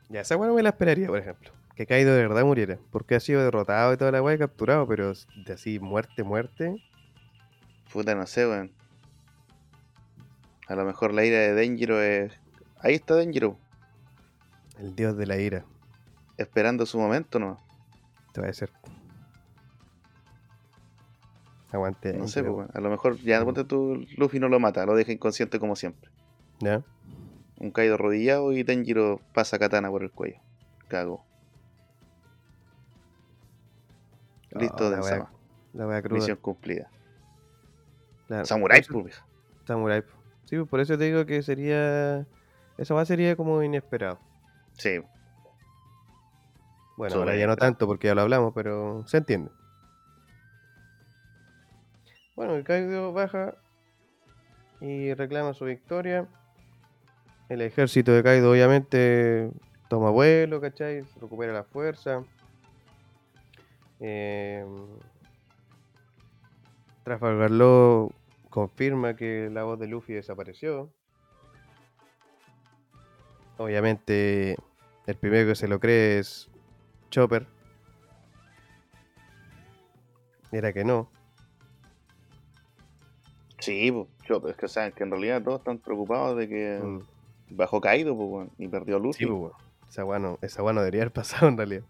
Ya, 0.08 0.20
esa 0.20 0.36
weá 0.36 0.48
no 0.48 0.54
me 0.54 0.62
la 0.62 0.70
esperaría, 0.70 1.06
por 1.08 1.18
ejemplo. 1.18 1.50
Que 1.76 1.86
Kaido 1.86 2.14
de 2.14 2.22
verdad 2.22 2.44
muriera. 2.44 2.78
Porque 2.90 3.14
ha 3.16 3.20
sido 3.20 3.42
derrotado 3.42 3.92
y 3.92 3.96
toda 3.96 4.12
la 4.12 4.22
weá 4.22 4.36
y 4.36 4.38
capturado, 4.38 4.86
pero 4.86 5.12
de 5.44 5.52
así, 5.52 5.78
muerte, 5.80 6.22
muerte. 6.22 6.82
Puta, 7.92 8.14
no 8.14 8.26
sé, 8.26 8.46
weón. 8.46 8.72
A 10.66 10.74
lo 10.76 10.84
mejor 10.84 11.12
la 11.12 11.24
ira 11.24 11.38
de 11.38 11.52
Denjiro 11.52 12.00
es. 12.00 12.40
Ahí 12.80 12.94
está 12.94 13.16
Denjiro, 13.16 13.58
El 14.78 14.94
dios 14.96 15.16
de 15.16 15.26
la 15.26 15.36
ira. 15.38 15.64
esperando 16.36 16.84
su 16.86 16.98
momento, 16.98 17.38
¿no? 17.38 17.60
Te 18.32 18.40
va 18.40 18.46
a 18.46 18.50
decir. 18.50 18.70
Aguante. 21.72 22.12
No 22.12 22.28
sé, 22.28 22.42
pues. 22.44 22.68
A 22.74 22.80
lo 22.80 22.90
mejor 22.90 23.16
ya 23.18 23.44
ponte 23.44 23.64
tú, 23.64 24.04
Luffy 24.16 24.38
no 24.38 24.48
lo 24.48 24.60
mata, 24.60 24.84
lo 24.86 24.94
deja 24.94 25.12
inconsciente 25.12 25.58
como 25.58 25.74
siempre. 25.76 26.10
¿Ya? 26.60 26.82
Un 27.58 27.70
Kaido 27.70 27.94
arrodillado 27.94 28.52
y 28.52 28.62
Denjiro 28.62 29.20
pasa 29.32 29.58
katana 29.58 29.90
por 29.90 30.02
el 30.02 30.10
cuello. 30.10 30.38
Cago. 30.88 31.24
Listo, 34.52 34.86
Oh, 34.86 34.90
la 34.90 34.96
Densama. 34.96 35.24
weá- 35.24 35.30
La 35.72 35.86
weá 35.88 36.02
cruda. 36.02 36.18
Misión 36.20 36.36
cumplida. 36.36 36.88
Claro. 38.28 38.44
Samurai, 38.46 38.82
pues, 38.88 39.04
vieja. 39.04 39.26
Samurai. 39.66 40.02
Sí, 40.44 40.56
pues 40.56 40.68
por 40.68 40.80
eso 40.80 40.96
te 40.96 41.04
digo 41.04 41.26
que 41.26 41.42
sería. 41.42 42.26
Esa 42.78 42.94
weá 42.94 43.04
sería 43.04 43.34
como 43.36 43.62
inesperado. 43.62 44.18
Sí, 44.74 45.00
Bueno, 46.96 47.16
ahora 47.16 47.36
ya 47.36 47.46
no 47.46 47.56
tanto 47.56 47.86
porque 47.86 48.08
ya 48.08 48.14
lo 48.14 48.22
hablamos, 48.22 48.52
pero 48.54 49.04
se 49.06 49.18
entiende. 49.18 49.50
Bueno, 52.36 52.56
el 52.56 52.64
Kaido 52.64 53.12
baja 53.12 53.54
y 54.80 55.14
reclama 55.14 55.54
su 55.54 55.64
victoria. 55.64 56.26
El 57.48 57.60
ejército 57.62 58.12
de 58.12 58.22
Kaido 58.22 58.50
obviamente 58.50 59.50
toma 59.88 60.10
vuelo, 60.10 60.60
¿cachai? 60.60 61.04
Recupera 61.20 61.52
la 61.52 61.64
fuerza. 61.64 62.24
Eh, 64.00 64.64
Trafalgar 67.04 67.50
Law 67.50 68.10
confirma 68.50 69.14
que 69.14 69.48
la 69.52 69.62
voz 69.64 69.78
de 69.78 69.86
Luffy 69.86 70.14
desapareció. 70.14 70.92
Obviamente, 73.56 74.56
el 75.06 75.14
primero 75.16 75.48
que 75.48 75.54
se 75.54 75.68
lo 75.68 75.78
cree 75.80 76.18
es 76.18 76.48
Chopper. 77.10 77.46
Era 80.52 80.72
que 80.72 80.84
no. 80.84 81.10
sí, 83.58 83.90
pues. 83.90 84.06
yo- 84.28 84.46
Es 84.48 84.56
que, 84.56 84.68
sea, 84.68 84.90
que 84.90 85.04
en 85.04 85.10
realidad 85.10 85.42
todos 85.42 85.60
están 85.60 85.78
preocupados 85.78 86.36
de 86.36 86.48
que 86.48 86.80
Mm, 86.82 87.00
bajó 87.56 87.80
Kaido, 87.80 88.16
pues, 88.16 88.48
y 88.58 88.68
perdió 88.68 88.98
Luffy. 88.98 89.24
Sí, 89.24 89.26
pues, 89.26 89.38
weón. 89.40 89.52
Esa 89.88 90.04
weá 90.04 90.18
no, 90.18 90.38
esa 90.42 90.62
weá 90.62 90.72
no 90.72 90.80
debería 90.80 91.02
haber 91.02 91.12
pasado 91.12 91.48
en 91.48 91.56
realidad. 91.56 91.82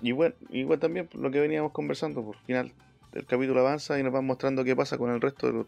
Igual, 0.00 0.34
igual 0.50 0.78
también 0.80 1.08
lo 1.12 1.30
que 1.30 1.38
veníamos 1.40 1.72
conversando, 1.72 2.24
por 2.24 2.36
final 2.38 2.72
el 3.12 3.26
capítulo 3.26 3.60
avanza 3.60 3.98
y 3.98 4.02
nos 4.02 4.12
van 4.12 4.24
mostrando 4.24 4.64
qué 4.64 4.74
pasa 4.74 4.96
con 4.98 5.10
el 5.10 5.20
resto 5.20 5.46
de, 5.46 5.52
lo- 5.52 5.66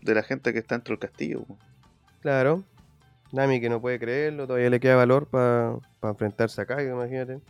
de 0.00 0.14
la 0.14 0.22
gente 0.22 0.52
que 0.52 0.60
está 0.60 0.76
dentro 0.76 0.92
del 0.92 1.00
castillo. 1.00 1.44
Claro. 2.22 2.62
Nami 3.32 3.60
que 3.60 3.68
no 3.68 3.80
puede 3.80 3.98
creerlo, 3.98 4.46
todavía 4.46 4.70
le 4.70 4.80
queda 4.80 4.96
valor 4.96 5.26
para 5.26 5.78
enfrentarse 6.02 6.60
a 6.62 6.66
Kaido, 6.66 6.94
imagínate. 6.94 7.40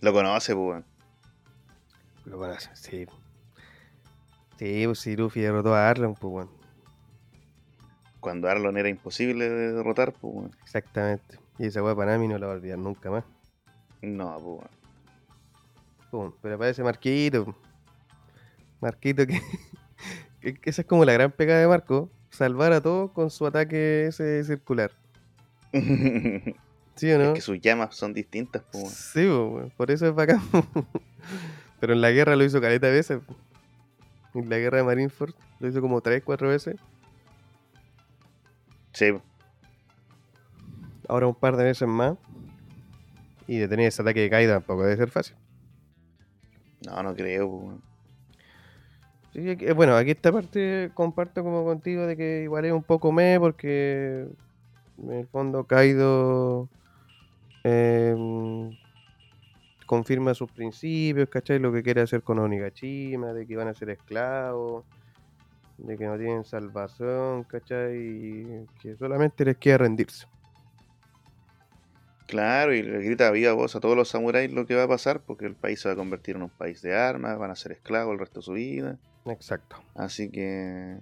Lo 0.00 0.12
conoce, 0.12 0.54
pues. 0.54 0.84
Lo 2.24 2.38
conoce, 2.38 2.70
sí. 2.74 3.06
Sí, 4.58 4.82
pues 4.86 4.98
si 5.00 5.16
Luffy 5.16 5.40
derrotó 5.40 5.74
a 5.74 5.88
Arlon, 5.88 6.14
pues 6.14 6.30
bueno. 6.30 6.50
Cuando 8.20 8.48
Arlon 8.48 8.76
era 8.76 8.88
imposible 8.88 9.48
de 9.48 9.72
derrotar, 9.72 10.12
pues, 10.12 10.34
weón. 10.34 10.56
Exactamente. 10.62 11.38
Y 11.58 11.66
esa 11.66 11.82
weá 11.82 11.94
para 11.94 12.12
Nami 12.12 12.28
no 12.28 12.38
la 12.38 12.46
va 12.46 12.52
a 12.54 12.56
olvidar 12.56 12.78
nunca 12.78 13.10
más. 13.10 13.24
No, 14.02 14.32
pues, 14.34 14.44
weón. 14.44 14.70
Pum, 16.10 16.32
pero 16.40 16.54
aparece 16.54 16.82
Marquito. 16.82 17.54
Marquito 18.80 19.26
que, 19.26 19.40
esa 20.64 20.82
es 20.82 20.86
como 20.86 21.04
la 21.04 21.12
gran 21.12 21.32
pega 21.32 21.58
de 21.58 21.66
Marco. 21.66 22.10
Salvar 22.36 22.74
a 22.74 22.82
todos 22.82 23.12
con 23.12 23.30
su 23.30 23.46
ataque 23.46 24.08
ese 24.08 24.44
circular. 24.44 24.92
¿Sí 25.72 27.10
o 27.10 27.18
no? 27.18 27.24
Es 27.24 27.32
que 27.32 27.40
sus 27.40 27.58
llamas 27.62 27.96
son 27.96 28.12
distintas, 28.12 28.62
po. 28.62 28.86
Sí, 28.90 29.26
po, 29.26 29.70
por 29.74 29.90
eso 29.90 30.06
es 30.06 30.14
bacán. 30.14 30.42
Pero 31.80 31.94
en 31.94 32.02
la 32.02 32.10
guerra 32.10 32.36
lo 32.36 32.44
hizo 32.44 32.60
caleta 32.60 32.88
veces. 32.88 33.22
En 34.34 34.50
la 34.50 34.58
guerra 34.58 34.76
de 34.76 34.84
Marineford 34.84 35.32
lo 35.60 35.68
hizo 35.68 35.80
como 35.80 36.02
3, 36.02 36.22
4 36.22 36.50
veces. 36.50 36.76
Sí. 38.92 39.14
Ahora 41.08 41.28
un 41.28 41.34
par 41.34 41.56
de 41.56 41.64
veces 41.64 41.88
más. 41.88 42.18
Y 43.46 43.56
detener 43.56 43.86
ese 43.86 44.02
ataque 44.02 44.20
de 44.20 44.28
caída 44.28 44.52
tampoco 44.56 44.82
debe 44.82 44.98
ser 44.98 45.08
fácil. 45.08 45.36
no, 46.82 47.02
no 47.02 47.14
creo, 47.14 47.48
po. 47.48 47.78
Sí, 49.36 49.56
que- 49.58 49.72
bueno, 49.74 49.94
aquí 49.96 50.12
esta 50.12 50.32
parte 50.32 50.92
comparto 50.94 51.42
como 51.42 51.62
contigo 51.64 52.06
de 52.06 52.16
que 52.16 52.42
igual 52.44 52.64
es 52.64 52.72
un 52.72 52.82
poco 52.84 53.12
me 53.12 53.38
porque 53.38 54.26
en 54.98 55.12
el 55.12 55.28
fondo 55.28 55.66
Kaido 55.66 56.70
em, 57.64 58.76
confirma 59.86 60.34
sus 60.34 60.50
principios, 60.50 61.28
¿cachai? 61.28 61.58
Lo 61.58 61.72
que 61.72 61.82
quiere 61.82 62.00
hacer 62.02 62.22
con 62.22 62.38
Onigashima, 62.38 63.32
de 63.32 63.46
que 63.46 63.56
van 63.56 63.68
a 63.68 63.74
ser 63.74 63.90
esclavos, 63.90 64.86
de 65.78 65.98
que 65.98 66.06
no 66.06 66.18
tienen 66.18 66.44
salvación, 66.44 67.44
¿cachai? 67.44 67.96
Y 67.98 68.68
que 68.80 68.96
solamente 68.96 69.44
les 69.46 69.58
queda 69.58 69.78
rendirse. 69.80 70.26
Claro, 72.26 72.72
y 72.74 72.82
le 72.82 72.98
grita 73.02 73.30
viva 73.32 73.52
voz 73.52 73.74
a 73.76 73.80
todos 73.80 73.96
los 73.96 74.08
samuráis 74.08 74.52
lo 74.52 74.66
que 74.66 74.74
va 74.76 74.84
a 74.84 74.88
pasar, 74.88 75.24
porque 75.24 75.46
el 75.46 75.56
país 75.56 75.80
se 75.80 75.88
va 75.88 75.94
a 75.94 75.96
convertir 75.96 76.36
en 76.36 76.42
un 76.42 76.50
país 76.50 76.80
de 76.82 76.94
armas, 76.94 77.38
van 77.38 77.50
a 77.52 77.56
ser 77.56 77.72
esclavos 77.72 78.12
el 78.12 78.18
resto 78.20 78.40
de 78.40 78.44
su 78.44 78.52
vida. 78.52 78.98
Exacto. 79.26 79.76
Así 79.94 80.30
que 80.30 80.98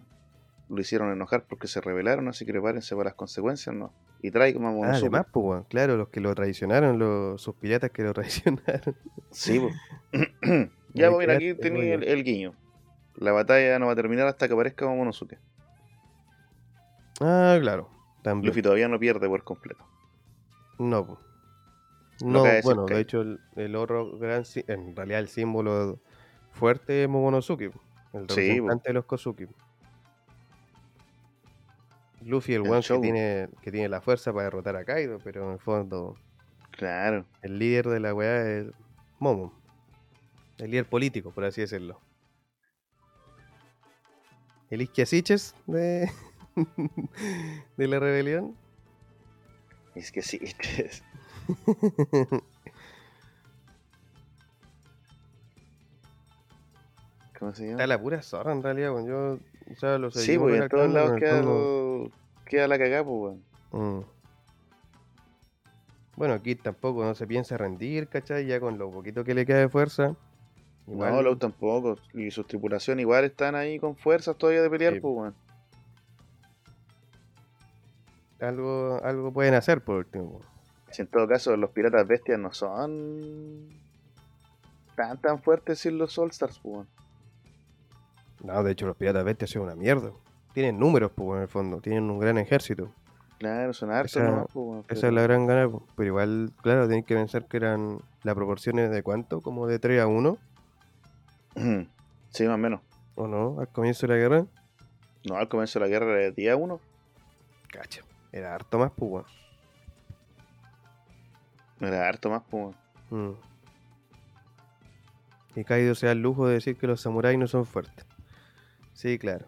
lo 0.69 0.81
hicieron 0.81 1.13
enojar 1.13 1.45
porque 1.45 1.69
se 1.69 1.81
rebelaron, 1.81 2.29
así 2.29 2.45
que 2.47 2.53
prepárense 2.53 2.95
para 2.95 3.11
las 3.11 3.15
consecuencias, 3.15 3.75
¿no? 3.75 3.93
Y 4.23 4.31
traigan 4.31 4.65
a 4.65 4.69
Ah, 4.71 4.93
además, 4.95 5.27
pues, 5.31 5.45
weón, 5.45 5.65
claro, 5.65 5.97
los 5.97 6.09
que 6.09 6.21
lo 6.21 6.35
traicionaron, 6.35 6.99
los, 6.99 7.43
sus 7.43 7.55
piratas 7.57 7.91
que 7.91 8.03
lo 8.03 8.15
traicionaron. 8.15 8.97
Sí. 9.31 9.61
Ahí 10.13 10.71
ya, 10.95 11.11
pues 11.11 11.19
mira, 11.19 11.35
aquí 11.35 11.55
tenía 11.55 11.95
el, 11.95 12.25
guiño. 12.25 12.55
La 13.17 13.33
batalla 13.33 13.79
no 13.79 13.87
va 13.87 13.93
a 13.93 13.97
terminar 13.97 14.27
hasta 14.27 14.49
que 14.49 14.55
aparezca 14.55 14.87
Momonosuke. 14.87 15.39
Ah, 17.21 17.59
claro. 17.61 17.91
También. 18.23 18.49
Luffy 18.49 18.63
todavía 18.63 18.89
no 18.89 18.99
pierde 18.99 19.29
por 19.29 19.45
completo. 19.45 19.85
No. 20.79 21.19
Lo 22.21 22.29
no 22.29 22.45
bueno, 22.63 22.87
de 22.87 23.01
hecho 23.01 23.21
el, 23.21 23.41
el 23.57 23.77
otro 23.77 24.17
gran, 24.19 24.45
en 24.69 24.97
realidad 24.97 25.21
el 25.21 25.29
símbolo 25.29 26.01
fuerte 26.51 27.03
es 27.03 27.09
Momonosuke, 27.09 27.73
el 28.15 28.29
Sí, 28.31 28.41
representante 28.41 28.89
de 28.91 28.95
los 28.95 29.05
Kozuki. 29.05 29.47
Luffy 32.23 32.55
el 32.55 32.65
El 32.65 32.71
one 32.71 32.83
que 32.83 32.99
tiene, 32.99 33.49
que 33.63 33.71
tiene 33.71 33.89
la 33.89 34.01
fuerza 34.01 34.33
para 34.33 34.45
derrotar 34.45 34.77
a 34.77 34.85
Kaido, 34.85 35.19
pero 35.23 35.45
en 35.47 35.53
el 35.53 35.59
fondo 35.59 36.17
Claro. 36.71 37.27
el 37.43 37.59
líder 37.59 37.89
de 37.89 38.01
la 38.01 38.15
weá 38.15 38.59
es 38.59 38.67
Momo. 39.19 39.53
El 40.59 40.71
líder 40.71 40.89
político, 40.89 41.31
por 41.33 41.45
así 41.45 41.61
decirlo. 41.61 42.01
El 44.71 44.83
Isquiasiches 44.83 45.55
de, 45.67 46.11
de 47.77 47.89
la 47.89 47.99
rebelión. 48.01 48.57
Es 49.95 50.13
¿Cómo 57.39 57.55
se 57.55 57.71
Está 57.73 57.87
la 57.87 58.01
pura 58.01 58.23
zorra 58.23 58.53
en 58.53 58.63
realidad, 58.63 58.93
weón. 58.93 59.07
Yo, 59.07 59.39
o 59.73 59.77
sea, 59.77 59.99
lo 59.99 60.11
Sí, 60.11 60.21
seguí 60.21 60.39
pues 60.39 60.61
en 60.61 60.69
todos 60.69 60.91
lados 60.93 61.19
queda, 61.19 61.43
fondo- 61.43 62.11
queda 62.47 62.69
la 62.69 62.79
cagada, 62.79 63.05
pues, 63.05 63.39
weón. 63.73 63.99
Mm. 64.01 64.05
Bueno, 66.17 66.35
aquí 66.35 66.55
tampoco 66.55 67.05
no 67.05 67.15
se 67.17 67.27
piensa 67.27 67.57
rendir, 67.57 68.07
¿cachai? 68.09 68.47
Ya 68.47 68.61
con 68.61 68.79
lo 68.79 68.91
poquito 68.91 69.25
que 69.25 69.35
le 69.35 69.45
queda 69.45 69.59
de 69.59 69.69
fuerza. 69.69 70.15
Igual, 70.87 71.13
No, 71.13 71.23
Low 71.23 71.37
tampoco. 71.37 71.97
Y 72.13 72.31
sus 72.31 72.47
tripulaciones 72.47 73.03
igual 73.03 73.25
están 73.25 73.55
ahí 73.57 73.79
con 73.81 73.97
fuerzas 73.97 74.37
todavía 74.37 74.63
de 74.63 74.71
pelear, 74.71 74.95
Sí. 74.95 75.01
pues, 75.01 75.15
weón. 75.17 75.35
algo, 78.41 79.01
algo 79.03 79.33
pueden 79.33 79.55
hacer 79.55 79.81
por 79.83 79.97
último. 79.97 80.41
Si 80.91 81.03
en 81.03 81.09
todo 81.09 81.27
caso 81.27 81.57
los 81.57 81.71
piratas 81.71 82.07
bestias 82.07 82.39
no 82.39 82.53
son 82.53 83.71
tan 84.97 85.19
tan 85.21 85.41
fuertes 85.43 85.79
sin 85.81 85.97
los 85.99 86.17
All 86.19 86.31
Stars, 86.31 86.59
pues. 86.63 86.87
No, 88.45 88.63
de 88.63 88.73
hecho 88.73 88.87
los 88.87 88.97
piratas 88.97 89.25
bestias 89.25 89.51
son 89.51 89.63
una 89.63 89.75
mierda. 89.75 90.13
Tienen 90.53 90.79
números, 90.79 91.11
pues, 91.15 91.37
en 91.37 91.43
el 91.43 91.49
fondo. 91.49 91.81
Tienen 91.81 92.09
un 92.11 92.19
gran 92.21 92.39
ejército. 92.39 92.93
Claro, 93.39 93.73
son 93.73 93.91
hartos 93.91 94.17
Esa- 94.17 94.25
nomás, 94.31 94.47
pues, 94.53 94.85
Esa 94.89 95.09
es 95.09 95.13
la 95.13 95.23
gran 95.23 95.47
gana, 95.47 95.69
pues. 95.69 95.83
Pero 95.97 96.07
igual, 96.09 96.53
claro, 96.63 96.87
tienen 96.87 97.05
que 97.05 97.15
pensar 97.17 97.47
que 97.49 97.57
eran 97.57 97.99
las 98.23 98.35
proporciones 98.37 98.91
de 98.91 99.03
cuánto, 99.03 99.41
como 99.41 99.67
de 99.67 99.79
3 99.81 100.01
a 100.01 100.07
1, 100.07 100.39
Sí, 102.31 102.45
más 102.45 102.55
o 102.55 102.59
menos. 102.59 102.81
¿o 103.17 103.27
no? 103.29 103.61
Al 103.61 103.69
comienzo 103.69 104.07
de 104.07 104.13
la 104.15 104.19
guerra. 104.19 104.47
No, 105.29 105.37
al 105.37 105.49
comienzo 105.49 105.79
de 105.79 105.87
la 105.87 105.89
guerra 105.91 106.07
era 106.13 106.21
de 106.21 106.33
día 106.33 106.57
uno. 106.57 106.81
Cacha. 107.71 108.03
Era 108.33 108.55
harto 108.55 108.79
más, 108.79 108.93
pues, 108.97 109.11
weón. 109.11 109.25
Era 111.81 112.09
harto 112.09 112.31
más, 112.31 112.43
pues. 112.51 112.75
Mm. 113.11 113.31
Y 115.57 115.65
Kaido 115.65 115.95
se 115.95 116.07
da 116.07 116.13
el 116.13 116.21
lujo 116.23 116.47
de 116.49 116.55
decir 116.55 116.77
que 116.77 116.87
los 116.87 117.01
samuráis 117.01 117.39
no 117.39 117.47
son 117.47 117.65
fuertes. 117.67 118.05
Sí, 118.95 119.19
claro. 119.19 119.47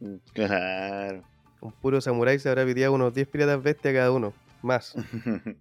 Mm, 0.00 0.14
Claro. 0.32 1.22
Un 1.60 1.72
puro 1.72 2.00
samurái 2.00 2.38
se 2.38 2.48
habrá 2.48 2.64
piteado 2.64 2.92
unos 2.94 3.14
10 3.14 3.28
piratas 3.28 3.62
bestias 3.62 3.94
cada 3.94 4.10
uno. 4.10 4.32
Más. 4.62 4.94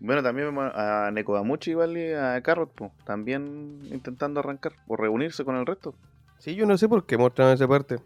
bueno, 0.00 0.22
también 0.22 0.48
vemos 0.48 0.70
a 0.74 1.10
Nekodamuchi 1.12 1.70
igual 1.72 1.96
y 1.96 2.12
a 2.12 2.40
Carrot, 2.42 2.70
pues, 2.74 2.92
también 3.04 3.80
intentando 3.90 4.40
arrancar 4.40 4.72
o 4.86 4.96
reunirse 4.96 5.44
con 5.44 5.56
el 5.56 5.66
resto. 5.66 5.94
Sí, 6.38 6.54
yo 6.54 6.66
no 6.66 6.76
sé 6.78 6.88
por 6.88 7.04
qué 7.06 7.16
mostraron 7.18 7.54
esa 7.54 7.66
parte. 7.68 7.96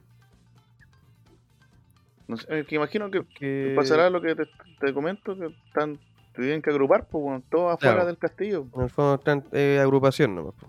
No 2.26 2.36
sé, 2.36 2.64
que 2.66 2.74
imagino 2.74 3.10
que 3.10 3.24
Que... 3.38 3.72
pasará 3.74 4.10
lo 4.10 4.20
que 4.20 4.34
te, 4.34 4.44
te 4.80 4.92
comento, 4.92 5.36
que 5.36 5.46
están, 5.66 5.96
te 6.34 6.42
tienen 6.42 6.60
que 6.60 6.70
agrupar, 6.70 7.06
pues, 7.06 7.24
weón, 7.24 7.42
todos 7.50 7.74
afuera 7.74 7.94
Claro. 7.94 8.06
del 8.06 8.18
castillo. 8.18 8.66
En 8.74 8.82
el 8.82 8.90
fondo 8.90 9.14
están 9.14 9.44
eh, 9.52 9.78
agrupación 9.80 10.34
nomás. 10.34 10.54
po. 10.54 10.68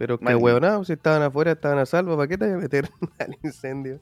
Pero 0.00 0.16
que 0.18 0.24
Mal. 0.24 0.36
huevonados, 0.36 0.86
si 0.86 0.94
estaban 0.94 1.20
afuera, 1.20 1.52
estaban 1.52 1.76
a 1.76 1.84
salvo. 1.84 2.16
¿Para 2.16 2.26
qué 2.26 2.38
te 2.38 2.46
vas 2.48 2.54
a 2.54 2.58
meter 2.58 2.88
al 3.18 3.36
incendio? 3.42 4.00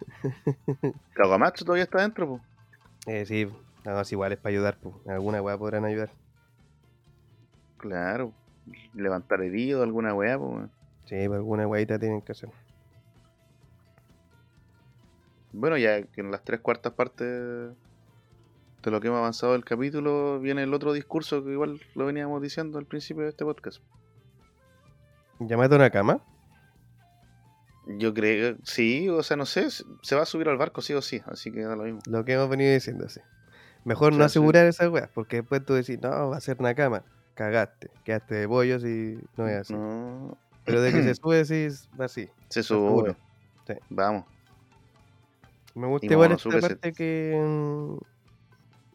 Kagamatsu 1.14 1.64
todavía 1.64 1.84
está 1.84 1.98
adentro, 1.98 2.28
pues. 2.28 2.42
Eh, 3.06 3.24
sí, 3.24 3.46
nada 3.84 3.98
más 3.98 4.10
igual 4.10 4.32
es 4.32 4.38
para 4.38 4.50
ayudar. 4.50 4.76
po. 4.76 5.00
Alguna 5.06 5.40
weá 5.40 5.56
podrán 5.56 5.84
ayudar. 5.84 6.10
Claro. 7.76 8.32
Levantar 8.92 9.40
herido, 9.42 9.84
alguna 9.84 10.12
weá, 10.14 10.36
pues, 10.36 10.50
weón. 10.50 10.70
Sí, 11.04 11.28
pues 11.28 11.36
alguna 11.36 11.68
weadita 11.68 11.96
tienen 11.96 12.20
que 12.20 12.32
hacer. 12.32 12.50
Bueno, 15.52 15.76
ya 15.78 16.02
que 16.02 16.22
en 16.22 16.32
las 16.32 16.42
tres 16.42 16.58
cuartas 16.58 16.92
partes 16.94 17.28
de 17.28 18.90
lo 18.90 19.00
que 19.00 19.06
hemos 19.06 19.18
avanzado 19.18 19.52
del 19.52 19.64
capítulo 19.64 20.40
viene 20.40 20.64
el 20.64 20.74
otro 20.74 20.92
discurso 20.92 21.44
que 21.44 21.52
igual 21.52 21.80
lo 21.94 22.04
veníamos 22.04 22.42
diciendo 22.42 22.80
al 22.80 22.86
principio 22.86 23.22
de 23.22 23.28
este 23.28 23.44
podcast. 23.44 23.80
¿Yamato 25.40 25.78
Nakama? 25.78 26.20
Yo 27.86 28.14
creo, 28.14 28.56
sí, 28.64 29.08
o 29.10 29.22
sea, 29.22 29.36
no 29.36 29.44
sé, 29.44 29.68
se 29.70 30.14
va 30.16 30.22
a 30.22 30.26
subir 30.26 30.48
al 30.48 30.56
barco 30.56 30.80
sí 30.80 30.94
o 30.94 31.02
sí, 31.02 31.20
así 31.26 31.52
que 31.52 31.62
da 31.62 31.76
lo 31.76 31.82
mismo. 31.84 32.00
Lo 32.06 32.24
que 32.24 32.32
hemos 32.32 32.48
venido 32.48 32.72
diciendo, 32.72 33.08
sí. 33.10 33.20
Mejor 33.84 34.14
O 34.14 34.16
no 34.16 34.26
sea, 34.26 34.28
sí. 34.28 34.38
asegurar 34.38 34.64
esas 34.66 34.88
weas, 34.88 35.10
porque 35.12 35.36
después 35.38 35.64
tú 35.66 35.74
decís, 35.74 35.98
no, 36.00 36.30
va 36.30 36.36
a 36.38 36.40
ser 36.40 36.60
Nakama. 36.60 37.04
Cagaste, 37.34 37.90
quedaste 38.04 38.36
de 38.36 38.46
bollos 38.46 38.84
y 38.84 39.18
no 39.36 39.46
es 39.48 39.56
así. 39.60 39.74
No, 39.74 40.38
Pero 40.64 40.80
de 40.80 40.92
que 40.94 41.02
se 41.02 41.14
sube, 41.14 41.44
sí, 41.44 41.66
va 42.00 42.06
así. 42.06 42.30
se 42.48 42.62
sube. 42.62 43.16
Sí. 43.66 43.74
Vamos. 43.90 44.24
Me 45.74 45.86
gusta 45.88 46.06
Y 46.06 46.12
igual 46.12 46.32
esta 46.32 46.58
parte 46.60 46.92
que 46.94 47.34
mm, 47.36 47.96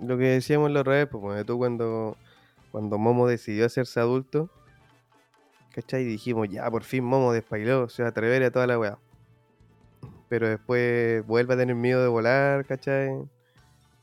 lo 0.08 0.18
que 0.18 0.24
decíamos 0.24 0.72
la 0.72 0.82
otra 0.82 0.94
vez, 0.94 1.08
pues 1.12 1.46
tú 1.46 1.58
cuando, 1.60 2.18
cuando 2.72 2.98
Momo 2.98 3.28
decidió 3.28 3.66
hacerse 3.66 4.00
adulto, 4.00 4.50
¿cachai? 5.74 6.04
Y 6.04 6.06
dijimos, 6.06 6.50
ya 6.50 6.70
por 6.70 6.84
fin 6.84 7.04
Momo 7.04 7.34
despailó, 7.34 7.90
se 7.90 8.04
va 8.04 8.08
a 8.08 8.12
atrever 8.12 8.44
a 8.44 8.52
toda 8.52 8.68
la 8.68 8.80
weá. 8.80 8.98
Pero 10.28 10.48
después 10.48 11.26
vuelve 11.26 11.54
a 11.54 11.58
tener 11.58 11.76
miedo 11.76 12.02
de 12.02 12.08
volar, 12.08 12.66
¿cachai? 12.66 13.12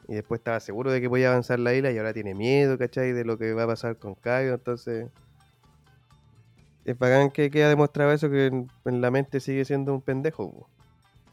Y 0.09 0.15
después 0.15 0.41
estaba 0.41 0.61
seguro 0.61 0.91
de 0.91 1.01
que 1.01 1.09
podía 1.09 1.31
avanzar 1.31 1.59
la 1.59 1.75
isla 1.75 1.91
y 1.91 1.99
ahora 1.99 2.13
tiene 2.13 2.35
miedo, 2.35 2.79
¿cachai? 2.79 3.13
De 3.13 3.25
lo 3.25 3.39
que 3.39 3.53
va 3.53 3.65
a 3.65 3.67
pasar 3.67 3.97
con 3.97 4.15
Kaido, 4.15 4.55
entonces... 4.55 5.09
Es 6.85 6.97
bacán 6.97 7.31
que 7.31 7.51
queda 7.51 7.69
demostrado 7.69 8.13
eso, 8.13 8.31
que 8.31 8.47
en, 8.47 8.71
en 8.85 9.01
la 9.01 9.11
mente 9.11 9.41
sigue 9.41 9.65
siendo 9.65 9.93
un 9.93 10.01
pendejo, 10.01 10.53
po. 10.53 10.71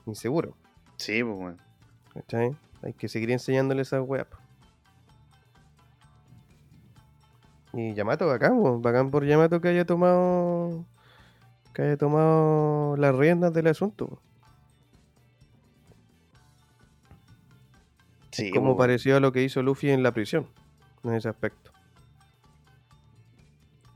inseguro. 0.07 0.57
Sí, 0.97 1.23
pues, 1.23 1.37
weón. 1.37 1.61
¿Cachai? 2.13 2.55
Hay 2.81 2.93
que 2.93 3.07
seguir 3.07 3.29
enseñándole 3.29 3.83
esas 3.83 4.01
weas. 4.01 4.25
po. 4.25 4.37
Y 7.73 7.93
Yamato 7.93 8.27
bacán, 8.27 8.59
po. 8.59 8.79
bacán 8.79 9.09
por 9.11 9.25
Yamato 9.25 9.59
que 9.61 9.69
haya 9.69 9.85
tomado 9.85 10.85
que 11.73 11.81
haya 11.81 11.97
tomado 11.97 12.95
las 12.97 13.15
riendas 13.15 13.51
del 13.53 13.67
asunto. 13.67 14.21
Sí, 18.31 18.51
como 18.51 18.67
weón. 18.67 18.77
pareció 18.77 19.17
a 19.17 19.19
lo 19.19 19.31
que 19.31 19.43
hizo 19.43 19.61
Luffy 19.61 19.89
en 19.91 20.03
la 20.03 20.11
prisión, 20.11 20.47
en 21.03 21.13
ese 21.13 21.29
aspecto. 21.29 21.71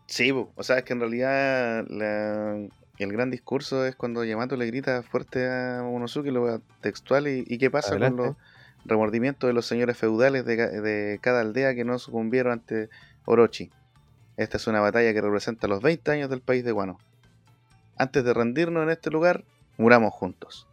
Sí, 0.07 0.31
o 0.31 0.63
sea, 0.63 0.77
es 0.79 0.83
que 0.83 0.93
en 0.93 0.99
realidad 0.99 1.85
la- 1.89 2.55
el 2.97 3.11
gran 3.13 3.29
discurso 3.29 3.85
es 3.85 3.95
cuando 3.95 4.23
Yamato 4.23 4.55
le 4.55 4.65
grita 4.65 5.03
fuerte 5.03 5.47
a 5.47 5.81
Momonosuke, 5.83 6.27
lo 6.31 6.59
textual, 6.81 7.27
y, 7.27 7.43
y 7.47 7.57
qué 7.57 7.69
pasa 7.69 7.91
Adelante. 7.91 8.17
con 8.17 8.27
los 8.27 8.35
remordimientos 8.85 9.47
de 9.47 9.53
los 9.53 9.65
señores 9.65 9.97
feudales 9.97 10.45
de 10.45 11.19
cada 11.21 11.41
aldea 11.41 11.75
que 11.75 11.83
no 11.83 11.99
sucumbieron 11.99 12.53
ante 12.53 12.89
Orochi. 13.27 13.69
Esta 14.37 14.57
es 14.57 14.67
una 14.67 14.79
batalla 14.79 15.13
que 15.13 15.21
representa 15.21 15.67
los 15.67 15.81
20 15.81 16.11
años 16.11 16.29
del 16.29 16.41
país 16.41 16.63
de 16.63 16.71
Guano. 16.71 16.97
Antes 17.97 18.23
de 18.23 18.33
rendirnos 18.33 18.83
en 18.83 18.89
este 18.89 19.09
lugar, 19.11 19.43
muramos 19.77 20.13
juntos. 20.13 20.67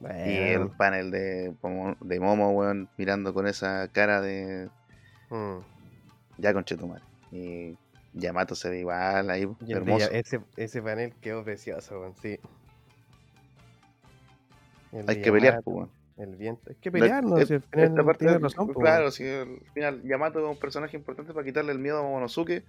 Y 0.00 0.04
el 0.04 0.70
panel 0.70 1.10
de, 1.10 1.54
Momo- 1.62 1.96
de 2.00 2.20
Momo, 2.20 2.50
weón, 2.50 2.88
mirando 2.96 3.34
con 3.34 3.46
esa 3.46 3.88
cara 3.88 4.20
de 4.20 4.68
mm. 5.30 5.58
ya 6.38 6.52
con 6.52 6.64
Chetumare. 6.64 7.04
Y 7.30 7.76
Yamato 8.14 8.54
se 8.54 8.70
ve 8.70 8.80
igual 8.80 9.30
ahí, 9.30 9.42
Y 9.42 9.44
el 9.44 9.66
de 9.66 9.74
hermoso. 9.74 10.10
Ese, 10.10 10.40
ese 10.56 10.82
panel 10.82 11.14
quedó 11.20 11.44
precioso, 11.44 12.00
weón, 12.00 12.14
sí. 12.20 12.40
El 14.92 15.08
Hay 15.08 15.20
que 15.20 15.30
pelear, 15.30 15.54
Yamato, 15.54 15.64
pues, 15.64 15.76
weón. 15.76 15.97
El 16.18 16.34
viento. 16.36 16.62
Hay 16.68 16.76
que 16.76 16.90
pelear, 16.90 17.22
¿no? 17.24 17.38
et- 17.38 17.46
Si 17.46 17.54
al 17.54 17.62
final 17.62 17.86
Esta 17.86 18.04
parte, 18.04 18.24
tiene 18.24 18.38
razón, 18.40 18.66
pues, 18.66 18.78
claro, 18.78 19.10
si 19.12 19.24
al 19.28 19.60
final 19.72 20.02
Yamato 20.02 20.40
es 20.40 20.46
un 20.46 20.58
personaje 20.58 20.96
importante 20.96 21.32
para 21.32 21.44
quitarle 21.46 21.70
el 21.72 21.78
miedo 21.78 22.00
a 22.00 22.02
Momonosuke 22.02 22.64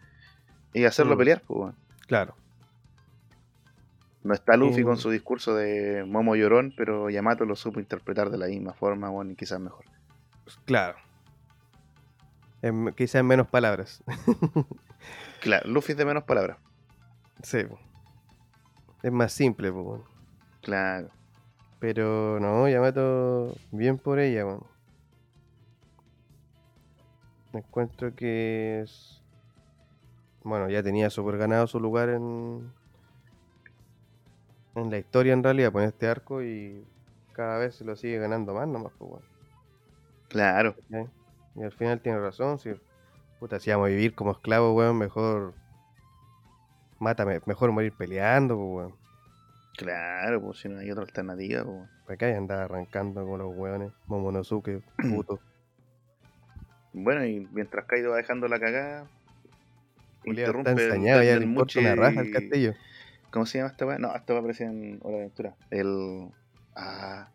y 0.74 0.86
hacerlo 0.86 1.16
Mm. 1.16 1.18
pelear, 1.18 1.42
pues. 1.48 1.74
Claro. 2.08 2.36
No 4.24 4.34
está 4.34 4.56
Luffy 4.58 4.84
Mm. 4.84 4.86
con 4.86 4.98
su 4.98 5.10
discurso 5.10 5.56
de 5.56 6.04
Momo 6.06 6.36
llorón, 6.36 6.74
pero 6.78 7.10
Yamato 7.10 7.46
lo 7.46 7.56
supo 7.56 7.80
interpretar 7.80 8.30
de 8.30 8.38
la 8.38 8.48
misma 8.48 8.74
forma, 8.74 9.10
weón, 9.10 9.32
y 9.32 9.36
quizás 9.36 9.60
mejor. 9.60 9.86
Claro. 10.66 10.98
En- 12.62 12.94
quizás 12.94 13.16
en 13.22 13.28
menos 13.28 13.48
palabras. 13.48 14.04
Claro, 15.42 15.70
Luffy 15.70 15.94
es 15.94 15.98
de 15.98 16.04
menos 16.06 16.24
palabras. 16.26 16.58
sí. 17.42 17.60
Es 19.02 19.12
más 19.14 19.32
simple, 19.32 19.72
pues. 19.72 20.02
Claro. 20.62 21.10
Pero 21.80 22.40
no, 22.42 22.68
Yamato, 22.68 23.56
bien 23.72 23.98
por 23.98 24.20
ella, 24.20 24.46
weón. 24.46 24.64
Encuentro 27.54 28.14
que 28.16 28.82
es. 28.82 29.22
Bueno, 30.44 30.70
ya 30.70 30.84
tenía 30.84 31.10
súper 31.10 31.38
ganado 31.38 31.68
su 31.68 31.80
lugar 31.80 32.10
en. 32.10 32.72
En 34.76 34.90
la 34.92 34.98
historia, 34.98 35.34
en 35.34 35.44
realidad, 35.44 35.72
con 35.72 35.84
este 35.84 36.08
arco 36.08 36.44
y 36.44 36.86
cada 37.34 37.58
vez 37.58 37.76
se 37.76 37.86
lo 37.86 37.96
sigue 37.96 38.20
ganando 38.20 38.54
más, 38.54 38.68
nomás, 38.68 38.92
pues, 38.98 39.12
weón. 39.12 39.24
Claro. 40.28 40.76
Y 41.56 41.64
al 41.64 41.72
final 41.72 42.02
tiene 42.02 42.20
razón, 42.20 42.60
si. 42.60 42.72
Puta, 43.40 43.58
si 43.60 43.72
vamos 43.72 43.86
a 43.86 43.90
vivir 43.90 44.16
como 44.16 44.32
esclavos, 44.32 44.76
weón, 44.76 44.98
mejor. 44.98 45.54
Mátame, 47.00 47.42
mejor 47.46 47.72
morir 47.72 47.94
peleando, 47.94 48.58
pues, 48.58 48.68
weón. 48.70 49.09
Claro, 49.80 50.42
pues 50.42 50.60
si 50.60 50.68
no 50.70 50.80
hay 50.80 50.92
otra 50.92 51.04
alternativa, 51.04 51.64
pues. 51.64 51.90
Para 52.06 52.18
que 52.18 52.26
andar 52.36 52.60
arrancando 52.60 53.26
con 53.26 53.40
los 53.40 53.56
weones. 53.56 53.92
Momonosuke, 54.08 54.82
puto. 55.10 55.40
Bueno, 56.92 57.26
y 57.26 57.48
mientras 57.52 57.86
Kaido 57.86 58.12
va 58.12 58.18
dejando 58.18 58.48
la 58.48 58.60
cagada, 58.60 59.08
interrumpe 60.26 60.72
está 60.72 60.82
el 60.82 60.88
ensañado, 60.88 61.24
ya 61.24 61.38
le 61.38 61.46
Muchi- 61.46 61.80
una 61.80 61.96
raja 61.96 62.20
al 62.20 62.32
castillo. 62.32 62.74
¿Cómo 63.32 63.46
se 63.46 63.60
llama 63.60 63.70
esta 63.72 63.86
weá? 63.86 64.00
No, 64.00 64.14
esta 64.16 64.34
va 64.34 64.40
a 64.40 64.42
aparecer 64.42 64.68
en 64.68 65.00
Hora 65.02 65.18
de 65.18 65.22
Aventura. 65.24 65.56
El. 65.70 66.30
Ah. 66.76 67.30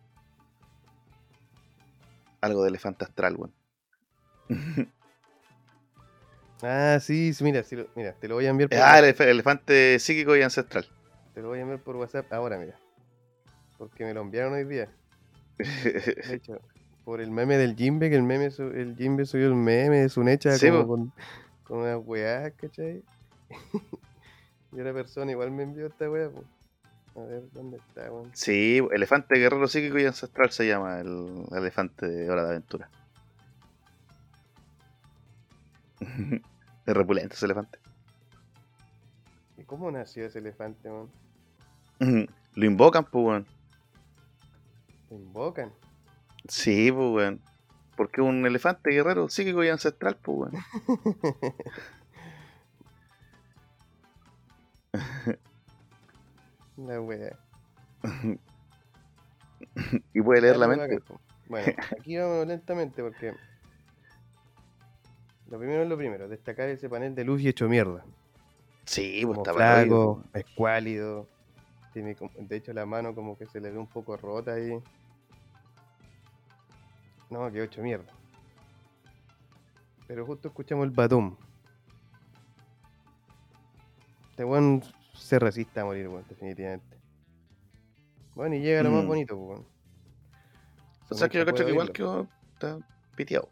Algo 2.41 2.63
de 2.63 2.69
elefante 2.69 3.05
astral, 3.05 3.35
weón. 3.37 3.53
Ah, 6.61 6.99
sí, 7.01 7.33
sí, 7.33 7.43
mira, 7.43 7.63
sí 7.63 7.75
mira, 7.95 8.13
te 8.13 8.27
lo 8.29 8.35
voy 8.35 8.45
a 8.45 8.49
enviar 8.49 8.69
por, 8.71 8.79
ah, 8.79 8.97
el 8.99 9.05
elef- 9.13 9.21
elefante 9.27 9.99
psíquico 9.99 10.35
y 10.37 10.41
ancestral. 10.41 10.87
Te 11.35 11.41
lo 11.41 11.49
voy 11.49 11.59
a 11.59 11.61
enviar 11.63 11.81
por 11.81 11.97
WhatsApp 11.97 12.31
ahora, 12.31 12.57
mira. 12.57 12.79
Porque 13.77 14.05
me 14.05 14.13
lo 14.13 14.21
enviaron 14.21 14.53
hoy 14.53 14.63
día. 14.63 14.89
De 15.57 16.35
hecho, 16.35 16.61
por 17.03 17.19
el 17.19 17.29
meme 17.29 17.57
del 17.57 17.75
Jimbe, 17.75 18.09
que 18.09 18.15
el 18.15 18.23
meme 18.23 18.45
el 18.45 18.95
Jimbe 18.97 19.25
subió 19.25 19.47
el 19.47 19.55
meme 19.55 19.99
de 19.99 20.09
su 20.09 20.23
necha 20.23 20.57
Sí, 20.57 20.69
como 20.69 20.87
con, 20.87 21.13
con 21.65 21.79
unas 21.79 21.99
weas, 22.05 22.53
¿cachai? 22.53 23.03
y 24.71 24.79
otra 24.79 24.93
persona 24.93 25.29
igual 25.31 25.51
me 25.51 25.63
envió 25.63 25.87
esta 25.87 26.09
wea, 26.09 26.29
po. 26.29 26.43
A 27.19 27.25
ver, 27.25 27.43
¿dónde 27.51 27.77
está, 27.77 28.11
weón? 28.11 28.31
sí, 28.33 28.81
elefante 28.91 29.35
guerrero 29.37 29.67
psíquico 29.67 29.99
y 29.99 30.05
ancestral 30.05 30.51
se 30.51 30.67
llama 30.67 31.01
el 31.01 31.45
elefante 31.51 32.07
de 32.07 32.29
Hora 32.29 32.43
de 32.43 32.49
Aventura. 32.49 32.89
es 36.85 36.93
repulente 36.93 37.35
ese 37.35 37.45
elefante. 37.45 37.79
¿Y 39.57 39.63
cómo 39.63 39.91
nació 39.91 40.25
ese 40.25 40.39
elefante, 40.39 40.89
weón? 40.89 41.24
Lo 41.99 42.65
invocan, 42.65 43.05
pues, 43.05 43.25
weón. 43.25 43.45
Lo 45.09 45.17
invocan. 45.17 45.71
Sí, 46.47 46.91
pues, 46.91 47.11
weón. 47.11 47.41
Porque 47.95 48.21
es 48.21 48.27
un 48.27 48.45
elefante 48.45 48.91
guerrero 48.91 49.29
psíquico 49.29 49.63
y 49.63 49.69
ancestral, 49.69 50.17
pues, 50.21 50.37
weón. 50.37 50.53
La 56.77 57.01
wea. 57.01 57.37
y 60.13 60.21
puede 60.21 60.41
leer 60.41 60.57
la 60.57 60.67
mente. 60.67 61.01
Bueno, 61.47 61.73
aquí 61.97 62.17
vamos 62.17 62.47
lentamente 62.47 63.01
porque. 63.01 63.33
Lo 65.47 65.57
primero 65.59 65.83
es 65.83 65.89
lo 65.89 65.97
primero, 65.97 66.27
destacar 66.27 66.69
ese 66.69 66.89
panel 66.89 67.13
de 67.13 67.23
luz 67.23 67.41
y 67.41 67.47
hecho 67.47 67.69
mierda. 67.69 68.03
Sí, 68.85 69.21
pues 69.23 69.37
Como 69.37 69.41
está 69.41 69.53
flaco, 69.53 70.23
escuálido. 70.33 71.27
De 72.01 72.55
hecho 72.57 72.73
la 72.73 72.85
mano 72.85 73.15
como 73.15 73.37
que 73.37 73.45
se 73.45 73.61
le 73.61 73.71
ve 73.71 73.77
un 73.77 73.87
poco 73.87 74.17
rota 74.17 74.53
ahí. 74.53 74.77
No, 77.29 77.49
que 77.51 77.63
hecho 77.63 77.81
mierda. 77.81 78.11
Pero 80.07 80.25
justo 80.25 80.49
escuchamos 80.49 80.85
el 80.85 80.91
batum. 80.91 81.35
Este 84.31 84.43
weón 84.43 84.83
se 85.13 85.39
resiste 85.39 85.79
a 85.79 85.85
morir, 85.85 86.09
weón, 86.09 86.25
definitivamente. 86.27 86.97
Bueno, 88.35 88.55
y 88.55 88.59
llega 88.59 88.83
lo 88.83 88.91
más 88.91 89.05
Mm. 89.05 89.07
bonito, 89.07 89.37
weón. 89.37 89.65
O 91.09 91.15
sea 91.15 91.29
que 91.29 91.37
yo 91.37 91.45
cacho 91.45 91.63
que 91.65 91.71
igual 91.71 91.91
quedó 91.93 92.27
piteado. 93.15 93.49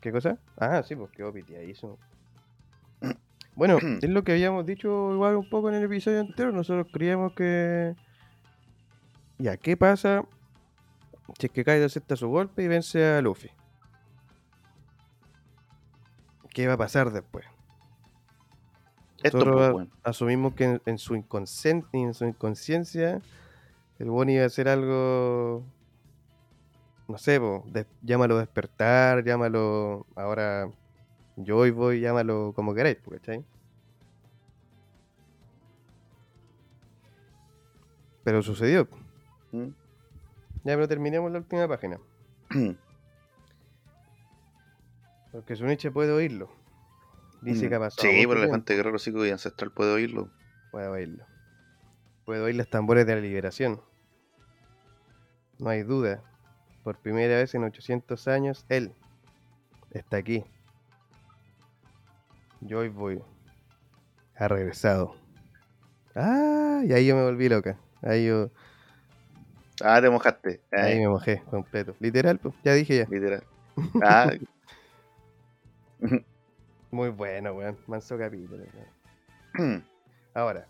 ¿Qué 0.00 0.12
cosa? 0.12 0.38
Ah, 0.56 0.82
sí, 0.84 0.94
pues 0.94 1.10
quedó 1.10 1.32
piteadísimo. 1.32 1.98
Bueno, 3.60 3.76
es 4.00 4.08
lo 4.08 4.24
que 4.24 4.32
habíamos 4.32 4.64
dicho 4.64 5.12
igual 5.12 5.36
un 5.36 5.46
poco 5.50 5.68
en 5.68 5.74
el 5.74 5.84
episodio 5.84 6.20
anterior. 6.20 6.54
Nosotros 6.54 6.86
creíamos 6.90 7.34
que. 7.34 7.94
Ya, 9.36 9.58
¿qué 9.58 9.76
pasa 9.76 10.24
si 11.38 11.46
es 11.46 11.52
que 11.52 11.62
Kaido 11.62 11.84
acepta 11.84 12.16
su 12.16 12.28
golpe 12.28 12.62
y 12.62 12.68
vence 12.68 13.04
a 13.04 13.20
Luffy? 13.20 13.50
¿Qué 16.54 16.66
va 16.66 16.72
a 16.72 16.78
pasar 16.78 17.10
después? 17.10 17.44
Esto, 19.22 19.36
Nosotros 19.40 19.56
pues, 19.56 19.74
weón. 19.74 19.90
asumimos 20.04 20.54
que 20.54 20.64
en, 20.64 20.82
en 20.86 20.96
su 20.96 21.14
en 21.14 22.14
su 22.14 22.24
inconsciencia 22.24 23.20
el 23.98 24.08
Bonnie 24.08 24.36
iba 24.36 24.44
a 24.44 24.46
hacer 24.46 24.68
algo. 24.68 25.66
No 27.08 27.18
sé, 27.18 27.38
po, 27.38 27.62
de- 27.66 27.86
llámalo 28.00 28.38
despertar, 28.38 29.22
llámalo 29.22 30.06
ahora 30.16 30.70
Joy 31.44 31.70
Boy, 31.70 32.00
llámalo 32.00 32.52
como 32.54 32.74
queráis, 32.74 32.98
¿cachai? 33.08 33.44
Pero 38.24 38.42
sucedió. 38.42 38.88
¿Mm? 39.52 39.68
Ya, 40.64 40.74
pero 40.74 40.88
terminemos 40.88 41.32
la 41.32 41.38
última 41.38 41.66
página. 41.66 41.98
Porque 45.32 45.56
Suniche 45.56 45.90
puede 45.90 46.12
oírlo. 46.12 46.50
Dice 47.40 47.68
que 47.68 47.74
ha 47.74 47.78
pasado. 47.78 48.02
Sí, 48.02 48.26
pero 48.26 48.34
el 48.34 48.44
elefante 48.44 48.74
guerrero 48.74 48.98
psíquico 48.98 49.24
y 49.24 49.30
ancestral 49.30 49.70
puede 49.70 49.92
oírlo. 49.92 50.28
Puede 50.70 50.88
oírlo. 50.88 51.24
Puede 52.26 52.42
oír 52.42 52.56
los 52.56 52.68
tambores 52.68 53.06
de 53.06 53.14
la 53.14 53.20
liberación. 53.20 53.80
No 55.58 55.70
hay 55.70 55.82
duda. 55.82 56.22
Por 56.84 56.98
primera 56.98 57.36
vez 57.36 57.54
en 57.54 57.64
800 57.64 58.28
años, 58.28 58.66
él 58.68 58.92
está 59.90 60.18
aquí. 60.18 60.44
Joy 62.60 62.88
Boy 62.88 63.22
ha 64.36 64.48
regresado. 64.48 65.14
Ah, 66.14 66.82
y 66.84 66.92
ahí 66.92 67.06
yo 67.06 67.16
me 67.16 67.22
volví 67.22 67.48
loca. 67.48 67.78
Ahí 68.02 68.26
yo, 68.26 68.50
Ah, 69.82 70.00
te 70.00 70.10
mojaste. 70.10 70.60
ahí 70.72 70.92
Ay, 70.94 71.00
me 71.00 71.08
mojé 71.08 71.42
completo. 71.50 71.94
Literal, 72.00 72.38
pues, 72.38 72.54
ya 72.64 72.74
dije 72.74 72.98
ya. 72.98 73.04
literal. 73.06 73.44
Ah, 74.02 74.30
Muy 76.90 77.10
bueno, 77.10 77.52
weón. 77.52 77.78
Manso 77.86 78.18
capítulo. 78.18 78.64
weón. 79.54 79.84
Ahora, 80.34 80.66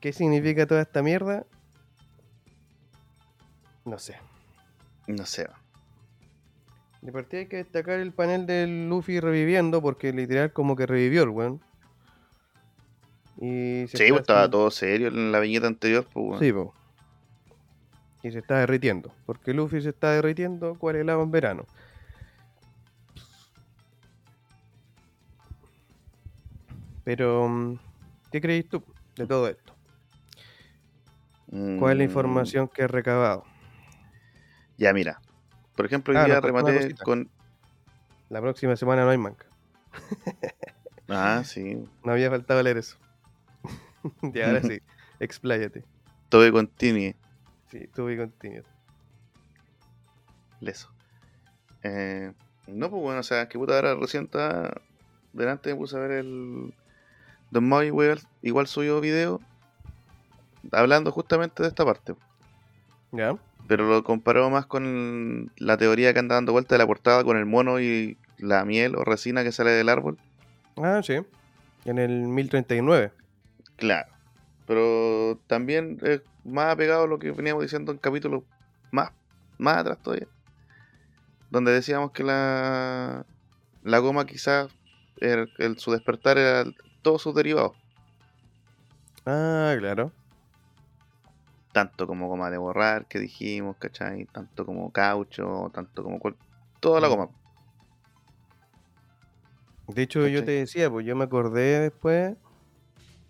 ¿qué 0.00 0.12
significa 0.12 0.66
toda 0.66 0.82
esta 0.82 1.02
mierda? 1.02 1.44
No 3.84 3.98
sé. 3.98 4.16
no 5.08 5.26
sé. 5.26 5.46
De 7.02 7.10
partida 7.12 7.40
hay 7.40 7.48
que 7.48 7.56
destacar 7.56 7.98
el 7.98 8.12
panel 8.12 8.46
del 8.46 8.88
Luffy 8.88 9.18
reviviendo, 9.20 9.82
porque 9.82 10.12
literal 10.12 10.52
como 10.52 10.76
que 10.76 10.86
revivió 10.86 11.24
el 11.24 11.30
weón. 11.30 11.60
Y 13.36 13.86
se 13.88 13.96
Sí, 13.98 14.04
está 14.04 14.08
pues 14.10 14.20
estaba 14.20 14.40
haciendo- 14.40 14.58
todo 14.58 14.70
serio 14.70 15.08
en 15.08 15.32
la 15.32 15.40
viñeta 15.40 15.66
anterior, 15.66 16.06
pues, 16.12 16.26
weón. 16.26 16.38
Sí, 16.40 16.52
po. 16.52 16.74
Y 18.22 18.30
se 18.30 18.38
está 18.38 18.58
derritiendo. 18.60 19.12
Porque 19.26 19.52
Luffy 19.52 19.80
se 19.80 19.88
está 19.88 20.12
derritiendo 20.12 20.78
cual 20.78 20.94
helado 20.96 21.22
en 21.24 21.32
verano. 21.32 21.66
Pero, 27.04 27.48
mm, 27.48 27.78
¿qué 28.30 28.40
creéis 28.40 28.68
tú 28.68 28.82
de 29.16 29.26
todo 29.26 29.48
esto? 29.48 29.74
¿Cuál 31.80 31.92
es 31.92 31.98
la 31.98 32.04
Mm, 32.04 32.08
información 32.08 32.68
que 32.72 32.84
has 32.84 32.90
recabado? 32.90 33.44
Ya, 34.78 34.92
mira. 34.92 35.20
Por 35.76 35.86
ejemplo, 35.86 36.12
hoy 36.12 36.18
Ah, 36.20 36.24
día 36.24 36.38
una 36.38 36.40
rematé 36.46 36.94
con. 37.04 37.30
La 38.28 38.40
próxima 38.40 38.76
semana 38.76 39.04
no 39.04 39.10
hay 39.10 39.18
manca. 39.18 39.46
Ah, 41.08 41.42
sí. 41.44 41.76
No 42.04 42.12
había 42.12 42.30
faltado 42.30 42.62
leer 42.62 42.78
eso. 42.78 42.96
y 44.34 44.40
ahora 44.40 44.62
sí, 44.62 44.80
expláyate. 45.20 45.84
Todo 46.30 46.50
continue. 46.50 47.14
Sí, 47.70 47.86
tuve 47.94 48.16
continuidad. 48.16 48.64
Leso. 50.60 50.88
Eh, 51.82 52.32
no, 52.66 52.88
pues 52.88 53.02
bueno, 53.02 53.20
o 53.20 53.22
sea, 53.24 53.48
que 53.48 53.58
puta 53.58 53.74
ahora 53.74 53.94
recién 53.94 54.24
está. 54.24 54.80
Delante 55.34 55.70
me 55.70 55.76
puse 55.76 55.96
a 55.96 56.00
ver 56.00 56.12
el. 56.12 56.72
Don 57.50 57.68
Moy, 57.68 57.86
igual, 57.88 58.20
igual 58.40 58.66
subió 58.66 59.00
video. 59.00 59.40
Hablando 60.70 61.10
justamente 61.12 61.62
de 61.62 61.68
esta 61.68 61.84
parte. 61.84 62.14
¿Ya? 63.10 63.36
Pero 63.68 63.88
lo 63.88 64.02
comparó 64.04 64.50
más 64.50 64.66
con 64.66 65.50
la 65.56 65.76
teoría 65.78 66.12
que 66.12 66.18
anda 66.18 66.34
dando 66.34 66.52
vuelta 66.52 66.74
de 66.74 66.78
la 66.80 66.86
portada 66.86 67.24
con 67.24 67.36
el 67.36 67.46
mono 67.46 67.80
y 67.80 68.18
la 68.38 68.64
miel 68.64 68.96
o 68.96 69.04
resina 69.04 69.44
que 69.44 69.52
sale 69.52 69.70
del 69.70 69.88
árbol. 69.88 70.18
Ah, 70.76 71.00
sí. 71.02 71.20
En 71.84 71.98
el 71.98 72.10
1039. 72.28 73.12
Claro. 73.76 74.08
Pero 74.66 75.40
también 75.46 75.98
es 76.02 76.22
más 76.44 76.72
apegado 76.72 77.04
a 77.04 77.06
lo 77.06 77.18
que 77.18 77.30
veníamos 77.30 77.62
diciendo 77.62 77.92
en 77.92 77.98
capítulos 77.98 78.42
más, 78.90 79.10
más 79.58 79.78
atrás 79.78 79.98
todavía. 80.02 80.26
Donde 81.50 81.72
decíamos 81.72 82.12
que 82.12 82.24
la, 82.24 83.26
la 83.82 83.98
goma 83.98 84.26
quizás 84.26 84.68
el, 85.18 85.50
el- 85.58 85.78
su 85.78 85.92
despertar 85.92 86.38
era 86.38 86.64
todos 87.02 87.22
sus 87.22 87.34
derivados. 87.34 87.72
Ah, 89.26 89.74
claro. 89.78 90.12
Tanto 91.72 92.06
como 92.06 92.28
goma 92.28 92.50
de 92.50 92.58
borrar 92.58 93.06
que 93.06 93.18
dijimos, 93.18 93.76
¿cachai? 93.78 94.26
Tanto 94.26 94.66
como 94.66 94.92
caucho, 94.92 95.70
tanto 95.72 96.02
como 96.04 96.18
cual- 96.18 96.36
toda 96.80 97.00
la 97.00 97.08
Mm. 97.08 97.10
goma. 97.10 97.28
De 99.88 100.02
hecho, 100.02 100.26
yo 100.28 100.44
te 100.44 100.52
decía, 100.52 100.90
pues 100.90 101.04
yo 101.06 101.16
me 101.16 101.24
acordé 101.24 101.80
después. 101.80 102.36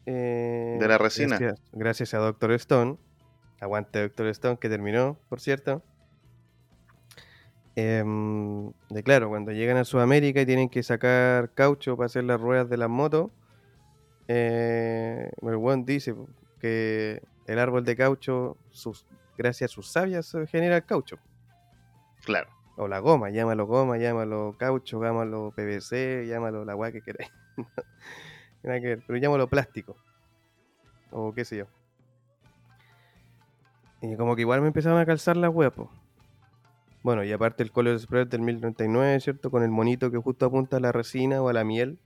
eh, 0.04 0.78
De 0.80 0.88
la 0.88 0.98
resina. 0.98 1.38
Gracias, 1.38 1.60
gracias 1.72 2.14
a 2.14 2.18
Doctor 2.18 2.50
Stone. 2.52 2.98
Aguante 3.60 4.00
Doctor 4.02 4.26
Stone, 4.26 4.56
que 4.58 4.68
terminó, 4.68 5.16
por 5.28 5.40
cierto. 5.40 5.80
Em, 7.76 8.72
de 8.90 9.02
claro, 9.02 9.28
cuando 9.28 9.52
llegan 9.52 9.76
a 9.76 9.84
Sudamérica 9.84 10.40
y 10.40 10.46
tienen 10.46 10.68
que 10.68 10.82
sacar 10.82 11.52
caucho 11.54 11.96
para 11.96 12.06
hacer 12.06 12.24
las 12.24 12.40
ruedas 12.40 12.68
de 12.68 12.76
las 12.76 12.90
motos, 12.90 13.30
eh, 14.28 15.30
el 15.40 15.56
weón 15.56 15.84
dice 15.86 16.12
po, 16.14 16.28
que 16.60 17.22
el 17.52 17.58
árbol 17.58 17.84
de 17.84 17.96
caucho, 17.96 18.56
sus, 18.70 19.06
gracias 19.36 19.70
a 19.70 19.74
sus 19.74 19.88
sabias, 19.88 20.26
se 20.26 20.46
genera 20.46 20.76
el 20.76 20.84
caucho. 20.84 21.18
Claro. 22.24 22.48
O 22.76 22.88
la 22.88 23.00
goma, 23.00 23.30
llámalo 23.30 23.66
goma, 23.66 23.98
llámalo 23.98 24.56
caucho, 24.58 25.02
llámalo 25.02 25.52
PVC, 25.54 26.26
llámalo 26.26 26.64
la 26.64 26.74
weá 26.74 26.90
que 26.90 27.02
queráis. 27.02 27.30
Nada 28.62 28.80
que 28.80 28.86
ver, 28.86 29.02
pero 29.06 29.18
llámalo 29.18 29.48
plástico. 29.48 29.96
O 31.10 31.34
qué 31.34 31.44
sé 31.44 31.58
yo. 31.58 31.66
Y 34.00 34.16
como 34.16 34.34
que 34.34 34.42
igual 34.42 34.62
me 34.62 34.68
empezaron 34.68 34.98
a 34.98 35.06
calzar 35.06 35.36
las 35.36 35.52
weas. 35.52 35.72
Bueno, 37.02 37.24
y 37.24 37.32
aparte 37.32 37.62
el 37.62 37.72
Color 37.72 37.98
Spread 37.98 38.28
del 38.28 38.40
1039, 38.40 39.20
¿cierto? 39.20 39.50
Con 39.50 39.62
el 39.62 39.70
monito 39.70 40.10
que 40.10 40.18
justo 40.18 40.46
apunta 40.46 40.78
a 40.78 40.80
la 40.80 40.92
resina 40.92 41.42
o 41.42 41.48
a 41.48 41.52
la 41.52 41.64
miel, 41.64 41.98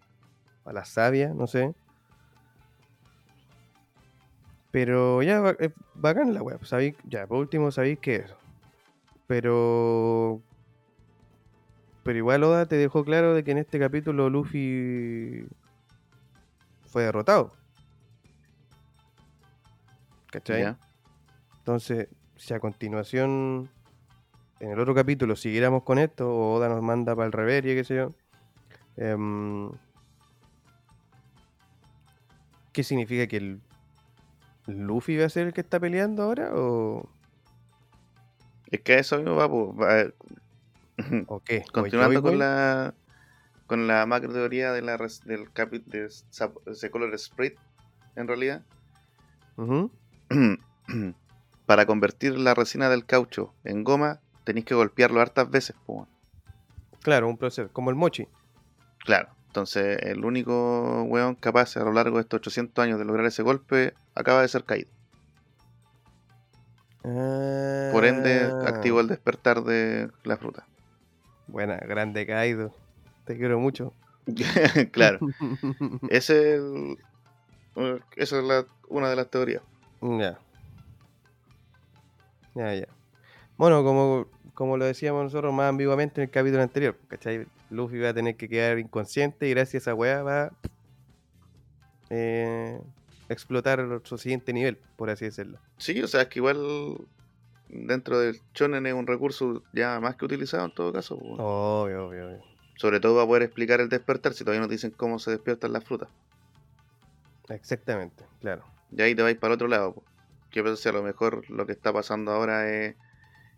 o 0.65 0.71
a 0.71 0.73
la 0.73 0.85
savia, 0.85 1.33
no 1.33 1.47
sé. 1.47 1.75
Pero 4.77 5.23
ya, 5.23 5.57
es 5.59 5.73
bacán 5.95 6.35
la 6.35 6.43
web, 6.43 6.63
sabéis, 6.67 6.97
ya, 7.05 7.27
por 7.27 7.39
último 7.39 7.71
sabéis 7.71 7.99
qué 7.99 8.17
es. 8.17 8.35
Pero. 9.27 10.43
Pero 12.03 12.19
igual 12.19 12.45
Oda 12.45 12.67
te 12.67 12.77
dejó 12.77 13.03
claro 13.03 13.33
de 13.33 13.43
que 13.43 13.53
en 13.53 13.57
este 13.57 13.79
capítulo 13.79 14.29
Luffy 14.29 15.49
fue 16.85 17.05
derrotado. 17.05 17.53
¿Cachai? 20.31 20.77
Entonces, 21.61 22.09
si 22.37 22.53
a 22.53 22.61
continuación, 22.61 23.71
en 24.61 24.73
el 24.73 24.79
otro 24.79 24.95
capítulo, 24.95 25.37
siguiéramos 25.37 25.85
con 25.85 25.99
esto, 25.99 26.31
o 26.31 26.57
Oda 26.57 26.69
nos 26.69 26.83
manda 26.83 27.17
para 27.17 27.25
el 27.25 27.33
reverie, 27.33 27.75
qué 27.77 27.83
sé 27.83 27.97
yo. 27.97 28.13
em, 28.99 29.71
¿Qué 32.75 32.85
significa 32.85 33.27
que 33.27 33.39
el 33.39 33.63
Luffy 34.67 35.17
va 35.17 35.27
a 35.27 35.29
ser 35.31 35.47
el 35.49 35.53
que 35.53 35.61
está 35.61 35.79
peleando 35.81 36.23
ahora? 36.23 36.51
¿O, 36.55 37.09
Es 38.71 38.81
que 38.83 38.95
a 38.95 38.99
eso 38.99 39.17
mismo 39.19 39.37
va, 39.37 39.49
pues, 39.51 39.69
va- 39.79 40.13
o 41.29 41.41
qué? 41.41 41.65
¿O 41.69 41.73
Continuando 41.73 42.23
con 42.23 42.39
la 42.39 42.95
con 43.67 43.87
la 43.89 44.07
macro 44.07 44.33
teoría 44.33 44.73
de 44.73 44.83
la 44.83 44.97
res- 44.97 45.25
del 45.25 45.53
capi- 45.53 45.85
de 45.87 46.09
de 46.81 46.91
Color 46.91 47.19
Spread, 47.19 47.53
en 48.15 48.29
realidad, 48.29 48.65
Ujú. 49.57 49.91
para 51.67 51.85
convertir 51.87 52.39
la 52.39 52.55
resina 52.55 52.89
del 52.89 53.07
caucho 53.07 53.55
en 53.65 53.83
goma, 53.85 54.21
tenéis 54.45 54.67
que 54.67 54.75
golpearlo 54.75 55.21
hartas 55.21 55.51
veces, 55.51 55.77
weón. 55.87 56.09
Claro, 57.03 57.29
un 57.29 57.37
proceso, 57.37 57.73
como 57.73 57.91
el 57.91 57.97
mochi. 57.97 58.27
Claro. 59.05 59.36
Entonces, 59.61 59.97
el 60.03 60.23
único 60.23 61.05
weón 61.05 61.35
capaz 61.35 61.79
a 61.79 61.81
lo 61.85 61.91
largo 61.91 62.19
de 62.19 62.25
estos 62.25 62.41
800 62.41 62.83
años 62.85 62.99
de 62.99 63.07
lograr 63.07 63.25
ese 63.25 63.43
golpe 63.43 63.95
acaba 64.15 64.43
de 64.43 64.49
ser 64.49 64.65
caído. 64.65 64.91
Por 67.91 68.05
ende, 68.05 68.53
Ah, 68.63 68.69
activó 68.69 69.01
el 69.01 69.07
despertar 69.09 69.63
de 69.65 70.11
la 70.25 70.37
fruta. 70.37 70.67
Buena, 71.47 71.79
grande 71.79 72.27
Kaido. 72.27 72.75
Te 73.25 73.39
quiero 73.39 73.59
mucho. 73.59 73.95
claro. 74.93 75.21
Es 76.11 76.29
el- 76.29 76.99
eh, 77.77 78.01
esa 78.17 78.39
es 78.39 78.45
la- 78.45 78.67
una 78.91 79.09
de 79.09 79.17
las 79.17 79.31
teorías. 79.31 79.63
Ya. 80.03 80.39
Ya, 82.55 82.75
ya. 82.75 82.89
Bueno, 83.57 83.83
como, 83.83 84.27
como 84.57 84.79
lo 84.79 84.87
decíamos 84.87 85.23
nosotros 85.23 85.53
más 85.53 85.69
ambiguamente 85.69 86.23
en 86.23 86.25
el 86.25 86.31
capítulo 86.31 86.63
anterior, 86.63 86.97
¿cachai? 87.09 87.47
Luffy 87.69 87.99
va 87.99 88.09
a 88.09 88.15
tener 88.15 88.37
que 88.37 88.49
quedar 88.49 88.79
inconsciente 88.79 89.47
y 89.47 89.51
gracias 89.51 89.87
a 89.87 89.91
esa 89.91 89.95
weá 89.95 90.23
va 90.23 90.45
a 90.45 90.53
eh, 92.09 92.81
explotar 93.29 94.01
su 94.05 94.17
siguiente 94.17 94.55
nivel, 94.55 94.79
por 94.97 95.11
así 95.11 95.27
decirlo. 95.27 95.59
Sí, 95.77 96.03
o 96.03 96.09
sea, 96.09 96.23
es 96.23 96.29
que 96.29 96.39
igual 96.39 96.57
dentro 97.69 98.19
del 98.19 98.41
shonen 98.55 98.87
es 98.87 98.95
un 98.95 99.07
recurso 99.07 99.63
ya 99.75 100.01
más 100.01 100.17
que 100.17 100.25
utilizado 100.25 100.65
en 100.65 100.75
todo 100.75 100.91
caso. 100.91 101.19
po. 101.19 101.35
Obvio, 101.35 102.07
obvio, 102.07 102.27
obvio. 102.27 102.43
Sobre 102.77 102.99
todo 102.99 103.17
para 103.17 103.27
poder 103.27 103.43
explicar 103.43 103.83
el 103.83 103.91
despertar 103.91 104.33
si 104.33 104.43
todavía 104.43 104.63
no 104.63 104.69
te 104.69 104.75
dicen 104.75 104.91
cómo 104.91 105.19
se 105.19 105.33
despiertan 105.33 105.75
las 105.75 105.85
frutas. 105.85 106.09
Exactamente, 107.51 108.25
claro. 108.41 108.65
Y 108.91 109.03
ahí 109.03 109.15
te 109.15 109.23
vais 109.23 109.37
para 109.37 109.53
el 109.53 109.57
otro 109.57 109.69
lado. 109.69 110.03
¿Qué 110.51 110.63
pasa 110.63 110.77
si 110.77 110.89
a 110.89 110.93
lo 110.93 111.03
mejor 111.03 111.51
lo 111.51 111.67
que 111.67 111.73
está 111.73 111.93
pasando 111.93 112.33
ahora 112.33 112.71
es 112.71 112.97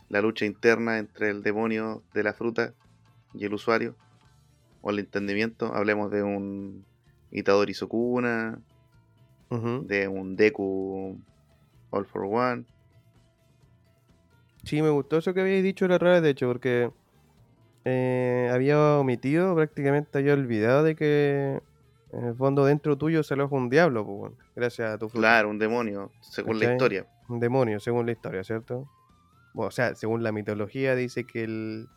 la 0.09 0.21
lucha 0.21 0.45
interna 0.47 0.99
entre 0.99 1.31
el 1.31 1.43
demonio 1.43 2.03
de 2.15 2.23
la 2.23 2.33
fruta 2.33 2.75
y 3.35 3.45
el 3.45 3.55
usuario? 3.55 3.97
O 4.81 4.91
el 4.91 4.99
entendimiento. 5.01 5.75
Hablemos 5.75 6.11
de 6.11 6.23
un 6.23 6.87
Itadori 7.31 7.75
Sukuna, 7.75 8.61
Ujú. 9.51 9.87
de 9.87 10.09
un 10.09 10.37
Deku 10.37 11.19
All 11.91 12.07
for 12.07 12.25
One. 12.25 12.65
Sí, 14.65 14.83
me 14.83 14.91
gustó 14.91 15.19
eso 15.19 15.33
que 15.35 15.41
habíais 15.41 15.63
dicho 15.65 15.89
la 15.89 15.97
otra 15.97 16.13
vez, 16.13 16.23
de 16.23 16.31
hecho, 16.31 16.47
porque 16.49 16.91
eh, 17.85 18.51
había 18.53 18.99
omitido, 18.99 19.55
prácticamente 19.55 20.19
había 20.19 20.35
olvidado 20.35 20.83
de 20.83 20.95
que 20.95 21.61
en 22.13 22.25
el 22.25 22.35
fondo 22.35 22.65
dentro 22.65 22.99
tuyo 22.99 23.23
se 23.23 23.35
aloja 23.35 23.55
un 23.57 23.71
diablo, 23.71 24.05
pues, 24.05 24.19
bueno, 24.19 24.37
gracias 24.55 24.91
a 24.95 24.99
tu 24.99 25.09
fruta. 25.09 25.23
Claro, 25.27 25.49
un 25.51 25.59
demonio, 25.59 26.13
según 26.21 26.59
la 26.59 26.73
historia. 26.73 27.07
Un 27.29 27.41
demonio, 27.41 27.81
según 27.81 28.07
la 28.07 28.13
historia, 28.13 28.45
¿cierto? 28.45 28.87
O 29.67 29.71
sea, 29.71 29.95
según 29.95 30.23
la 30.23 30.33
mitología 30.33 30.95
dice 30.95 31.25
que 31.25 31.45
el... 31.45 31.89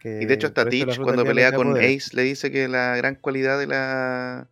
que 0.00 0.20
Y 0.22 0.26
de 0.26 0.34
hecho 0.34 0.48
hasta 0.48 0.68
Teach 0.68 1.00
cuando 1.00 1.24
pelea 1.24 1.52
con 1.52 1.72
poder. 1.72 1.96
Ace 1.96 2.14
le 2.14 2.22
dice 2.22 2.50
que 2.50 2.68
la 2.68 2.96
gran 2.96 3.14
cualidad 3.16 3.58
de 3.58 3.66
la 3.66 4.48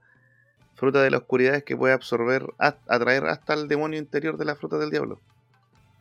fruta 0.74 1.02
de 1.02 1.10
la 1.10 1.18
oscuridad 1.18 1.54
es 1.54 1.64
que 1.64 1.76
puede 1.76 1.94
absorber, 1.94 2.46
atraer 2.58 3.26
hasta 3.26 3.54
el 3.54 3.68
demonio 3.68 3.98
interior 3.98 4.36
de 4.36 4.44
la 4.44 4.56
fruta 4.56 4.78
del 4.78 4.90
diablo. 4.90 5.20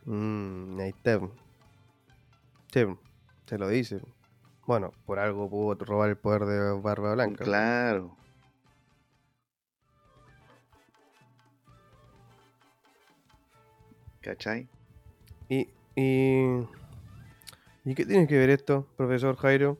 Mm, 0.04 0.80
ahí 0.80 0.90
está. 0.90 1.20
Sí, 2.72 2.84
se 3.46 3.58
lo 3.58 3.68
dice. 3.68 4.00
Bueno, 4.66 4.92
por 5.06 5.18
algo 5.18 5.48
pudo 5.48 5.74
robar 5.84 6.10
el 6.10 6.16
poder 6.16 6.44
de 6.46 6.80
Barba 6.80 7.14
Blanca. 7.14 7.44
Claro. 7.44 8.16
¿Cachai? 14.22 14.68
Y, 15.50 15.68
y, 15.96 16.44
¿y 17.84 17.94
qué 17.94 18.04
tiene 18.04 18.26
que 18.26 18.38
ver 18.38 18.50
esto, 18.50 18.86
profesor 18.96 19.36
Jairo, 19.36 19.78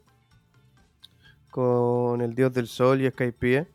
con 1.51 2.21
el 2.21 2.35
dios 2.35 2.53
del 2.53 2.69
sol 2.69 3.01
y 3.03 3.11
Skypiea? 3.11 3.67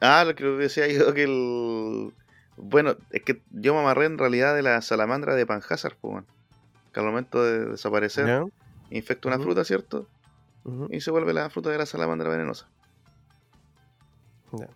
Ah, 0.00 0.24
lo 0.24 0.34
que 0.34 0.44
decía 0.44 0.88
yo 0.88 1.12
que 1.12 1.24
el. 1.24 2.14
Bueno, 2.56 2.96
es 3.10 3.22
que 3.22 3.42
yo 3.50 3.74
me 3.74 3.80
amarré 3.80 4.06
en 4.06 4.18
realidad 4.18 4.54
de 4.54 4.62
la 4.62 4.80
salamandra 4.82 5.34
de 5.34 5.46
Panhazard, 5.46 5.96
pues, 6.00 6.24
que 6.92 7.00
al 7.00 7.06
momento 7.06 7.42
de 7.42 7.66
desaparecer 7.66 8.46
infecta 8.90 9.28
una 9.28 9.38
fruta, 9.38 9.64
¿cierto? 9.64 10.06
Y 10.90 11.00
se 11.00 11.10
vuelve 11.10 11.32
la 11.32 11.48
fruta 11.50 11.70
de 11.70 11.78
la 11.78 11.86
salamandra 11.86 12.28
venenosa. 12.28 12.68
ya. 14.52 14.68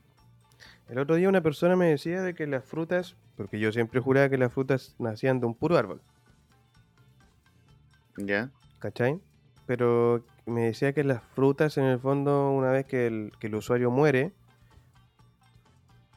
El 0.94 1.00
otro 1.00 1.16
día 1.16 1.28
una 1.28 1.40
persona 1.40 1.74
me 1.74 1.86
decía 1.86 2.22
de 2.22 2.36
que 2.36 2.46
las 2.46 2.64
frutas, 2.64 3.16
porque 3.36 3.58
yo 3.58 3.72
siempre 3.72 3.98
juraba 3.98 4.28
que 4.28 4.38
las 4.38 4.52
frutas 4.52 4.94
nacían 5.00 5.40
de 5.40 5.46
un 5.46 5.56
puro 5.56 5.76
árbol, 5.76 6.00
¿Ya? 8.16 8.52
¿cachai? 8.78 9.20
Pero 9.66 10.24
me 10.46 10.66
decía 10.66 10.92
que 10.92 11.02
las 11.02 11.20
frutas 11.20 11.78
en 11.78 11.84
el 11.86 11.98
fondo, 11.98 12.52
una 12.52 12.70
vez 12.70 12.86
que 12.86 13.08
el, 13.08 13.32
que 13.40 13.48
el 13.48 13.56
usuario 13.56 13.90
muere, 13.90 14.34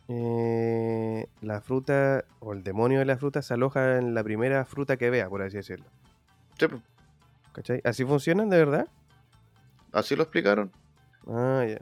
eh, 0.10 1.26
la 1.42 1.60
fruta 1.62 2.24
o 2.40 2.54
el 2.54 2.62
demonio 2.64 3.00
de 3.00 3.06
la 3.06 3.18
fruta 3.18 3.42
se 3.42 3.56
aloja 3.56 3.98
en 3.98 4.14
la 4.14 4.24
primera 4.24 4.64
fruta 4.64 4.96
que 4.96 5.10
vea, 5.10 5.28
por 5.28 5.42
así 5.42 5.58
decirlo. 5.58 5.88
Sí, 6.60 6.68
¿Cachai? 7.52 7.82
¿Así 7.84 8.06
funcionan 8.06 8.52
de 8.52 8.58
verdad? 8.58 8.88
así 9.92 10.16
lo 10.16 10.22
explicaron. 10.22 10.72
Ah, 11.28 11.66
ya. 11.68 11.80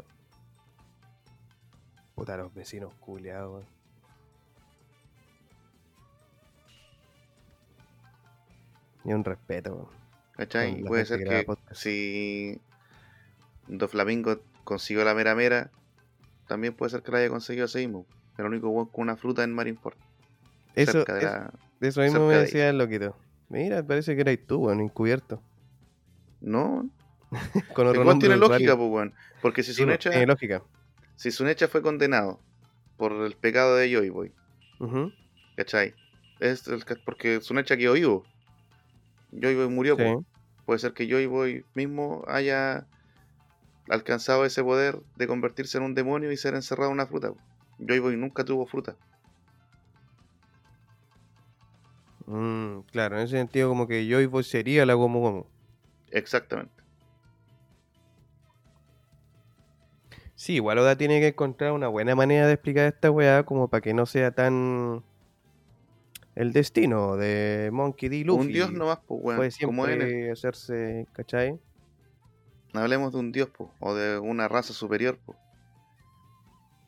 Puta, 2.15 2.37
los 2.37 2.53
vecinos 2.53 2.93
culiados, 2.99 3.51
weón. 3.53 3.65
Ni 9.03 9.13
un 9.13 9.23
respeto, 9.23 9.73
weón. 9.73 9.87
¿Cachai? 10.35 10.83
Puede 10.83 11.05
ser 11.05 11.23
que 11.23 11.45
si 11.71 12.59
Do 13.67 13.87
Flamingo 13.87 14.41
consiguió 14.63 15.03
la 15.05 15.13
mera 15.13 15.33
mera, 15.35 15.71
también 16.47 16.73
puede 16.75 16.89
ser 16.89 17.03
que 17.03 17.11
la 17.11 17.19
haya 17.19 17.29
conseguido 17.29 17.65
así 17.65 17.79
mismo. 17.79 18.05
El 18.37 18.45
único 18.45 18.69
weón 18.69 18.87
con 18.87 19.03
una 19.03 19.15
fruta 19.15 19.43
en 19.43 19.53
Marineford. 19.53 19.95
Eso, 20.75 21.05
de 21.05 21.17
es- 21.17 21.23
la... 21.23 21.53
de 21.79 21.87
eso 21.87 22.01
mismo 22.01 22.27
me 22.27 22.33
de 22.33 22.39
decía 22.41 22.69
el 22.69 22.77
loquito. 22.77 23.15
Mira, 23.49 23.83
parece 23.83 24.15
que 24.15 24.21
erais 24.21 24.45
tú, 24.45 24.65
weón, 24.65 24.81
encubierto. 24.81 25.41
No, 26.41 26.89
Con 27.73 27.87
otro 27.87 28.03
tiene 28.19 28.35
de 28.35 28.39
lógica, 28.41 28.75
pues, 28.75 28.89
weón. 28.89 29.13
Porque 29.41 29.63
si 29.63 29.73
Sí, 29.73 29.83
pues, 29.85 29.85
Sunecha, 30.03 30.09
tiene 30.11 30.27
lógica. 30.27 30.61
Si 31.15 31.31
Sunecha 31.31 31.67
fue 31.67 31.81
condenado 31.81 32.39
por 32.97 33.11
el 33.11 33.35
pecado 33.35 33.75
de 33.75 33.91
Joy 33.91 34.09
Boy, 34.09 34.31
¿cachai? 35.55 35.93
Es 36.39 36.67
el 36.67 36.83
porque 37.05 37.41
Sunecha 37.41 37.77
quedó 37.77 37.93
vivo. 37.93 38.25
Joy 39.31 39.55
Boy 39.55 39.69
murió, 39.69 39.95
sí. 39.95 40.03
pues. 40.03 40.25
Puede 40.65 40.79
ser 40.79 40.93
que 40.93 41.07
Joy 41.07 41.27
Boy 41.27 41.65
mismo 41.75 42.23
haya 42.27 42.87
alcanzado 43.87 44.45
ese 44.45 44.63
poder 44.63 44.99
de 45.15 45.27
convertirse 45.27 45.77
en 45.77 45.83
un 45.83 45.95
demonio 45.95 46.31
y 46.31 46.37
ser 46.37 46.55
encerrado 46.55 46.89
en 46.89 46.95
una 46.95 47.05
fruta. 47.05 47.31
Joy 47.77 47.99
Boy 47.99 48.17
nunca 48.17 48.43
tuvo 48.43 48.65
fruta. 48.65 48.95
Mm, 52.25 52.79
claro, 52.91 53.17
en 53.17 53.23
ese 53.23 53.37
sentido 53.37 53.69
como 53.69 53.87
que 53.87 54.07
Joy 54.09 54.25
Boy 54.25 54.43
sería 54.43 54.85
la 54.85 54.95
Gomu 54.95 55.19
Gomu. 55.19 55.45
Exactamente. 56.11 56.84
Sí, 60.35 60.55
igual 60.55 60.77
Oda 60.79 60.97
tiene 60.97 61.19
que 61.21 61.29
encontrar 61.29 61.71
una 61.71 61.87
buena 61.87 62.13
manera 62.15 62.45
de 62.47 62.53
explicar 62.53 62.85
esta 62.85 63.09
weá 63.09 63.43
como 63.43 63.69
para 63.69 63.81
que 63.81 63.93
no 63.93 64.05
sea 64.05 64.31
tan 64.31 65.03
el 66.35 66.51
destino 66.51 67.15
de 67.15 67.69
Monkey 67.71 68.09
D. 68.09 68.25
Luffy. 68.25 68.41
un 68.41 68.47
dios 68.51 68.71
nomás, 68.73 68.99
pues, 69.07 69.21
weón. 69.23 69.37
Fue 69.37 69.65
Como 69.65 69.87
en 69.87 70.01
el- 70.01 70.07
siempre 70.09 70.31
hacerse, 70.31 71.07
¿cachai? 71.13 71.57
Hablemos 72.73 73.13
de 73.13 73.19
un 73.19 73.31
dios, 73.31 73.49
pues, 73.57 73.69
o 73.79 73.95
de 73.95 74.19
una 74.19 74.49
raza 74.49 74.73
superior, 74.73 75.17
pues. 75.25 75.37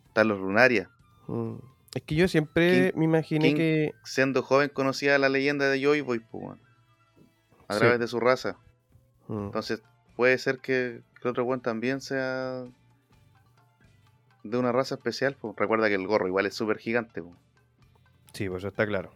Están 0.10 0.28
los 0.28 0.40
Lunaria. 0.40 0.90
Mm. 1.28 1.56
Es 1.96 2.04
que 2.04 2.16
yo 2.16 2.28
siempre 2.28 2.92
King- 2.92 3.00
me 3.00 3.06
imaginé 3.06 3.48
King- 3.50 3.56
que... 3.56 3.92
Siendo 4.04 4.44
joven 4.44 4.70
conocía 4.74 5.18
la 5.18 5.30
leyenda 5.30 5.70
de 5.70 5.82
Joy 5.82 6.02
Boy, 6.02 6.20
pues, 6.20 6.44
weón. 6.44 6.60
A 7.70 7.76
Sí. 7.76 7.80
través 7.80 8.00
de 8.00 8.08
su 8.08 8.20
raza. 8.20 8.58
Mm. 9.30 9.46
Entonces, 9.46 9.82
puede 10.18 10.38
ser 10.38 10.60
que, 10.60 11.02
que 11.16 11.22
el 11.24 11.30
otro 11.30 11.46
weón 11.46 11.62
también 11.62 12.02
sea 12.02 12.66
de 14.50 14.58
una 14.58 14.72
raza 14.72 14.96
especial, 14.96 15.36
pues. 15.40 15.56
Recuerda 15.58 15.88
que 15.88 15.96
el 15.96 16.08
gorro 16.08 16.28
igual 16.28 16.46
es 16.46 16.56
súper 16.56 16.78
gigante, 16.78 17.22
pues. 17.22 17.36
Sí, 18.34 18.48
pues 18.48 18.60
eso 18.62 18.68
está 18.70 18.86
claro. 18.86 19.12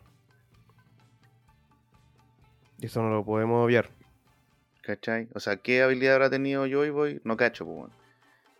Y 2.79 2.87
Eso 2.87 3.01
no 3.01 3.09
lo 3.09 3.23
podemos 3.23 3.63
obviar. 3.65 3.89
¿Cachai? 4.81 5.27
O 5.35 5.39
sea, 5.39 5.57
¿qué 5.57 5.83
habilidad 5.83 6.15
habrá 6.15 6.29
tenido 6.29 6.65
Joy 6.65 6.89
Boy? 6.89 7.21
No 7.23 7.37
cacho, 7.37 7.65
pues. 7.65 7.91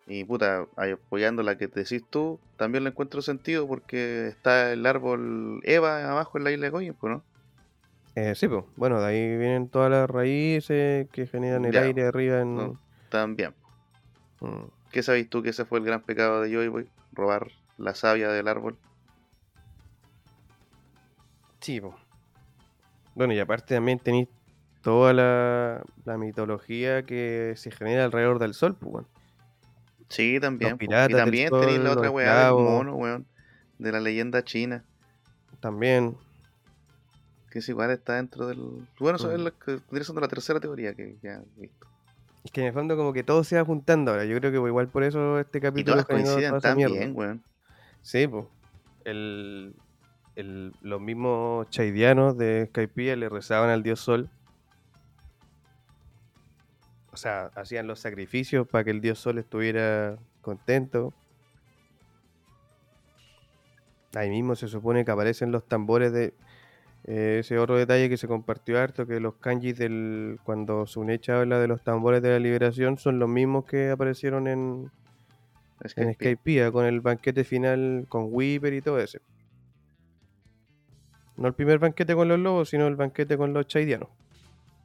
Y 0.08 0.24
puta, 0.26 0.68
apoyando 0.76 1.42
la 1.42 1.58
que 1.58 1.68
decís 1.68 2.04
tú, 2.10 2.40
también 2.58 2.84
le 2.84 2.90
encuentro 2.90 3.22
sentido 3.22 3.68
porque 3.68 4.28
está 4.28 4.74
el 4.74 4.86
árbol 4.86 5.62
Eva 5.64 6.10
abajo 6.12 6.38
en 6.38 6.44
la 6.44 6.52
isla 6.52 6.66
de 6.66 6.70
Goyen, 6.70 6.94
pues, 6.94 7.14
¿no? 7.14 7.24
Eh, 8.16 8.36
sí, 8.36 8.48
pues. 8.48 8.64
Bueno, 8.76 9.00
de 9.00 9.08
ahí 9.08 9.38
vienen 9.38 9.70
todas 9.70 9.90
las 9.90 10.10
raíces 10.10 11.08
que 11.12 11.28
generan 11.28 11.66
el 11.66 11.72
Ya, 11.72 11.82
aire 11.82 12.06
arriba 12.06 12.42
en... 12.42 12.56
no. 12.56 12.80
También. 13.10 13.54
Mm. 14.42 14.66
¿Qué 14.92 15.04
sabéis 15.04 15.30
tú 15.30 15.42
que 15.42 15.50
ese 15.50 15.66
fue 15.66 15.80
el 15.80 15.86
gran 15.86 16.02
pecado 16.02 16.42
de 16.42 16.54
Joy 16.54 16.68
Boy? 16.68 16.90
Robar 17.14 17.48
la 17.78 17.96
savia 17.96 18.30
del 18.30 18.48
árbol. 18.48 18.78
Sí, 21.60 21.80
po. 21.80 21.96
Bueno, 23.16 23.34
y 23.34 23.40
aparte 23.40 23.76
también 23.76 24.00
tenéis 24.00 24.28
toda 24.82 25.14
la, 25.14 25.84
la 26.06 26.18
mitología 26.18 27.04
que 27.04 27.54
se 27.56 27.72
genera 27.72 28.06
alrededor 28.06 28.40
del 28.40 28.54
sol, 28.54 28.76
pues, 28.76 28.94
weón. 28.94 29.08
Sí, 30.10 30.40
también. 30.42 30.78
Piratas 30.78 31.10
Y 31.10 31.14
también 31.14 31.50
sol, 31.50 31.62
tenéis 31.62 31.80
la 31.80 31.92
otra 31.92 32.10
weá 32.10 32.46
del 32.48 32.56
mono, 32.56 32.96
weón. 32.96 33.26
De 33.78 33.92
la 33.92 34.00
leyenda 34.00 34.44
china. 34.44 34.84
También. 35.60 36.18
Que 37.50 37.60
es 37.60 37.70
igual 37.70 37.92
está 37.92 38.16
dentro 38.16 38.48
del. 38.48 38.88
Bueno, 39.00 39.18
eso 39.18 39.32
es 39.32 39.40
Mm. 39.40 39.44
lo 39.44 39.58
que 39.58 40.04
siendo 40.04 40.22
la 40.22 40.28
tercera 40.28 40.60
teoría 40.60 40.94
que 40.96 41.18
ya 41.22 41.42
he 41.58 41.62
visto. 41.62 41.88
Es 42.44 42.52
que 42.52 42.62
en 42.62 42.68
el 42.68 42.74
fondo 42.74 42.98
como 42.98 43.14
que 43.14 43.24
todo 43.24 43.44
se 43.44 43.56
va 43.56 43.66
juntando 43.66 44.12
ahora. 44.12 44.26
Yo 44.26 44.38
creo 44.40 44.52
que 44.52 44.58
igual 44.58 44.88
por 44.88 45.04
eso 45.04 45.40
este 45.40 45.60
Y 45.60 45.62
capítulo 45.62 46.04
todas 46.04 46.08
generó 46.08 46.34
coinciden 46.34 46.60
tan 46.60 46.78
bien, 46.78 47.16
weón. 47.16 47.44
Sí, 48.02 48.28
pues. 48.28 48.46
El, 49.06 49.76
el- 50.36 50.74
los 50.82 51.02
mismos 51.02 51.70
chaidianos 51.70 52.38
de 52.38 52.68
Skypiea 52.70 53.16
le 53.16 53.30
rezaban 53.30 53.70
al 53.70 53.84
dios 53.84 54.00
Sol. 54.00 54.30
O 57.12 57.18
sea, 57.18 57.52
hacían 57.56 57.88
los 57.88 58.00
sacrificios 58.00 58.68
para 58.68 58.84
que 58.86 58.92
el 58.92 59.02
dios 59.02 59.20
Sol 59.20 59.38
estuviera 59.38 60.18
contento. 60.42 61.14
Ahí 64.16 64.30
mismo 64.30 64.56
se 64.56 64.68
supone 64.68 65.06
que 65.06 65.12
aparecen 65.12 65.52
los 65.52 65.66
tambores 65.68 66.12
de 66.12 66.34
eh, 67.06 67.38
ese 67.40 67.58
otro 67.58 67.78
detalle 67.78 68.10
que 68.10 68.18
se 68.18 68.28
compartió 68.28 68.80
harto, 68.80 69.08
que 69.08 69.20
los 69.20 69.36
kanjis 69.36 69.78
del 69.78 70.40
cuando 70.44 70.86
Sunecha 70.86 71.40
habla 71.40 71.60
de 71.60 71.68
los 71.68 71.84
tambores 71.84 72.22
de 72.22 72.30
la 72.30 72.40
liberación 72.40 72.98
son 72.98 73.18
los 73.18 73.28
mismos 73.28 73.66
que 73.66 73.90
aparecieron 73.90 74.48
en, 74.48 74.92
que 75.96 76.02
en 76.02 76.14
Skypiea 76.14 76.72
con 76.72 76.86
el 76.86 77.02
banquete 77.02 77.44
final 77.44 78.06
con 78.08 78.28
Weeper 78.30 78.74
y 78.74 78.82
todo 78.82 79.00
ese. 79.00 79.20
No 81.38 81.48
el 81.48 81.54
primer 81.54 81.80
banquete 81.80 82.14
con 82.14 82.28
los 82.28 82.38
lobos, 82.38 82.70
sino 82.70 82.88
el 82.88 82.96
banquete 82.96 83.36
con 83.36 83.52
los 83.54 83.66
chaidianos. 83.66 84.10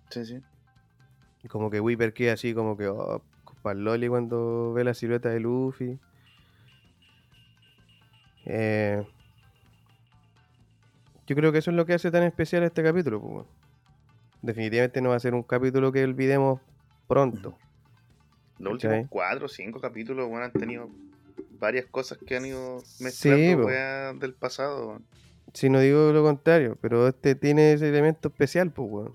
Sí, 0.09 0.25
sí. 0.25 0.41
Y 1.45 1.49
como 1.49 1.71
que 1.71 1.81
Weeper 1.81 2.15
queda 2.15 2.33
así 2.33 2.55
como 2.55 2.79
que 2.79 2.89
oh, 2.89 3.23
para 3.61 3.79
Loli 3.79 4.09
cuando 4.09 4.73
ve 4.73 4.85
la 4.85 4.95
silueta 4.95 5.29
de 5.29 5.41
Luffy. 5.41 5.99
Eh, 8.47 9.05
yo 11.27 11.37
creo 11.37 11.53
que 11.53 11.59
eso 11.59 11.71
es 11.71 11.77
lo 11.77 11.87
que 11.87 11.95
hace 11.95 12.11
tan 12.11 12.23
especial 12.23 12.63
este 12.63 12.83
capítulo. 12.83 13.21
pues, 13.21 13.33
weón. 13.33 13.47
Definitivamente 14.43 15.01
no 15.01 15.11
va 15.11 15.17
a 15.17 15.21
ser 15.21 15.35
un 15.35 15.43
capítulo 15.43 15.91
que 15.93 16.05
olvidemos 16.05 16.61
pronto. 17.09 17.57
Los 18.59 18.75
últimos 18.75 19.07
cuatro 19.09 19.47
o 19.47 19.49
cinco 19.49 19.81
capítulos, 19.81 20.29
weón, 20.29 20.43
han 20.45 20.53
tenido 20.53 20.89
varias 21.59 21.87
cosas 21.87 22.19
que 22.19 22.37
han 22.37 22.47
ido 22.47 22.81
Sí, 22.81 23.05
mezclando 23.05 23.67
weá, 23.67 24.13
del 24.15 24.35
pasado. 24.35 25.01
Si 25.53 25.69
no 25.71 25.81
digo 25.81 26.13
lo 26.13 26.23
contrario, 26.23 26.77
pero 26.81 27.09
este 27.09 27.35
tiene 27.35 27.73
ese 27.73 27.89
elemento 27.89 28.29
especial, 28.29 28.71
pues, 28.71 28.89
weón. 28.91 29.15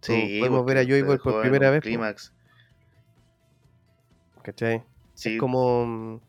Sí, 0.00 0.38
podemos 0.40 0.64
ver 0.66 0.78
a 0.78 0.84
Joy 0.84 1.04
por 1.04 1.40
primera 1.42 1.70
vez. 1.70 1.80
Clímax. 1.82 2.32
¿Cachai? 4.42 4.82
Sí, 5.14 5.34
Es 5.34 5.40
como. 5.40 5.86
mm, 5.86 6.20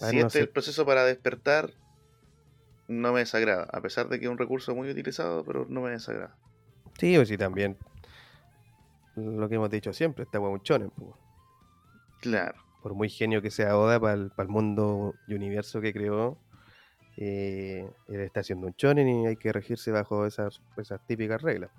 ver, 0.00 0.10
si 0.10 0.16
no 0.16 0.26
este 0.26 0.38
es 0.38 0.42
el 0.44 0.48
proceso 0.50 0.84
para 0.84 1.04
despertar, 1.04 1.70
no 2.88 3.12
me 3.12 3.20
desagrada. 3.20 3.68
A 3.72 3.80
pesar 3.80 4.08
de 4.08 4.18
que 4.18 4.26
es 4.26 4.30
un 4.30 4.38
recurso 4.38 4.74
muy 4.74 4.90
utilizado, 4.90 5.44
pero 5.44 5.66
no 5.68 5.82
me 5.82 5.90
desagrada. 5.90 6.36
Sí, 6.98 7.16
o 7.16 7.24
sí, 7.24 7.36
también. 7.36 7.76
lo 9.16 9.48
que 9.48 9.56
hemos 9.56 9.70
dicho 9.70 9.92
siempre, 9.92 10.24
esta 10.24 10.40
weá 10.40 10.50
es 10.50 10.58
un 10.58 10.62
shonen, 10.62 10.90
po. 10.90 11.16
Claro. 12.20 12.58
Por 12.82 12.94
muy 12.94 13.08
genio 13.08 13.42
que 13.42 13.50
sea 13.50 13.76
Oda 13.76 14.00
para 14.00 14.14
el, 14.14 14.32
mundo 14.48 15.14
y 15.26 15.34
universo 15.34 15.80
que 15.80 15.92
creó, 15.92 16.38
eh, 17.16 17.88
él 18.08 18.20
está 18.20 18.40
haciendo 18.40 18.66
un 18.66 18.74
shonen 18.76 19.08
y 19.08 19.26
hay 19.26 19.36
que 19.36 19.52
regirse 19.52 19.90
bajo 19.90 20.26
esas, 20.26 20.60
esas 20.76 21.04
típicas 21.06 21.42
reglas. 21.42 21.70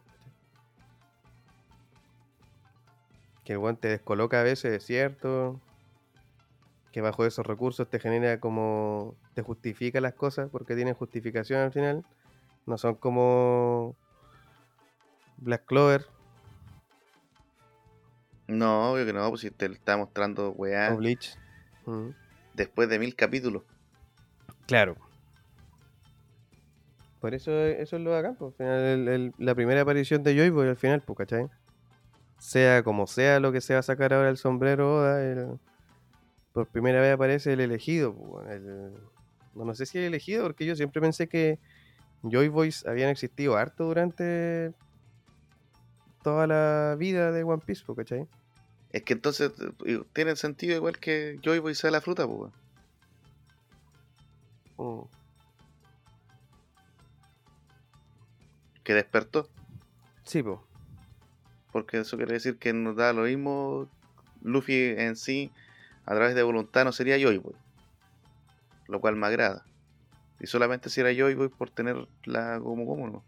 Que 3.43 3.53
el 3.53 3.59
weón 3.59 3.77
te 3.77 3.89
descoloca 3.89 4.39
a 4.39 4.43
veces, 4.43 4.71
es 4.73 4.85
cierto. 4.85 5.59
Que 6.93 7.01
bajo 7.01 7.25
esos 7.25 7.45
recursos 7.45 7.89
te 7.89 7.99
genera 7.99 8.39
como. 8.39 9.15
te 9.33 9.41
justifica 9.41 9.99
las 9.99 10.13
cosas 10.13 10.47
porque 10.49 10.75
tienen 10.75 10.93
justificación 10.93 11.59
al 11.59 11.73
final. 11.73 12.05
No 12.65 12.77
son 12.77 12.95
como. 12.95 13.95
Black 15.37 15.65
Clover 15.65 16.05
No, 18.47 18.91
obvio 18.93 19.05
que 19.05 19.11
no, 19.13 19.27
pues 19.29 19.41
si 19.41 19.51
te 19.51 19.65
está 19.65 19.97
mostrando 19.97 20.51
weá 20.51 20.93
o 20.93 20.97
Bleach. 20.97 21.37
Mm. 21.85 22.09
después 22.53 22.87
de 22.87 22.99
mil 22.99 23.15
capítulos. 23.15 23.63
Claro. 24.67 24.95
Por 27.19 27.33
eso, 27.33 27.51
eso 27.51 27.95
es 27.97 28.01
lo 28.01 28.11
de 28.11 28.17
acá, 28.19 28.33
pues, 28.37 28.51
al 28.51 28.57
final, 28.57 28.79
el- 28.79 29.07
el- 29.07 29.33
la 29.37 29.55
primera 29.55 29.81
aparición 29.81 30.23
de 30.23 30.35
Joy 30.35 30.49
Boy 30.49 30.67
al 30.67 30.75
final, 30.77 31.01
pues, 31.01 31.17
¿cachai? 31.17 31.49
Sea 32.37 32.83
como 32.83 33.07
sea 33.07 33.39
lo 33.39 33.51
que 33.51 33.61
se 33.61 33.73
va 33.73 33.79
a 33.79 33.83
sacar 33.83 34.13
ahora 34.13 34.29
el 34.29 34.37
sombrero 34.37 34.97
Oda, 34.97 35.23
el- 35.23 35.57
por 36.53 36.69
primera 36.69 37.01
vez 37.01 37.13
aparece 37.13 37.53
el 37.53 37.59
elegido, 37.61 38.15
el- 38.49 38.93
no, 39.53 39.65
no 39.65 39.75
sé 39.75 39.85
si 39.85 39.97
el 39.97 40.05
elegido, 40.05 40.43
porque 40.43 40.65
yo 40.65 40.75
siempre 40.75 41.01
pensé 41.01 41.27
que 41.27 41.59
Joy 42.23 42.49
Boys 42.49 42.85
habían 42.85 43.09
existido 43.09 43.57
harto 43.57 43.85
durante 43.85 44.73
toda 46.21 46.47
la 46.47 46.95
vida 46.97 47.31
de 47.31 47.43
One 47.43 47.61
Piece, 47.65 47.83
¿cachai? 47.95 48.27
Es 48.89 49.03
que 49.03 49.13
entonces 49.13 49.51
eh, 49.85 49.99
tiene 50.13 50.35
sentido 50.35 50.75
igual 50.75 50.99
que 50.99 51.39
Joy 51.43 51.59
Boy 51.59 51.75
sea 51.75 51.91
la 51.91 52.01
fruta, 52.01 52.27
pues. 52.27 52.51
Que 58.83 58.93
despertó. 58.93 59.49
Sí, 60.25 60.43
pues. 60.43 60.59
Porque 61.71 61.99
eso 61.99 62.17
quiere 62.17 62.33
decir 62.33 62.57
que 62.59 62.73
nos 62.73 62.95
da 62.95 63.13
lo 63.13 63.23
mismo. 63.23 63.89
Luffy 64.41 64.93
en 64.97 65.15
sí, 65.15 65.53
a 66.05 66.15
través 66.15 66.35
de 66.35 66.43
voluntad, 66.43 66.85
no 66.85 66.91
sería 66.91 67.17
Joy 67.19 67.37
Boy. 67.37 67.55
Lo 68.87 68.99
cual 69.01 69.15
me 69.15 69.27
agrada. 69.27 69.65
Y 70.39 70.47
solamente 70.47 70.89
si 70.89 71.01
era 71.01 71.13
Joy 71.13 71.35
Boy 71.35 71.49
por 71.49 71.69
tenerla 71.69 72.59
como 72.61 72.85
como 72.85 73.07
no. 73.09 73.25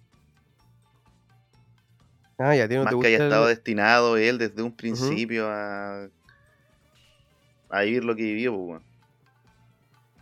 Ah, 2.38 2.54
ya, 2.56 2.66
¿a 2.66 2.68
ti 2.68 2.76
no 2.76 2.84
Más 2.84 2.94
te 2.94 3.00
que 3.02 3.08
haya 3.08 3.18
el- 3.18 3.24
estado 3.24 3.48
destinado 3.48 4.18
él 4.18 4.38
desde 4.38 4.62
un 4.62 4.76
principio 4.76 5.48
a. 5.50 6.10
a 7.70 7.82
vivir 7.82 8.04
lo 8.04 8.16
que 8.16 8.24
vivió, 8.24 8.52
pues, 8.54 8.68
weón. 8.70 8.86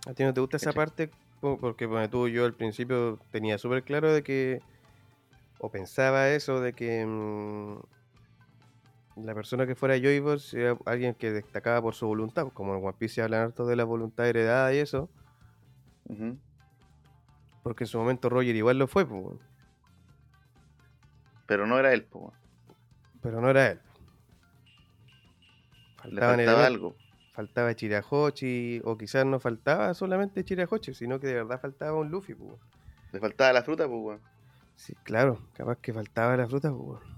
¿A 0.05 0.13
ti 0.13 0.23
no 0.23 0.33
te 0.33 0.41
gusta 0.41 0.57
esa 0.57 0.73
parte? 0.73 1.09
Po- 1.39 1.59
Porque 1.59 1.85
bueno, 1.85 2.09
tú 2.09 2.27
yo 2.27 2.45
al 2.45 2.55
principio 2.55 3.19
tenía 3.31 3.57
súper 3.57 3.83
claro 3.83 4.13
de 4.13 4.23
que, 4.23 4.61
o 5.57 5.71
pensaba 5.71 6.29
eso, 6.31 6.61
de 6.61 6.73
que 6.73 7.05
mm, 7.05 7.79
la 9.15 9.35
persona 9.35 9.67
que 9.67 9.75
fuera 9.75 9.97
Joybox 9.97 10.53
era 10.53 10.77
alguien 10.85 11.13
que 11.13 11.31
destacaba 11.31 11.81
por 11.81 11.93
su 11.93 12.07
voluntad, 12.07 12.43
pues, 12.43 12.53
como 12.53 12.75
en 12.75 12.83
One 12.83 12.95
Piece 12.97 13.21
hablan 13.21 13.41
harto 13.41 13.65
de 13.65 13.75
la 13.75 13.83
voluntad 13.83 14.27
heredada 14.27 14.73
y 14.73 14.77
eso, 14.77 15.09
porque 17.63 17.83
en 17.83 17.87
su 17.87 17.97
momento 17.97 18.29
Roger 18.29 18.55
igual 18.55 18.77
lo 18.77 18.87
fue, 18.87 19.05
pues, 19.05 19.39
Pero 21.45 21.67
no 21.67 21.77
era 21.77 21.93
él, 21.93 22.05
pues, 22.05 22.33
pero 23.21 23.39
no 23.39 23.49
era 23.49 23.71
él. 23.71 23.79
Le 26.09 26.19
faltaba 26.21 26.65
algo. 26.65 26.95
Faltaba 27.33 27.73
Chirahochi, 27.73 28.81
o 28.83 28.97
quizás 28.97 29.25
no 29.25 29.39
faltaba 29.39 29.93
solamente 29.93 30.43
Chirahochi, 30.43 30.93
sino 30.93 31.19
que 31.19 31.27
de 31.27 31.35
verdad 31.35 31.59
faltaba 31.59 31.97
un 31.97 32.09
Luffy, 32.09 32.35
pues. 32.35 32.59
Le 33.11 33.19
faltaba 33.19 33.53
la 33.53 33.63
fruta, 33.63 33.87
pues. 33.87 34.19
Sí, 34.75 34.93
claro, 35.03 35.39
capaz 35.53 35.77
que 35.77 35.93
faltaba 35.93 36.35
la 36.37 36.47
fruta, 36.47 36.71
pues. 36.71 37.12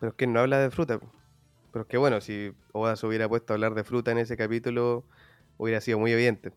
Pero 0.00 0.10
es 0.10 0.16
que 0.16 0.26
no 0.26 0.40
habla 0.40 0.58
de 0.58 0.70
fruta. 0.70 0.98
Pero 1.72 1.82
es 1.82 1.88
que 1.88 1.98
bueno, 1.98 2.20
si 2.20 2.52
Oda 2.72 2.96
se 2.96 3.06
hubiera 3.06 3.28
puesto 3.28 3.52
a 3.52 3.54
hablar 3.54 3.74
de 3.74 3.84
fruta 3.84 4.10
en 4.10 4.18
ese 4.18 4.36
capítulo, 4.36 5.04
hubiera 5.56 5.80
sido 5.80 5.98
muy 5.98 6.10
evidente. 6.12 6.52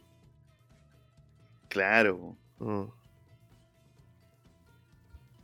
Claro. 1.69 2.35
Mm. 2.59 2.83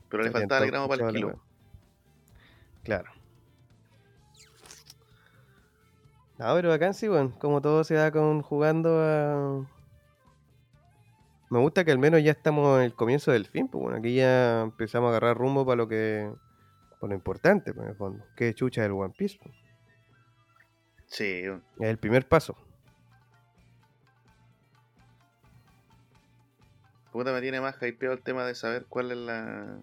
pero 0.09 0.23
le 0.23 0.31
faltaba 0.31 0.63
el 0.63 0.71
gramo 0.71 0.87
para 0.87 1.07
el 1.07 1.13
kilo. 1.13 1.39
Claro. 2.83 3.11
No, 6.37 6.55
pero 6.55 6.69
bacán 6.69 6.93
sí, 6.93 7.09
bueno, 7.09 7.33
como 7.37 7.61
todo 7.61 7.83
se 7.83 7.95
va 7.95 8.11
con 8.11 8.41
jugando 8.41 9.01
a... 9.01 9.67
Me 11.49 11.59
gusta 11.59 11.83
que 11.83 11.91
al 11.91 11.97
menos 11.97 12.23
ya 12.23 12.31
estamos 12.31 12.77
en 12.77 12.85
el 12.85 12.93
comienzo 12.93 13.31
del 13.31 13.45
fin, 13.45 13.67
pues 13.67 13.81
bueno, 13.81 13.97
aquí 13.97 14.15
ya 14.15 14.61
empezamos 14.61 15.07
a 15.07 15.09
agarrar 15.09 15.37
rumbo 15.37 15.65
para 15.65 15.75
lo 15.75 15.87
que... 15.87 16.31
Para 16.99 17.11
lo 17.11 17.15
importante, 17.15 17.73
pues, 17.73 17.85
en 17.85 17.91
el 17.91 17.97
fondo. 17.97 18.25
Es 18.35 18.55
chucha 18.55 18.81
del 18.81 18.91
One 18.91 19.13
Piece. 19.17 19.37
pues. 19.41 19.55
Sí. 21.07 21.43
Es 21.79 21.87
el 21.87 21.97
primer 21.97 22.27
paso. 22.27 22.55
Puta, 27.11 27.31
me 27.31 27.41
tiene 27.41 27.59
más 27.59 27.81
hypeado 27.81 28.13
el 28.13 28.21
tema 28.21 28.45
de 28.45 28.53
saber 28.53 28.85
cuál 28.87 29.11
es 29.11 29.17
la. 29.17 29.79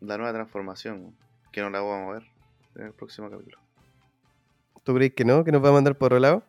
La 0.00 0.16
nueva 0.16 0.32
transformación, 0.32 1.16
que 1.52 1.60
no 1.60 1.70
la 1.70 1.80
vamos 1.80 2.10
a 2.10 2.12
ver 2.18 2.28
en 2.74 2.86
el 2.86 2.92
próximo 2.92 3.30
capítulo. 3.30 3.58
¿Tú 4.82 4.94
crees 4.94 5.14
que 5.14 5.24
no? 5.24 5.44
¿Que 5.44 5.52
nos 5.52 5.64
va 5.64 5.68
a 5.68 5.72
mandar 5.72 5.96
por 5.96 6.06
otro 6.06 6.18
lado? 6.18 6.42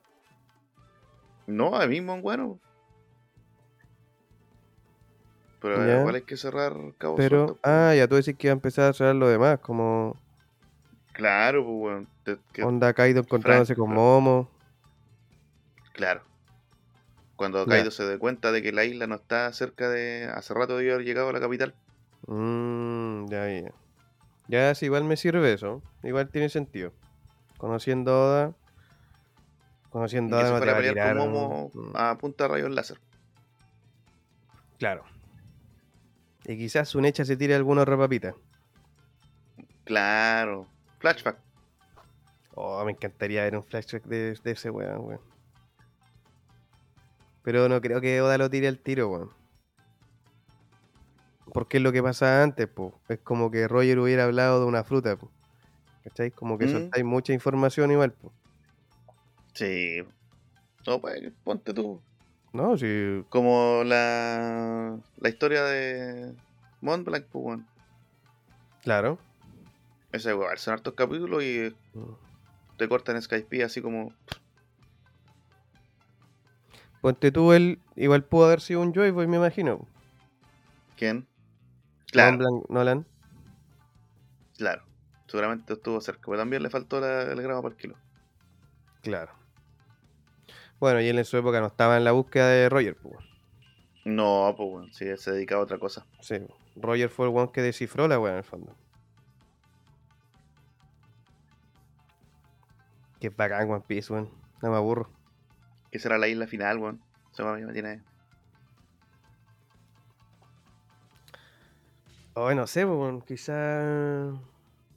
No, 1.46 1.76
a 1.76 1.86
mismo, 1.86 2.20
bueno. 2.20 2.60
Pero 5.64 5.88
Ya. 5.88 6.00
igual 6.02 6.16
hay 6.16 6.22
que 6.24 6.36
cerrar 6.38 6.74
cabos 6.98 7.18
Pero... 7.18 7.38
sueltos, 7.38 7.58
pues. 7.64 7.74
Ah, 7.74 7.96
ya 7.96 8.06
tú 8.08 8.16
decís 8.16 8.36
que 8.38 8.48
iba 8.48 8.52
a 8.52 8.56
empezar 8.58 8.90
a 8.90 8.94
cerrar 8.94 9.16
lo 9.16 9.30
demás, 9.30 9.60
como... 9.60 10.20
Claro, 11.14 11.64
pues, 11.64 11.76
weón. 11.78 12.08
Que- 12.52 12.64
Onda 12.64 12.94
Kaido 12.94 13.22
encontrándose 13.22 13.76
con 13.76 13.92
Momo. 13.94 14.50
Claro. 15.94 16.22
Cuando 17.38 17.64
Ya. 17.66 17.70
Kaido 17.70 17.92
se 17.92 18.04
dé 18.04 18.18
cuenta 18.20 18.52
de 18.52 18.62
que 18.62 18.72
la 18.74 18.84
isla 18.84 19.08
no 19.08 19.16
está 19.16 19.52
cerca 19.54 19.90
de. 19.90 20.30
Hace 20.34 20.54
rato 20.54 20.76
debió 20.78 20.96
haber 20.96 21.06
llegado 21.06 21.30
a 21.30 21.34
la 21.34 21.40
capital. 21.40 21.74
Mmm, 22.28 23.28
ya, 23.28 23.48
ya. 23.50 23.72
Ya, 24.48 24.76
sí, 24.76 24.86
igual 24.88 25.04
me 25.04 25.16
sirve 25.18 25.54
eso. 25.54 25.82
Igual 26.04 26.30
tiene 26.30 26.50
sentido. 26.50 26.92
Conociendo 27.58 28.12
Oda. 28.20 28.54
Conociendo 29.92 30.36
Oda 30.38 30.50
no 30.50 30.52
te 30.54 30.58
fuera 30.58 30.72
a 30.72 30.76
va 30.76 30.80
a 30.80 30.84
pelear 30.84 31.18
con 31.18 31.32
Momo 31.32 31.72
mm, 31.74 31.92
a 31.96 32.18
punta 32.18 32.46
de 32.46 32.48
rayos 32.50 32.72
láser. 32.72 33.00
Claro. 34.80 35.04
Y 36.46 36.58
quizás 36.58 36.94
un 36.96 37.06
hecha 37.06 37.24
se 37.26 37.38
tire 37.38 37.56
alguna 37.56 37.84
otra 37.84 37.98
papita. 37.98 38.36
Claro. 39.86 40.68
Flashback. 41.00 41.38
Oh, 42.56 42.84
me 42.86 42.92
encantaría 42.92 43.44
ver 43.44 43.56
un 43.56 43.64
flashback 43.64 44.04
de, 44.06 44.38
de 44.44 44.52
ese 44.52 44.70
weón, 44.70 45.06
weón. 45.06 45.22
Pero 47.44 47.68
no 47.68 47.82
creo 47.82 48.00
que 48.00 48.22
Oda 48.22 48.38
lo 48.38 48.50
tire 48.50 48.68
al 48.68 48.80
tiro, 48.80 49.10
weón. 49.10 49.30
Porque 51.54 51.78
es 51.78 51.84
lo 51.84 51.92
que 51.92 52.02
pasaba 52.02 52.42
antes, 52.44 52.68
po. 52.68 53.00
Es 53.10 53.20
como 53.20 53.52
que 53.52 53.68
Roger 53.68 54.00
hubiera 54.00 54.24
hablado 54.26 54.60
de 54.62 54.66
una 54.66 54.84
fruta, 54.84 55.16
po. 55.18 55.30
¿Cachai? 56.04 56.32
Como 56.32 56.58
que 56.58 56.66
Mm. 56.66 56.72
soltáis 56.72 57.06
mucha 57.06 57.34
información 57.34 57.92
igual, 57.92 58.12
po. 58.14 58.34
Sí. 59.54 60.04
No, 60.88 61.00
pues, 61.00 61.22
ponte 61.44 61.74
tú. 61.74 62.02
No, 62.54 62.78
sí. 62.78 63.24
Como 63.30 63.84
la, 63.84 64.98
la 65.18 65.30
historia 65.30 65.64
de 65.64 66.34
Mont 66.82 67.06
Blanc, 67.06 67.26
pues. 67.32 67.60
Claro. 68.84 69.18
Ese 70.12 70.30
igual, 70.30 70.58
son 70.60 70.74
hartos 70.76 70.94
capítulos 70.94 71.44
y 71.44 71.76
Mm. 71.94 72.14
te 72.78 72.88
cortan 72.88 73.22
Skype 73.22 73.64
así 73.64 73.82
como. 73.82 74.14
Ponte 77.02 77.32
tú, 77.32 77.52
él 77.52 77.80
igual 77.96 78.24
pudo 78.24 78.46
haber 78.46 78.62
sido 78.62 78.82
un 78.82 78.94
Joy 78.94 79.12
Boy, 79.12 79.28
me 79.28 79.38
imagino. 79.38 79.88
¿Quién? 80.98 81.28
Claro. 82.12 82.38
Claro, 82.38 82.64
Nolan. 82.70 83.06
claro. 84.58 84.84
Seguramente 85.28 85.74
estuvo 85.74 86.00
cerca, 86.00 86.22
pero 86.28 86.38
también 86.38 86.62
le 86.62 86.70
faltó 86.70 87.00
la- 87.00 87.24
el 87.24 87.42
gramo 87.42 87.62
por 87.64 87.76
kilo. 87.76 87.96
Claro. 89.02 89.32
Bueno, 90.84 91.00
y 91.00 91.08
él 91.08 91.18
en 91.18 91.24
su 91.24 91.38
época 91.38 91.62
no 91.62 91.68
estaba 91.68 91.96
en 91.96 92.04
la 92.04 92.12
búsqueda 92.12 92.50
de 92.50 92.68
Roger, 92.68 92.98
pues. 92.98 93.16
No, 94.04 94.54
pues, 94.58 94.70
weón, 94.70 94.94
sí, 94.94 95.06
se 95.16 95.32
dedicaba 95.32 95.62
a 95.62 95.64
otra 95.64 95.80
cosa. 95.80 96.06
Sí. 96.20 96.36
Roger 96.76 97.08
fue 97.08 97.26
el 97.26 97.34
one 97.34 97.52
que 97.54 97.62
descifró 97.62 98.06
la 98.06 98.20
weá 98.20 98.34
en 98.34 98.40
el 98.40 98.44
fondo. 98.44 98.76
Qué 103.22 103.30
bacán 103.30 103.72
One 103.72 103.86
Piece, 103.88 104.12
weón. 104.12 104.30
No 104.62 104.72
me 104.72 104.76
aburro. 104.76 105.10
Esa 105.90 106.10
era 106.10 106.18
la 106.18 106.28
isla 106.28 106.48
final, 106.48 106.80
weón. 106.80 107.02
Se 107.32 107.44
me 107.46 107.72
tiene. 107.72 108.02
Oh, 112.34 112.54
no 112.54 112.68
sé, 112.68 112.86
pues, 112.86 113.24
quizá. 113.24 114.34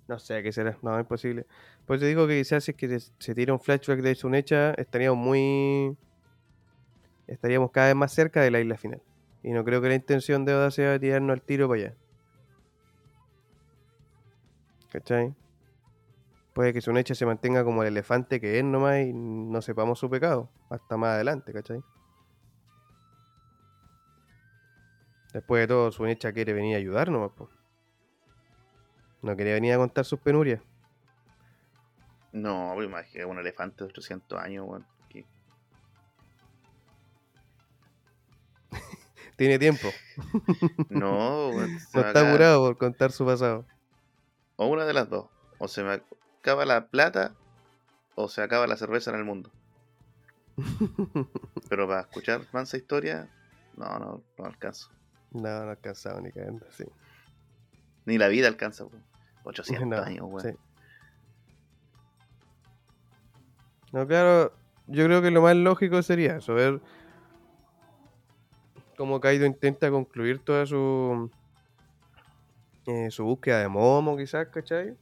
No 0.09 0.19
sé 0.19 0.43
qué 0.43 0.51
será, 0.51 0.77
no, 0.83 0.97
es 0.97 1.03
imposible. 1.03 1.47
Pues 1.87 2.01
te 2.01 2.07
digo 2.07 2.27
que 2.27 2.39
quizás 2.39 2.65
si 2.65 2.73
es 2.73 2.77
que 2.77 3.01
se, 3.01 3.35
tira 3.35 3.53
un 3.53 3.61
flashback 3.61 4.01
de 4.01 4.15
Sunecha, 4.17 4.73
estaríamos 4.73 5.19
muy. 5.19 5.97
Estaríamos 7.29 7.71
cada 7.71 7.89
vez 7.89 7.97
más 7.97 8.13
cerca 8.13 8.43
de 8.43 8.51
la 8.51 8.61
isla 8.61 8.77
final. 8.77 9.01
Y 9.43 9.53
no 9.53 9.65
creo 9.65 9.81
que 9.81 9.89
la 9.89 9.95
intención 9.95 10.45
de 10.45 10.55
Oda 10.55 10.71
sea 10.73 10.99
tirarnos 10.99 11.35
al 11.35 11.43
tiro 11.43 11.69
para 11.69 11.81
allá. 11.81 11.95
¿Cachai? 14.91 15.35
Puede 16.53 16.73
que 16.73 16.81
Sunecha 16.81 17.15
se 17.15 17.27
mantenga 17.27 17.63
como 17.63 17.83
el 17.83 17.89
elefante 17.89 18.41
que 18.41 18.59
es 18.59 18.65
nomás 18.65 19.01
y 19.01 19.13
no 19.13 19.63
sepamos 19.63 19.99
su 19.99 20.11
pecado. 20.11 20.49
Hasta 20.71 20.97
más 20.97 21.11
adelante, 21.11 21.53
¿cachai? 21.53 21.81
Después 25.33 25.61
de 25.61 25.67
todo, 25.69 25.93
Sunecha 25.93 26.33
quiere 26.33 26.53
venir 26.53 26.75
a 26.75 26.79
ayudarnos. 26.79 27.31
No 29.23 29.37
quería 29.37 29.55
venir 29.55 29.75
a 29.75 29.77
contar 29.77 30.05
sus 30.05 30.19
penurias. 30.19 30.63
No, 32.37 32.73
pues 32.75 32.87
imagínate, 32.87 33.25
un 33.25 33.39
elefante 33.39 33.85
de 33.85 33.91
800 33.91 34.39
años, 34.39 34.67
weón. 34.69 34.87
Tiene 39.37 39.59
tiempo. 39.59 39.89
No, 40.91 41.49
weón, 41.49 41.73
No 41.73 41.77
me 41.77 41.77
está 41.77 42.11
acaba- 42.11 42.57
por 42.59 42.77
contar 42.79 43.13
su 43.13 43.25
pasado. 43.25 43.65
O 44.57 44.67
una 44.67 44.85
de 44.85 44.93
las 44.95 45.09
dos. 45.11 45.29
O 45.59 45.69
se 45.69 45.83
me 45.83 46.03
acaba 46.41 46.65
la 46.65 46.89
plata 46.89 47.35
o 48.15 48.29
se 48.29 48.43
acaba 48.43 48.67
la 48.67 48.77
cerveza 48.77 49.11
en 49.11 49.17
el 49.17 49.25
mundo. 49.25 49.51
Pero 51.69 51.87
para 51.87 52.01
escuchar 52.03 52.43
mansa 52.53 52.77
historia, 52.79 53.29
no, 53.77 53.99
no, 53.99 54.23
no 54.39 54.45
alcanzo. 54.45 54.91
No, 55.33 55.65
no 55.65 55.71
alcanzado 55.71 56.21
ni 56.21 56.33
cagando, 56.33 56.67
sí. 56.71 56.85
Ni 58.07 58.17
la 58.19 58.29
vida 58.29 58.49
alcanza, 58.49 58.85
weón. 58.85 59.05
800 59.45 59.87
No, 59.89 60.03
años, 60.03 60.27
weón. 60.29 60.41
sí. 60.43 60.59
No, 63.93 64.07
claro, 64.07 64.53
yo 64.87 65.05
creo 65.05 65.23
que 65.23 65.31
lo 65.31 65.43
más 65.43 65.57
lógico 65.57 66.03
sería 66.03 66.37
eso, 66.37 66.55
ver 66.55 66.81
cómo 68.97 69.21
Kaido 69.21 69.47
intenta 69.47 69.91
concluir 69.91 70.39
toda 70.45 70.67
su 70.67 71.31
eh, 72.87 73.11
su 73.11 73.25
búsqueda 73.25 73.61
de 73.61 73.69
Momo, 73.69 74.17
quizás, 74.17 74.49
¿cachai? 74.49 74.97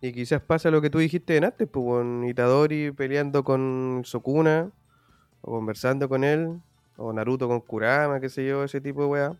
Y 0.00 0.12
quizás 0.12 0.40
pasa 0.40 0.70
lo 0.70 0.80
que 0.80 0.90
tú 0.90 0.98
dijiste 0.98 1.36
en 1.36 1.44
antes, 1.44 1.68
pues, 1.68 1.84
con 1.84 2.24
Itadori 2.24 2.92
peleando 2.92 3.42
con 3.42 4.02
Sukuna, 4.04 4.70
o 5.40 5.50
conversando 5.50 6.08
con 6.08 6.22
él, 6.22 6.60
o 6.96 7.12
Naruto 7.12 7.48
con 7.48 7.60
Kurama, 7.60 8.20
qué 8.20 8.28
sé 8.28 8.46
yo, 8.46 8.62
ese 8.62 8.80
tipo 8.80 9.02
de 9.02 9.06
weá. 9.08 9.36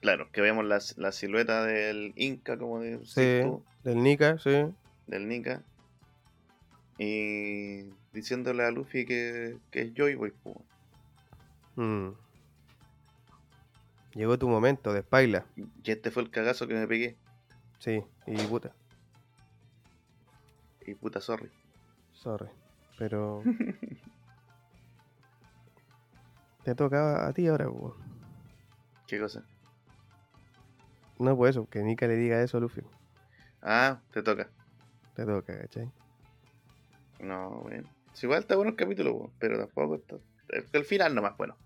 Claro, 0.00 0.30
que 0.32 0.40
vemos 0.40 0.64
la, 0.64 0.80
la 0.96 1.12
silueta 1.12 1.64
del 1.64 2.12
Inca, 2.16 2.58
como 2.58 2.82
Sí, 3.04 3.40
tú, 3.42 3.62
del 3.84 4.02
Nika, 4.02 4.36
sí. 4.38 4.66
Del 5.06 5.28
Nika. 5.28 5.62
Y 6.98 7.90
diciéndole 8.12 8.64
a 8.64 8.70
Luffy 8.70 9.04
que, 9.04 9.58
que 9.70 9.82
es 9.82 9.94
Joy 9.94 10.14
Boy. 10.14 10.32
Mm. 11.76 12.10
Llegó 14.14 14.38
tu 14.38 14.48
momento 14.48 14.92
de 14.92 15.02
Spaila. 15.02 15.44
Y 15.56 15.90
este 15.90 16.10
fue 16.12 16.22
el 16.22 16.30
cagazo 16.30 16.68
que 16.68 16.74
me 16.74 16.86
pegué. 16.86 17.16
Sí, 17.80 18.02
y 18.26 18.36
puta, 18.46 18.72
Y 20.86 20.94
puta, 20.94 21.20
sorry. 21.20 21.50
sorry. 22.12 22.48
Pero. 22.96 23.42
Te 26.62 26.74
toca 26.74 27.26
a 27.26 27.32
ti 27.34 27.46
ahora. 27.48 27.68
¿Qué 29.06 29.18
cosa? 29.20 29.44
No, 31.18 31.36
pues 31.36 31.50
eso, 31.50 31.68
que 31.68 31.82
Nika 31.82 32.06
le 32.06 32.16
diga 32.16 32.40
eso 32.42 32.56
a 32.56 32.60
Luffy. 32.60 32.80
Ah, 33.60 34.00
te 34.12 34.22
toca. 34.22 34.48
Te 35.14 35.24
toca, 35.24 35.58
¿cachai? 35.58 35.90
No, 37.20 37.60
bueno. 37.62 37.88
Si 38.12 38.26
igual 38.26 38.40
está 38.40 38.56
bueno 38.56 38.70
el 38.70 38.76
capítulo, 38.76 39.30
pero 39.38 39.58
tampoco 39.58 39.96
está. 39.96 40.16
El, 40.72 40.84
final 40.84 41.14
nomás, 41.14 41.36
bueno. 41.36 41.56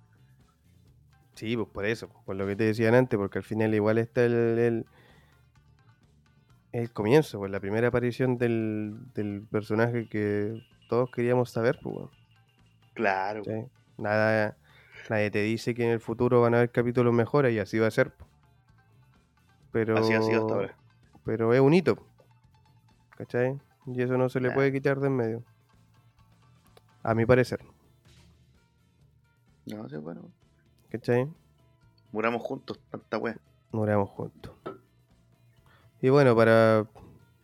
Sí, 1.34 1.56
pues 1.56 1.68
por 1.68 1.84
eso, 1.84 2.08
por 2.24 2.36
lo 2.36 2.46
que 2.46 2.56
te 2.56 2.64
decían 2.64 2.94
antes, 2.94 3.18
porque 3.18 3.38
al 3.38 3.44
final 3.44 3.74
igual 3.74 3.98
está 3.98 4.24
el. 4.24 4.32
el, 4.32 4.86
el 6.72 6.92
comienzo, 6.92 7.38
pues 7.38 7.50
la 7.50 7.60
primera 7.60 7.88
aparición 7.88 8.38
del, 8.38 8.96
del 9.14 9.46
personaje 9.50 10.08
que 10.08 10.62
todos 10.88 11.10
queríamos 11.10 11.50
saber, 11.50 11.78
pues. 11.82 12.08
Claro. 12.94 13.42
¿cachai? 13.44 13.68
Nada, 13.96 14.56
nadie 15.10 15.30
te 15.30 15.42
dice 15.42 15.74
que 15.74 15.84
en 15.84 15.90
el 15.90 16.00
futuro 16.00 16.40
van 16.40 16.54
a 16.54 16.58
haber 16.58 16.70
capítulos 16.70 17.12
mejores 17.12 17.52
y 17.52 17.58
así 17.58 17.78
va 17.78 17.88
a 17.88 17.90
ser. 17.90 18.12
po. 18.12 18.26
Pero, 19.72 19.98
Así 19.98 20.12
ha 20.14 20.22
sido 20.22 20.40
hasta 20.40 20.54
ahora. 20.54 20.76
pero 21.24 21.52
es 21.52 21.60
un 21.60 21.74
hito. 21.74 21.98
¿Cachai? 23.18 23.60
Y 23.86 24.00
eso 24.00 24.16
no 24.16 24.28
se 24.28 24.40
le 24.40 24.52
puede 24.52 24.72
quitar 24.72 25.00
de 25.00 25.08
en 25.08 25.16
medio. 25.16 25.42
A 27.02 27.14
mi 27.14 27.26
parecer. 27.26 27.64
No, 29.66 29.88
sí, 29.88 29.96
bueno. 29.96 30.30
¿Cachai? 30.88 31.28
Muramos 32.12 32.42
juntos, 32.42 32.78
tanta 32.90 33.18
wea. 33.18 33.36
Moramos 33.72 34.08
juntos. 34.10 34.52
Y 36.00 36.10
bueno, 36.10 36.36
para, 36.36 36.86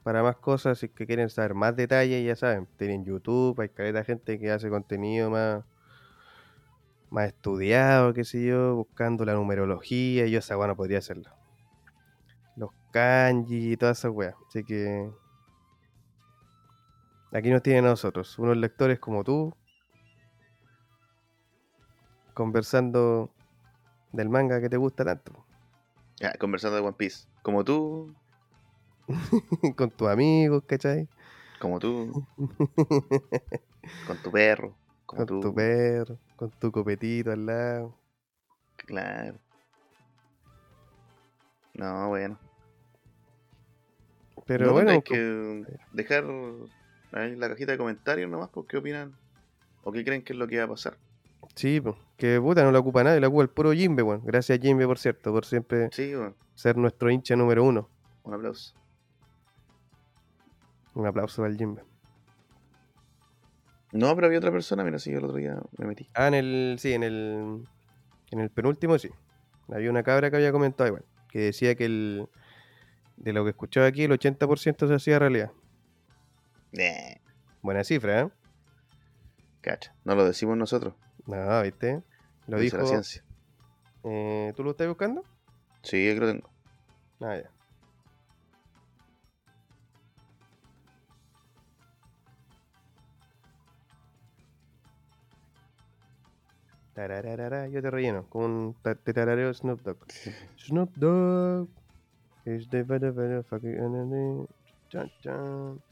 para 0.05 0.23
más 0.23 0.37
cosas, 0.37 0.79
si 0.79 0.87
es 0.87 0.93
que 0.93 1.07
quieren 1.07 1.29
saber 1.29 1.55
más 1.55 1.75
detalles, 1.75 2.25
ya 2.25 2.37
saben, 2.37 2.69
tienen 2.77 3.05
YouTube, 3.05 3.61
hay 3.61 3.69
caleta 3.69 4.05
gente 4.05 4.39
que 4.39 4.53
hace 4.53 4.71
contenido 4.71 5.29
más, 5.29 5.65
más 7.11 7.27
estudiado, 7.27 8.15
qué 8.15 8.23
sé 8.23 8.47
yo, 8.47 8.77
buscando 8.77 9.25
la 9.25 9.35
numerología, 9.35 10.27
y 10.27 10.31
yo 10.31 10.39
esa 10.39 10.57
weá 10.57 10.69
no 10.69 10.77
podría 10.77 10.99
hacerlo. 10.99 11.31
Los 12.57 12.71
kanji 12.93 13.73
y 13.73 13.77
todas 13.77 13.99
esas 13.99 14.13
weas. 14.13 14.37
Así 14.49 14.63
que 14.63 15.11
aquí 17.35 17.51
nos 17.51 17.63
tienen 17.63 17.85
a 17.85 17.91
nosotros, 17.91 18.39
unos 18.39 18.57
lectores 18.57 18.99
como 18.99 19.25
tú, 19.25 19.55
conversando 22.33 23.31
del 24.13 24.29
manga 24.29 24.61
que 24.61 24.69
te 24.69 24.77
gusta 24.77 25.05
tanto. 25.05 25.45
Ya, 26.21 26.33
conversando 26.39 26.77
de 26.77 26.83
One 26.83 26.97
Piece. 26.97 27.27
Como 27.43 27.65
tú, 27.65 28.15
con 29.77 29.91
tus 29.91 30.09
amigos, 30.09 30.63
¿cachai? 30.67 31.09
como 31.59 31.79
tú, 31.79 32.27
con 34.07 34.19
tu 34.23 34.31
perro, 34.31 34.77
como 35.07 35.27
Con 35.27 35.27
tú. 35.27 35.41
tu 35.41 35.55
perro, 35.55 36.19
con 36.37 36.51
tu 36.53 36.71
copetito 36.73 37.33
al 37.33 37.47
lado. 37.47 37.99
Claro. 38.77 39.39
No, 41.75 42.09
bueno. 42.09 42.39
Pero 44.47 44.67
No, 44.67 44.73
bueno, 44.75 44.91
hay 44.91 44.99
co- 44.99 45.15
que 45.15 45.65
dejar 45.93 46.25
ahí 47.15 47.33
en 47.33 47.41
la 47.41 47.49
cajita 47.49 47.73
de 47.73 47.79
comentarios 47.79 48.31
nomás, 48.31 48.49
por 48.51 48.67
qué 48.67 48.77
opinan 48.79 49.15
o 49.83 49.93
qué 49.93 50.05
creen 50.05 50.23
que 50.23 50.33
es 50.33 50.39
lo 50.39 50.47
que 50.47 50.59
va 50.59 50.65
a 50.65 50.69
pasar. 50.69 50.97
sí, 51.55 51.81
po, 51.81 51.97
que 52.17 52.41
puta, 52.41 52.63
no 52.65 52.73
la 52.73 52.79
ocupa 52.79 53.05
nadie, 53.05 53.21
la 53.21 53.29
ocupa 53.29 53.43
el 53.43 53.51
puro 53.51 53.73
Jimbe, 53.73 54.03
weón. 54.03 54.23
Gracias 54.25 54.59
Jimbe, 54.61 54.87
por 54.87 54.99
cierto, 54.99 55.33
por 55.33 55.45
siempre 55.45 55.89
Sí, 55.93 56.15
bueno, 56.15 56.35
ser 56.55 56.77
nuestro 56.77 57.11
hincha 57.11 57.37
número 57.37 57.65
uno. 57.65 57.89
un 58.25 58.35
aplauso. 58.35 58.75
Un 60.95 61.07
aplauso 61.07 61.45
al 61.45 61.57
Jimbe. 61.57 61.83
No, 63.93 64.15
pero 64.15 64.27
había 64.27 64.39
otra 64.39 64.51
persona, 64.51 64.83
mira, 64.83 64.97
yo 64.99 65.19
el 65.19 65.25
otro 65.25 65.37
día 65.37 65.57
me 65.79 65.87
metí. 65.87 66.09
Ah, 66.15 66.27
en 66.29 66.35
el, 66.35 66.77
sí, 66.81 66.93
en 66.95 67.05
el, 67.05 67.65
en 68.31 68.41
el 68.41 68.51
penúltimo, 68.51 68.99
sí. 68.99 69.11
Había 69.73 69.91
una 69.91 70.03
cabra 70.03 70.31
que 70.31 70.37
había 70.37 70.51
comentado 70.53 70.89
igual, 70.89 71.05
que 71.31 71.39
decía 71.41 71.75
que 71.77 71.85
el, 71.85 72.29
de 73.17 73.33
lo 73.33 73.45
que 73.45 73.51
escuchaba 73.51 73.87
aquí, 73.87 74.03
el 74.05 74.11
80% 74.13 74.89
se 74.89 74.95
hacía 74.95 75.19
realidad. 75.21 75.53
Nah, 76.75 77.15
Buena 77.63 77.85
cifra, 77.85 78.21
¿eh? 78.23 78.29
cacha, 79.61 79.95
no 80.05 80.15
lo 80.15 80.25
decimos 80.27 80.57
nosotros. 80.57 80.95
No, 81.27 81.63
¿viste? 81.63 82.03
Lo 82.47 82.59
dice 82.59 82.77
dijo. 82.77 82.83
la 82.83 82.89
ciencia. 82.89 83.25
eh, 84.05 84.53
¿Tú 84.57 84.65
lo 84.65 84.73
estás 84.73 84.89
buscando? 84.89 85.25
Sí, 85.83 86.07
yo 86.07 86.17
creo 86.17 86.29
que 86.29 86.35
tengo. 86.35 86.55
Ah, 87.21 87.37
ya. 87.37 87.51
Tarararara, 96.93 97.69
yo 97.69 97.83
te 97.83 97.91
relleno 97.91 98.29
con 98.29 98.51
un 98.51 98.75
ta- 98.81 98.95
te 98.95 99.13
tarareo 99.13 99.53
Snoop 99.53 99.81
Dogg. 99.83 99.99
Snoop 100.59 100.93
Dogg 100.95 101.69
is 102.45 102.69
the 102.71 102.83
better, 102.85 103.13
better 103.13 103.43
fucking 103.45 103.75
enemy. 103.77 104.47
Chan, 104.91 105.11
chan. 105.21 105.83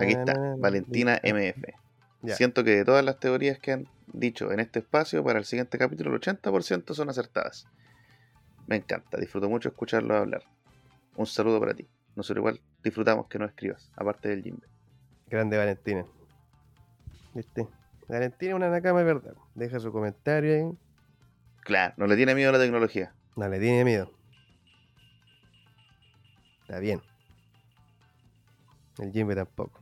Aquí 0.00 0.12
está. 0.12 0.54
Valentina. 0.58 1.20
MF. 1.22 1.62
Ya. 2.22 2.34
Siento 2.34 2.64
que 2.64 2.70
de 2.70 2.84
todas 2.84 3.04
las 3.04 3.20
teorías 3.20 3.58
que 3.58 3.72
han 3.72 3.88
dicho 4.06 4.50
en 4.52 4.60
este 4.60 4.80
espacio, 4.80 5.22
para 5.22 5.38
el 5.38 5.44
siguiente 5.44 5.78
capítulo, 5.78 6.10
el 6.14 6.20
80% 6.20 6.94
son 6.94 7.08
acertadas. 7.10 7.66
Me 8.66 8.76
encanta, 8.76 9.18
disfruto 9.18 9.48
mucho 9.48 9.68
escucharlo 9.68 10.16
hablar. 10.16 10.42
Un 11.16 11.26
saludo 11.26 11.60
para 11.60 11.74
ti. 11.74 11.86
Nosotros 12.16 12.40
igual 12.40 12.60
disfrutamos 12.82 13.26
que 13.28 13.38
nos 13.38 13.50
escribas, 13.50 13.90
aparte 13.96 14.28
del 14.28 14.42
Jimbe. 14.42 14.66
Grande 15.28 15.56
Valentina. 15.56 16.04
¿Viste? 17.34 17.68
Valentín 18.08 18.50
es 18.50 18.54
una 18.54 18.70
Nakama 18.70 19.00
de 19.00 19.04
verdad. 19.04 19.34
Deja 19.54 19.78
su 19.78 19.92
comentario 19.92 20.54
ahí. 20.54 20.78
Claro, 21.60 21.94
no 21.96 22.06
le 22.06 22.16
tiene 22.16 22.34
miedo 22.34 22.50
a 22.50 22.52
la 22.52 22.58
tecnología. 22.58 23.12
No 23.36 23.48
le 23.48 23.58
tiene 23.58 23.84
miedo. 23.84 24.10
Está 26.62 26.78
bien. 26.78 27.02
El 28.98 29.12
Jimbe 29.12 29.34
tampoco. 29.34 29.80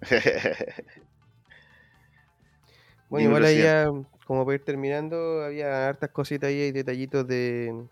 Bueno, 3.08 3.28
igual 3.28 3.56
ya, 3.56 3.86
como 4.26 4.44
para 4.44 4.56
ir 4.56 4.64
terminando, 4.64 5.42
había 5.42 5.88
hartas 5.88 6.10
cositas 6.10 6.48
ahí 6.48 6.62
y 6.62 6.72
detallitos 6.72 7.26
de. 7.26 7.86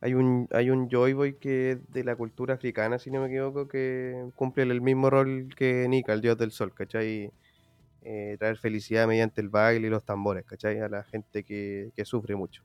Hay 0.00 0.14
un, 0.14 0.46
hay 0.52 0.70
un 0.70 0.88
Joy 0.88 1.12
Boy 1.12 1.34
que 1.38 1.72
es 1.72 1.92
de 1.92 2.04
la 2.04 2.14
cultura 2.14 2.54
africana, 2.54 2.98
si 3.00 3.10
no 3.10 3.20
me 3.20 3.26
equivoco, 3.26 3.66
que 3.66 4.30
cumple 4.36 4.62
el 4.62 4.80
mismo 4.80 5.10
rol 5.10 5.48
que 5.56 5.88
Nika, 5.88 6.12
el 6.12 6.20
dios 6.20 6.38
del 6.38 6.52
sol, 6.52 6.72
¿cachai? 6.72 7.32
Eh, 8.02 8.36
traer 8.38 8.58
felicidad 8.58 9.08
mediante 9.08 9.40
el 9.40 9.48
baile 9.48 9.88
y 9.88 9.90
los 9.90 10.04
tambores, 10.04 10.44
¿cachai? 10.46 10.78
A 10.80 10.88
la 10.88 11.04
gente 11.04 11.44
que, 11.44 11.90
que 11.96 12.04
sufre 12.04 12.36
mucho. 12.36 12.62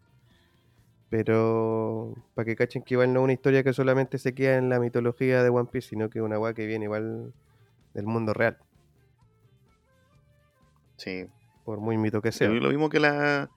Pero 1.10 2.16
para 2.34 2.46
que 2.46 2.56
cachen 2.56 2.82
que 2.84 2.96
igual 2.96 3.14
no 3.14 3.20
es 3.20 3.24
una 3.26 3.34
historia 3.34 3.64
que 3.64 3.74
solamente 3.74 4.18
se 4.18 4.34
queda 4.34 4.58
en 4.58 4.70
la 4.70 4.80
mitología 4.80 5.44
de 5.44 5.50
One 5.50 5.70
Piece, 5.72 5.90
sino 5.90 6.10
que 6.10 6.20
es 6.20 6.26
una 6.26 6.40
weá 6.40 6.54
que 6.54 6.66
viene 6.66 6.86
igual 6.86 7.34
del 7.94 8.06
mundo 8.06 8.34
real, 8.34 8.58
sí. 10.98 11.28
por 11.64 11.80
muy 11.80 11.98
mito 11.98 12.22
que 12.22 12.32
sea. 12.32 12.50
Lo 12.50 12.70
mismo 12.70 12.90
que 12.90 13.00
la 13.00 13.50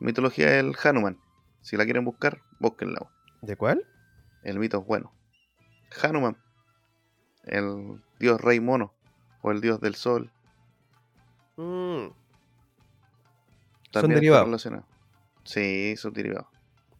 mitología 0.00 0.50
del 0.50 0.74
Hanuman. 0.82 1.18
Si 1.60 1.76
la 1.76 1.84
quieren 1.84 2.04
buscar, 2.04 2.40
búsquenla. 2.60 3.10
¿De 3.42 3.56
cuál? 3.56 3.84
El 4.42 4.58
mito 4.58 4.78
es 4.78 4.86
bueno. 4.86 5.12
Hanuman. 6.02 6.36
El 7.44 8.02
dios 8.18 8.40
rey 8.40 8.60
mono. 8.60 8.94
O 9.42 9.50
el 9.50 9.60
dios 9.60 9.80
del 9.80 9.94
sol. 9.94 10.32
Mm, 11.56 12.08
Son 13.92 14.08
derivados. 14.08 14.68
Sí, 15.44 15.96
son 15.96 16.12
derivados. 16.12 16.48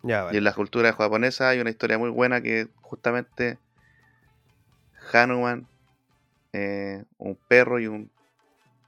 Ya, 0.07 0.29
Y 0.33 0.37
en 0.37 0.45
la 0.45 0.55
cultura 0.55 0.93
japonesa 0.93 1.49
hay 1.49 1.61
una 1.61 1.71
historia 1.71 1.99
muy 1.99 2.11
buena 2.11 2.41
que 2.41 2.69
justamente 2.77 3.59
Hanuman, 5.13 5.69
eh, 6.53 7.05
un 7.19 7.37
perro 7.49 7.81
y 7.81 7.87
un 7.87 8.11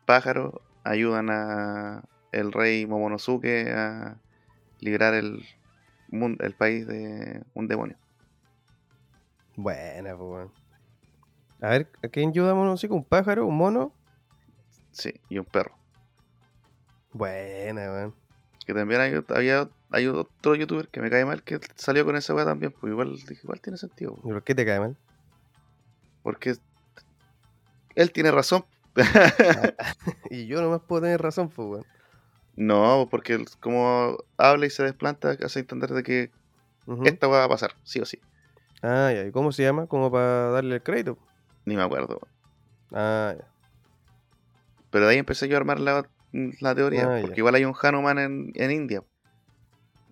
pájaro 0.07 0.63
ayudan 0.85 1.31
a 1.31 2.05
el 2.33 2.53
rey 2.53 2.87
Momonosuke 2.87 3.69
a 3.75 4.21
liberar 4.81 5.15
el, 5.15 5.45
mun- 6.09 6.39
el 6.41 6.55
país 6.55 6.87
de 6.87 7.43
un 7.55 7.69
demonio. 7.69 7.99
Buena, 9.57 10.17
pues. 10.17 10.49
A 11.61 11.69
ver, 11.71 11.91
¿a 12.03 12.09
quién 12.09 12.31
ayudamos? 12.31 12.67
No 12.67 12.77
sé, 12.77 12.89
un 12.89 13.05
pájaro, 13.05 13.47
un 13.47 13.57
mono. 13.57 13.95
Sí, 14.93 15.13
y 15.29 15.39
un 15.39 15.45
perro. 15.47 15.79
Buena, 17.13 17.91
weón. 17.93 18.15
Que 18.67 18.75
también 18.75 19.01
hay, 19.01 19.13
había, 19.29 19.71
hay 19.91 20.07
otro 20.07 20.55
youtuber 20.55 20.89
que 20.89 21.01
me 21.01 21.11
cae 21.11 21.25
mal 21.25 21.43
que 21.43 21.61
salió 21.77 22.05
con 22.05 22.17
esa 22.17 22.35
weá 22.35 22.45
también. 22.45 22.73
Pues 22.73 22.91
igual, 22.91 23.15
dije, 23.15 23.41
igual 23.43 23.61
tiene 23.61 23.79
sentido. 23.79 24.17
¿Y 24.19 24.29
por 24.29 24.43
qué 24.43 24.55
te 24.55 24.67
cae 24.67 24.81
mal? 24.81 24.97
Porque 26.23 26.57
él 27.95 28.13
tiene 28.13 28.31
razón. 28.31 28.65
Y 30.31 30.47
yo 30.47 30.61
nomás 30.61 30.83
puedo 30.83 31.03
tener 31.03 31.23
razón, 31.23 31.49
pues, 31.49 31.69
weón. 31.69 31.87
No, 32.57 33.09
porque 33.11 33.45
como 33.61 34.19
habla 34.37 34.67
y 34.67 34.71
se 34.71 34.83
desplanta, 34.83 35.37
hace 35.45 35.61
entender 35.61 35.91
de 35.91 36.03
que 36.03 36.31
esta 37.05 37.29
weá 37.29 37.41
va 37.41 37.45
a 37.45 37.49
pasar, 37.49 37.77
sí 37.85 38.01
o 38.01 38.05
sí. 38.05 38.21
Ah, 38.83 39.13
ya. 39.15 39.25
¿Y 39.25 39.31
cómo 39.31 39.53
se 39.53 39.63
llama? 39.63 39.87
Como 39.87 40.11
para 40.11 40.51
darle 40.51 40.77
el 40.77 40.83
crédito. 40.83 41.19
Ni 41.65 41.77
me 41.77 41.83
acuerdo. 41.83 42.21
Ah, 42.93 43.35
ya. 43.39 43.47
Pero 44.91 45.07
de 45.07 45.13
ahí 45.13 45.19
empecé 45.19 45.49
yo 45.49 45.57
a 45.57 45.61
armar 45.61 45.81
la, 45.81 46.09
la 46.61 46.75
teoría. 46.75 47.09
Ah, 47.09 47.17
ya. 47.17 47.23
porque 47.23 47.41
igual 47.41 47.55
hay 47.55 47.65
un 47.65 47.75
Hanuman 47.81 48.19
en, 48.19 48.53
en 48.55 48.71
India. 48.71 49.03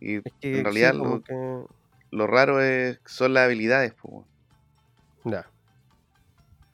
Y 0.01 0.17
Es 0.17 0.23
que 0.41 0.59
en 0.59 0.65
realidad 0.65 0.93
sí, 0.93 0.99
lo, 0.99 1.23
que... 1.23 1.65
lo 2.11 2.27
raro 2.27 2.61
es, 2.61 3.01
son 3.07 3.35
las 3.35 3.45
habilidades. 3.45 3.95
weón. 4.03 4.27
Ya. 5.25 5.47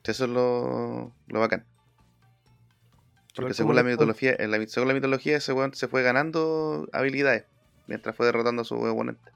Eso 0.04 0.24
es 0.24 0.30
lo, 0.30 1.12
lo 1.28 1.40
bacán. 1.40 1.64
Porque 3.34 3.54
según 3.54 3.76
la 3.76 3.82
mitología, 3.82 4.34
en 4.38 4.50
la, 4.50 4.66
según 4.66 4.88
la 4.88 4.94
mitología, 4.94 5.36
ese 5.38 5.52
weón 5.52 5.72
se 5.74 5.88
fue 5.88 6.02
ganando 6.02 6.86
habilidades 6.92 7.44
mientras 7.86 8.14
fue 8.14 8.26
derrotando 8.26 8.62
a 8.62 8.64
su 8.64 8.74
oponente. 8.74 9.30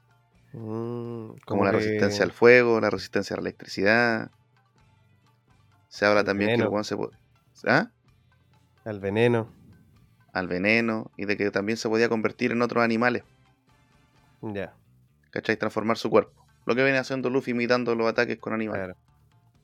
Mm, 0.53 1.29
Como, 1.45 1.65
la 1.65 1.71
que- 1.71 1.77
resistencia 1.77 2.23
al 2.23 2.31
fuego, 2.31 2.79
la 2.79 2.89
resistencia 2.89 3.33
a 3.35 3.37
la 3.37 3.41
electricidad. 3.41 4.29
Se 5.89 6.05
habla 6.05 6.19
Al 6.21 6.25
también 6.27 6.55
que 6.57 6.61
el 6.63 6.67
weón 6.67 6.83
se 6.83 6.95
po- 6.95 7.11
¿Ah? 7.65 7.89
Al 8.85 8.99
veneno. 8.99 9.51
al 10.33 10.47
veneno 10.47 11.09
y 11.17 11.25
de 11.25 11.35
que 11.37 11.49
también 11.49 11.77
se 11.77 11.89
podía 11.89 12.07
convertir 12.09 12.51
en 12.51 12.61
otros 12.61 12.83
animales, 12.83 13.23
Ya, 14.41 14.73
¿cachai? 15.31 15.57
Transformar 15.57 15.97
su 15.97 16.09
cuerpo. 16.09 16.45
Lo 16.65 16.75
que 16.75 16.83
viene 16.83 16.97
haciendo 16.97 17.29
Luffy 17.29 17.51
imitando 17.51 17.95
los 17.95 18.07
ataques 18.07 18.37
con 18.39 18.53
animales. 18.53 18.85
claro. 18.85 18.99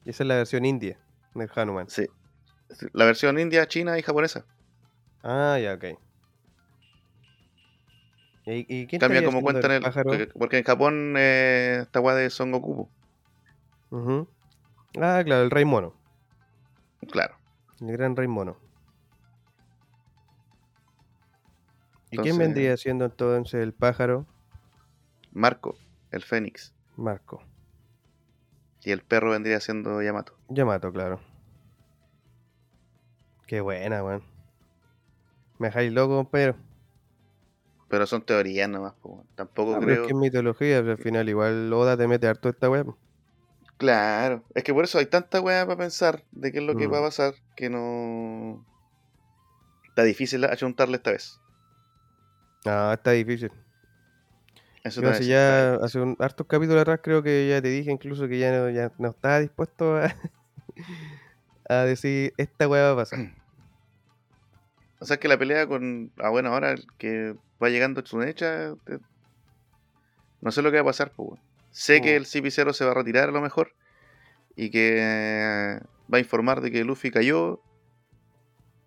Y 0.06 0.10
esa 0.10 0.24
es 0.24 0.28
la 0.28 0.36
versión 0.36 0.66
india 0.66 1.00
del 1.36 1.50
Hanuman. 1.56 1.90
Sí. 1.90 2.08
La 2.94 3.06
versión 3.06 3.40
india, 3.40 3.68
china 3.68 3.98
y 3.98 4.02
japonesa. 4.02 4.46
Ah, 5.22 5.58
ya, 5.62 5.74
ok. 5.76 5.86
¿Y, 8.46 8.66
y 8.68 8.88
quién 8.88 9.00
Cambia 9.00 9.24
como 9.24 9.42
cuentan 9.42 9.72
el. 9.72 9.82
pájaro? 9.82 10.10
porque- 10.10 10.28
Porque 10.28 10.58
en 10.58 10.64
Japón 10.66 11.14
eh, 11.18 11.80
esta 11.84 12.02
weá 12.02 12.16
de 12.16 12.30
Son 12.30 12.52
Goku. 12.52 12.90
Ujú. 13.92 14.28
Ah, 15.00 15.22
claro, 15.24 15.44
el 15.44 15.52
rey 15.52 15.64
mono. 15.66 15.94
Claro. 17.10 17.36
El 17.80 17.92
gran 17.94 18.16
rey 18.16 18.28
mono. 18.28 18.58
¿Y 22.12 22.18
quién 22.18 22.38
vendría 22.38 22.78
siendo 22.78 23.06
entonces 23.06 23.62
el 23.62 23.74
pájaro? 23.74 24.26
Marco, 25.34 25.76
el 26.12 26.24
Fénix. 26.24 26.74
Marco. 26.96 27.44
Y 28.82 28.92
el 28.92 29.02
perro 29.02 29.32
vendría 29.32 29.60
siendo 29.60 30.02
Yamato. 30.02 30.38
Yamato, 30.50 30.92
claro. 30.92 31.20
Qué 33.48 33.62
buena, 33.62 34.04
weón. 34.04 34.24
Me 35.60 35.68
dejáis 35.68 35.92
loco, 35.92 36.16
compañero. 36.18 36.56
Pero 37.90 38.08
son 38.08 38.24
teorías 38.26 38.68
nomás, 38.70 38.94
po. 38.94 39.24
Tampoco 39.36 39.76
Ah, 39.76 39.80
pero 39.80 39.92
es 39.92 39.98
creo. 40.00 40.08
que 40.08 40.14
es 40.14 40.20
mitología, 40.20 40.80
pero 40.80 40.92
al 40.94 40.98
final 40.98 41.30
igual 41.30 41.72
Oda 41.72 41.96
te 41.96 42.08
mete 42.08 42.28
harto 42.28 42.50
esta 42.50 42.70
weá. 42.70 42.84
Claro. 43.78 44.44
Es 44.56 44.64
que 44.64 44.74
por 44.74 44.84
eso 44.84 44.98
hay 44.98 45.06
tanta 45.06 45.42
weá 45.42 45.66
para 45.66 45.78
pensar 45.78 46.24
de 46.32 46.52
qué 46.52 46.60
es 46.60 46.64
lo 46.64 46.76
que 46.76 46.88
Mm. 46.88 46.94
va 46.94 47.00
a 47.00 47.04
pasar 47.04 47.34
que 47.56 47.70
no. 47.70 48.66
Está 49.88 50.04
difícil 50.04 50.44
achuntarle 50.46 50.98
esta 50.98 51.12
vez. 51.12 51.40
Ah, 52.66 52.92
está 52.96 53.12
difícil. 53.12 53.52
Eso 54.84 55.00
a 55.08 55.20
ya, 55.20 55.76
hace 55.76 56.00
un 56.00 56.18
hartos 56.20 56.46
capítulos 56.46 56.82
atrás 56.82 57.00
creo 57.02 57.24
que 57.24 57.48
ya 57.48 57.62
te 57.62 57.70
dije 57.70 57.90
incluso 57.92 58.28
que 58.28 58.38
ya 58.38 58.52
no, 58.52 58.70
ya 58.70 58.92
no 58.98 59.10
estaba 59.12 59.40
dispuesto 59.40 59.96
a, 59.96 60.14
a 61.70 61.76
decir 61.86 62.34
esta 62.38 62.68
weá 62.68 62.84
va 62.88 62.92
a 62.92 62.96
pasar. 62.96 63.20
O 65.00 65.06
sea 65.06 65.18
que 65.18 65.28
la 65.28 65.38
pelea 65.38 65.68
con. 65.68 66.14
Ah, 66.18 66.30
bueno, 66.30 66.54
ahora 66.54 66.72
el 66.72 66.86
que 66.98 67.36
va 67.62 67.68
llegando 67.68 68.04
Tsunecha. 68.04 68.74
te- 68.86 69.00
No 70.40 70.50
sé 70.50 70.62
lo 70.62 70.72
que 70.72 70.78
va 70.78 70.82
a 70.84 70.86
pasar, 70.86 71.12
pues. 71.14 71.42
Sé 71.72 72.00
que 72.02 72.14
Mm. 72.14 72.16
el 72.16 72.26
CP0 72.26 72.72
se 72.72 72.86
va 72.86 72.92
a 72.92 72.94
retirar 72.94 73.28
a 73.28 73.32
lo 73.34 73.42
mejor. 73.42 73.74
Y 74.56 74.70
que 74.72 75.78
va 76.14 76.18
a 76.18 76.22
informar 76.22 76.62
de 76.62 76.72
que 76.72 76.86
Luffy 76.86 77.12
cayó. 77.12 77.60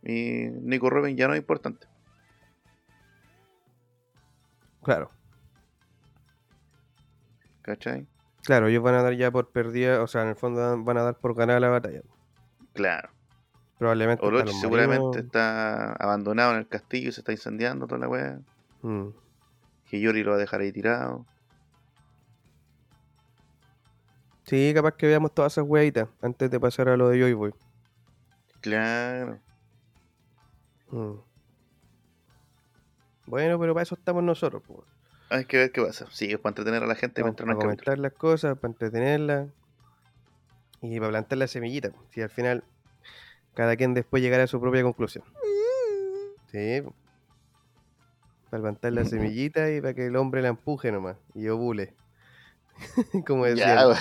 Y 0.03 0.47
Nico 0.63 0.89
Robin 0.89 1.19
ya 1.19 1.29
no 1.29 1.35
es 1.35 1.41
importante. 1.41 1.87
Claro, 4.83 5.11
¿Cachai? 7.67 8.07
claro, 8.45 8.69
ellos 8.69 8.81
van 8.81 8.95
a 8.95 9.03
dar 9.03 9.15
ya 9.15 9.33
por 9.33 9.51
perdida, 9.51 10.01
o 10.01 10.07
sea, 10.07 10.23
en 10.23 10.29
el 10.29 10.37
fondo 10.37 10.83
van 10.85 10.99
a 10.99 11.03
dar 11.03 11.19
por 11.19 11.35
ganar 11.35 11.61
la 11.61 11.69
batalla. 11.69 12.01
Claro. 12.75 13.11
Probablemente. 13.77 14.25
Orochi 14.25 14.53
seguramente 14.55 15.19
está 15.19 15.93
abandonado 15.95 16.53
en 16.53 16.59
el 16.59 16.69
castillo 16.69 17.09
y 17.09 17.13
se 17.13 17.21
está 17.21 17.33
incendiando 17.33 17.89
toda 17.89 17.99
la 17.99 18.09
weá. 18.09 18.41
Mm. 18.83 19.09
Hiyori 19.91 20.23
lo 20.23 20.31
va 20.31 20.37
a 20.37 20.41
dejar 20.41 20.61
ahí 20.61 20.71
tirado. 20.71 21.27
Sí, 24.45 24.73
capaz 24.73 24.95
que 24.95 25.09
veamos 25.09 25.35
todas 25.35 25.55
esas 25.55 25.65
weitas 25.67 26.09
antes 26.23 26.49
de 26.49 26.61
pasar 26.61 26.89
a 26.89 26.97
lo 26.97 27.09
de 27.09 27.19
Joy 27.19 27.33
Boy. 27.33 27.55
Claro. 28.61 29.41
Mm. 30.91 31.15
Bueno, 33.27 33.59
pero 33.59 33.75
para 33.75 33.83
eso 33.83 33.97
estamos 33.97 34.23
nosotros, 34.23 34.63
pues. 34.65 34.96
Hay 35.31 35.45
que 35.47 35.57
ver 35.57 35.73
qué 35.73 35.83
pasa. 35.83 36.07
Sí, 36.11 36.31
es 36.31 36.39
para 36.39 36.51
entretener 36.53 36.83
a 36.83 36.87
la 36.87 36.95
gente 36.95 37.23
mientras 37.23 37.47
no 37.47 37.55
para 37.55 37.69
capítulo. 37.69 37.85
comentar 37.85 37.99
las 37.99 38.13
cosas, 38.13 38.59
para 38.59 38.73
entretenerlas 38.73 39.49
y 40.83 40.99
para 40.99 41.11
plantar 41.11 41.39
la 41.39 41.47
semillita. 41.49 41.91
Si 42.11 42.21
al 42.23 42.31
final 42.31 42.63
cada 43.55 43.77
quien 43.77 43.95
después 43.95 44.23
llegará 44.23 44.45
a 44.45 44.47
su 44.47 44.61
propia 44.61 44.83
conclusión. 44.83 45.25
Sí. 46.53 46.83
Para 48.51 48.63
plantar 48.63 48.93
la 48.93 49.05
semillita 49.05 49.71
y 49.73 49.81
para 49.81 49.95
que 49.95 50.07
el 50.07 50.17
hombre 50.17 50.43
la 50.43 50.49
empuje 50.49 50.93
nomás 50.93 51.17
y 51.35 51.49
ovule. 51.49 51.95
Como 53.27 53.47
decía. 53.47 53.85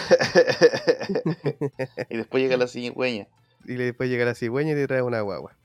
Y 2.09 2.17
después 2.17 2.43
llega 2.43 2.57
la 2.57 2.67
cigüeña. 2.67 3.27
y 3.63 3.73
después 3.75 4.09
llega 4.09 4.25
la 4.25 4.35
cigüeña 4.35 4.73
y 4.73 4.75
te 4.75 4.87
trae 4.87 5.01
una 5.01 5.21
guagua. 5.21 5.55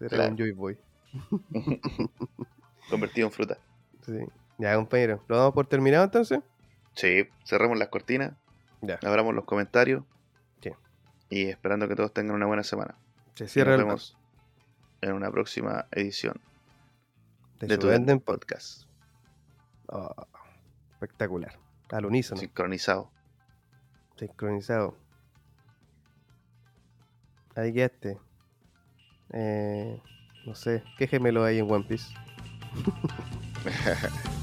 Era 0.00 0.08
Claro. 0.10 0.30
un 0.32 0.36
Joy 0.36 0.52
Boy. 0.52 0.76
Convertido 2.90 3.28
en 3.28 3.32
fruta. 3.32 3.56
Sí. 4.04 4.18
Ya, 4.58 4.74
compañero. 4.74 5.22
¿Lo 5.28 5.36
damos 5.36 5.54
por 5.54 5.66
terminado 5.66 6.04
entonces? 6.04 6.40
Sí, 6.94 7.28
cerremos 7.44 7.78
las 7.78 7.88
cortinas, 7.88 8.32
Ya. 8.80 8.98
abramos 9.02 9.34
los 9.34 9.44
comentarios. 9.44 10.02
Sí. 10.62 10.70
Y 11.28 11.46
esperando 11.46 11.88
que 11.88 11.94
todos 11.94 12.12
tengan 12.12 12.36
una 12.36 12.46
buena 12.46 12.62
semana. 12.62 12.96
Se 13.34 13.44
Y 13.44 13.48
cierra 13.48 13.72
nos 13.72 13.80
el 13.80 13.86
vemos 13.86 14.18
en 15.02 15.12
una 15.12 15.30
próxima 15.30 15.86
edición 15.90 16.40
de, 17.60 17.78
tu 17.78 17.90
Enden 17.90 18.20
podcast. 18.20 18.84
Oh, 19.88 20.10
espectacular. 20.92 21.58
Al 21.90 22.06
unísono. 22.06 22.40
Sincronizado. 22.40 23.10
Sincronizado. 24.16 24.96
Ahí 27.54 27.72
quedaste. 27.72 28.18
Eh, 29.32 30.02
no 30.46 30.54
sé. 30.54 30.82
¿Qué 30.98 31.06
gemelo 31.06 31.44
hay 31.44 31.58
en 31.58 31.70
One 31.70 31.84
Piece? 31.84 32.14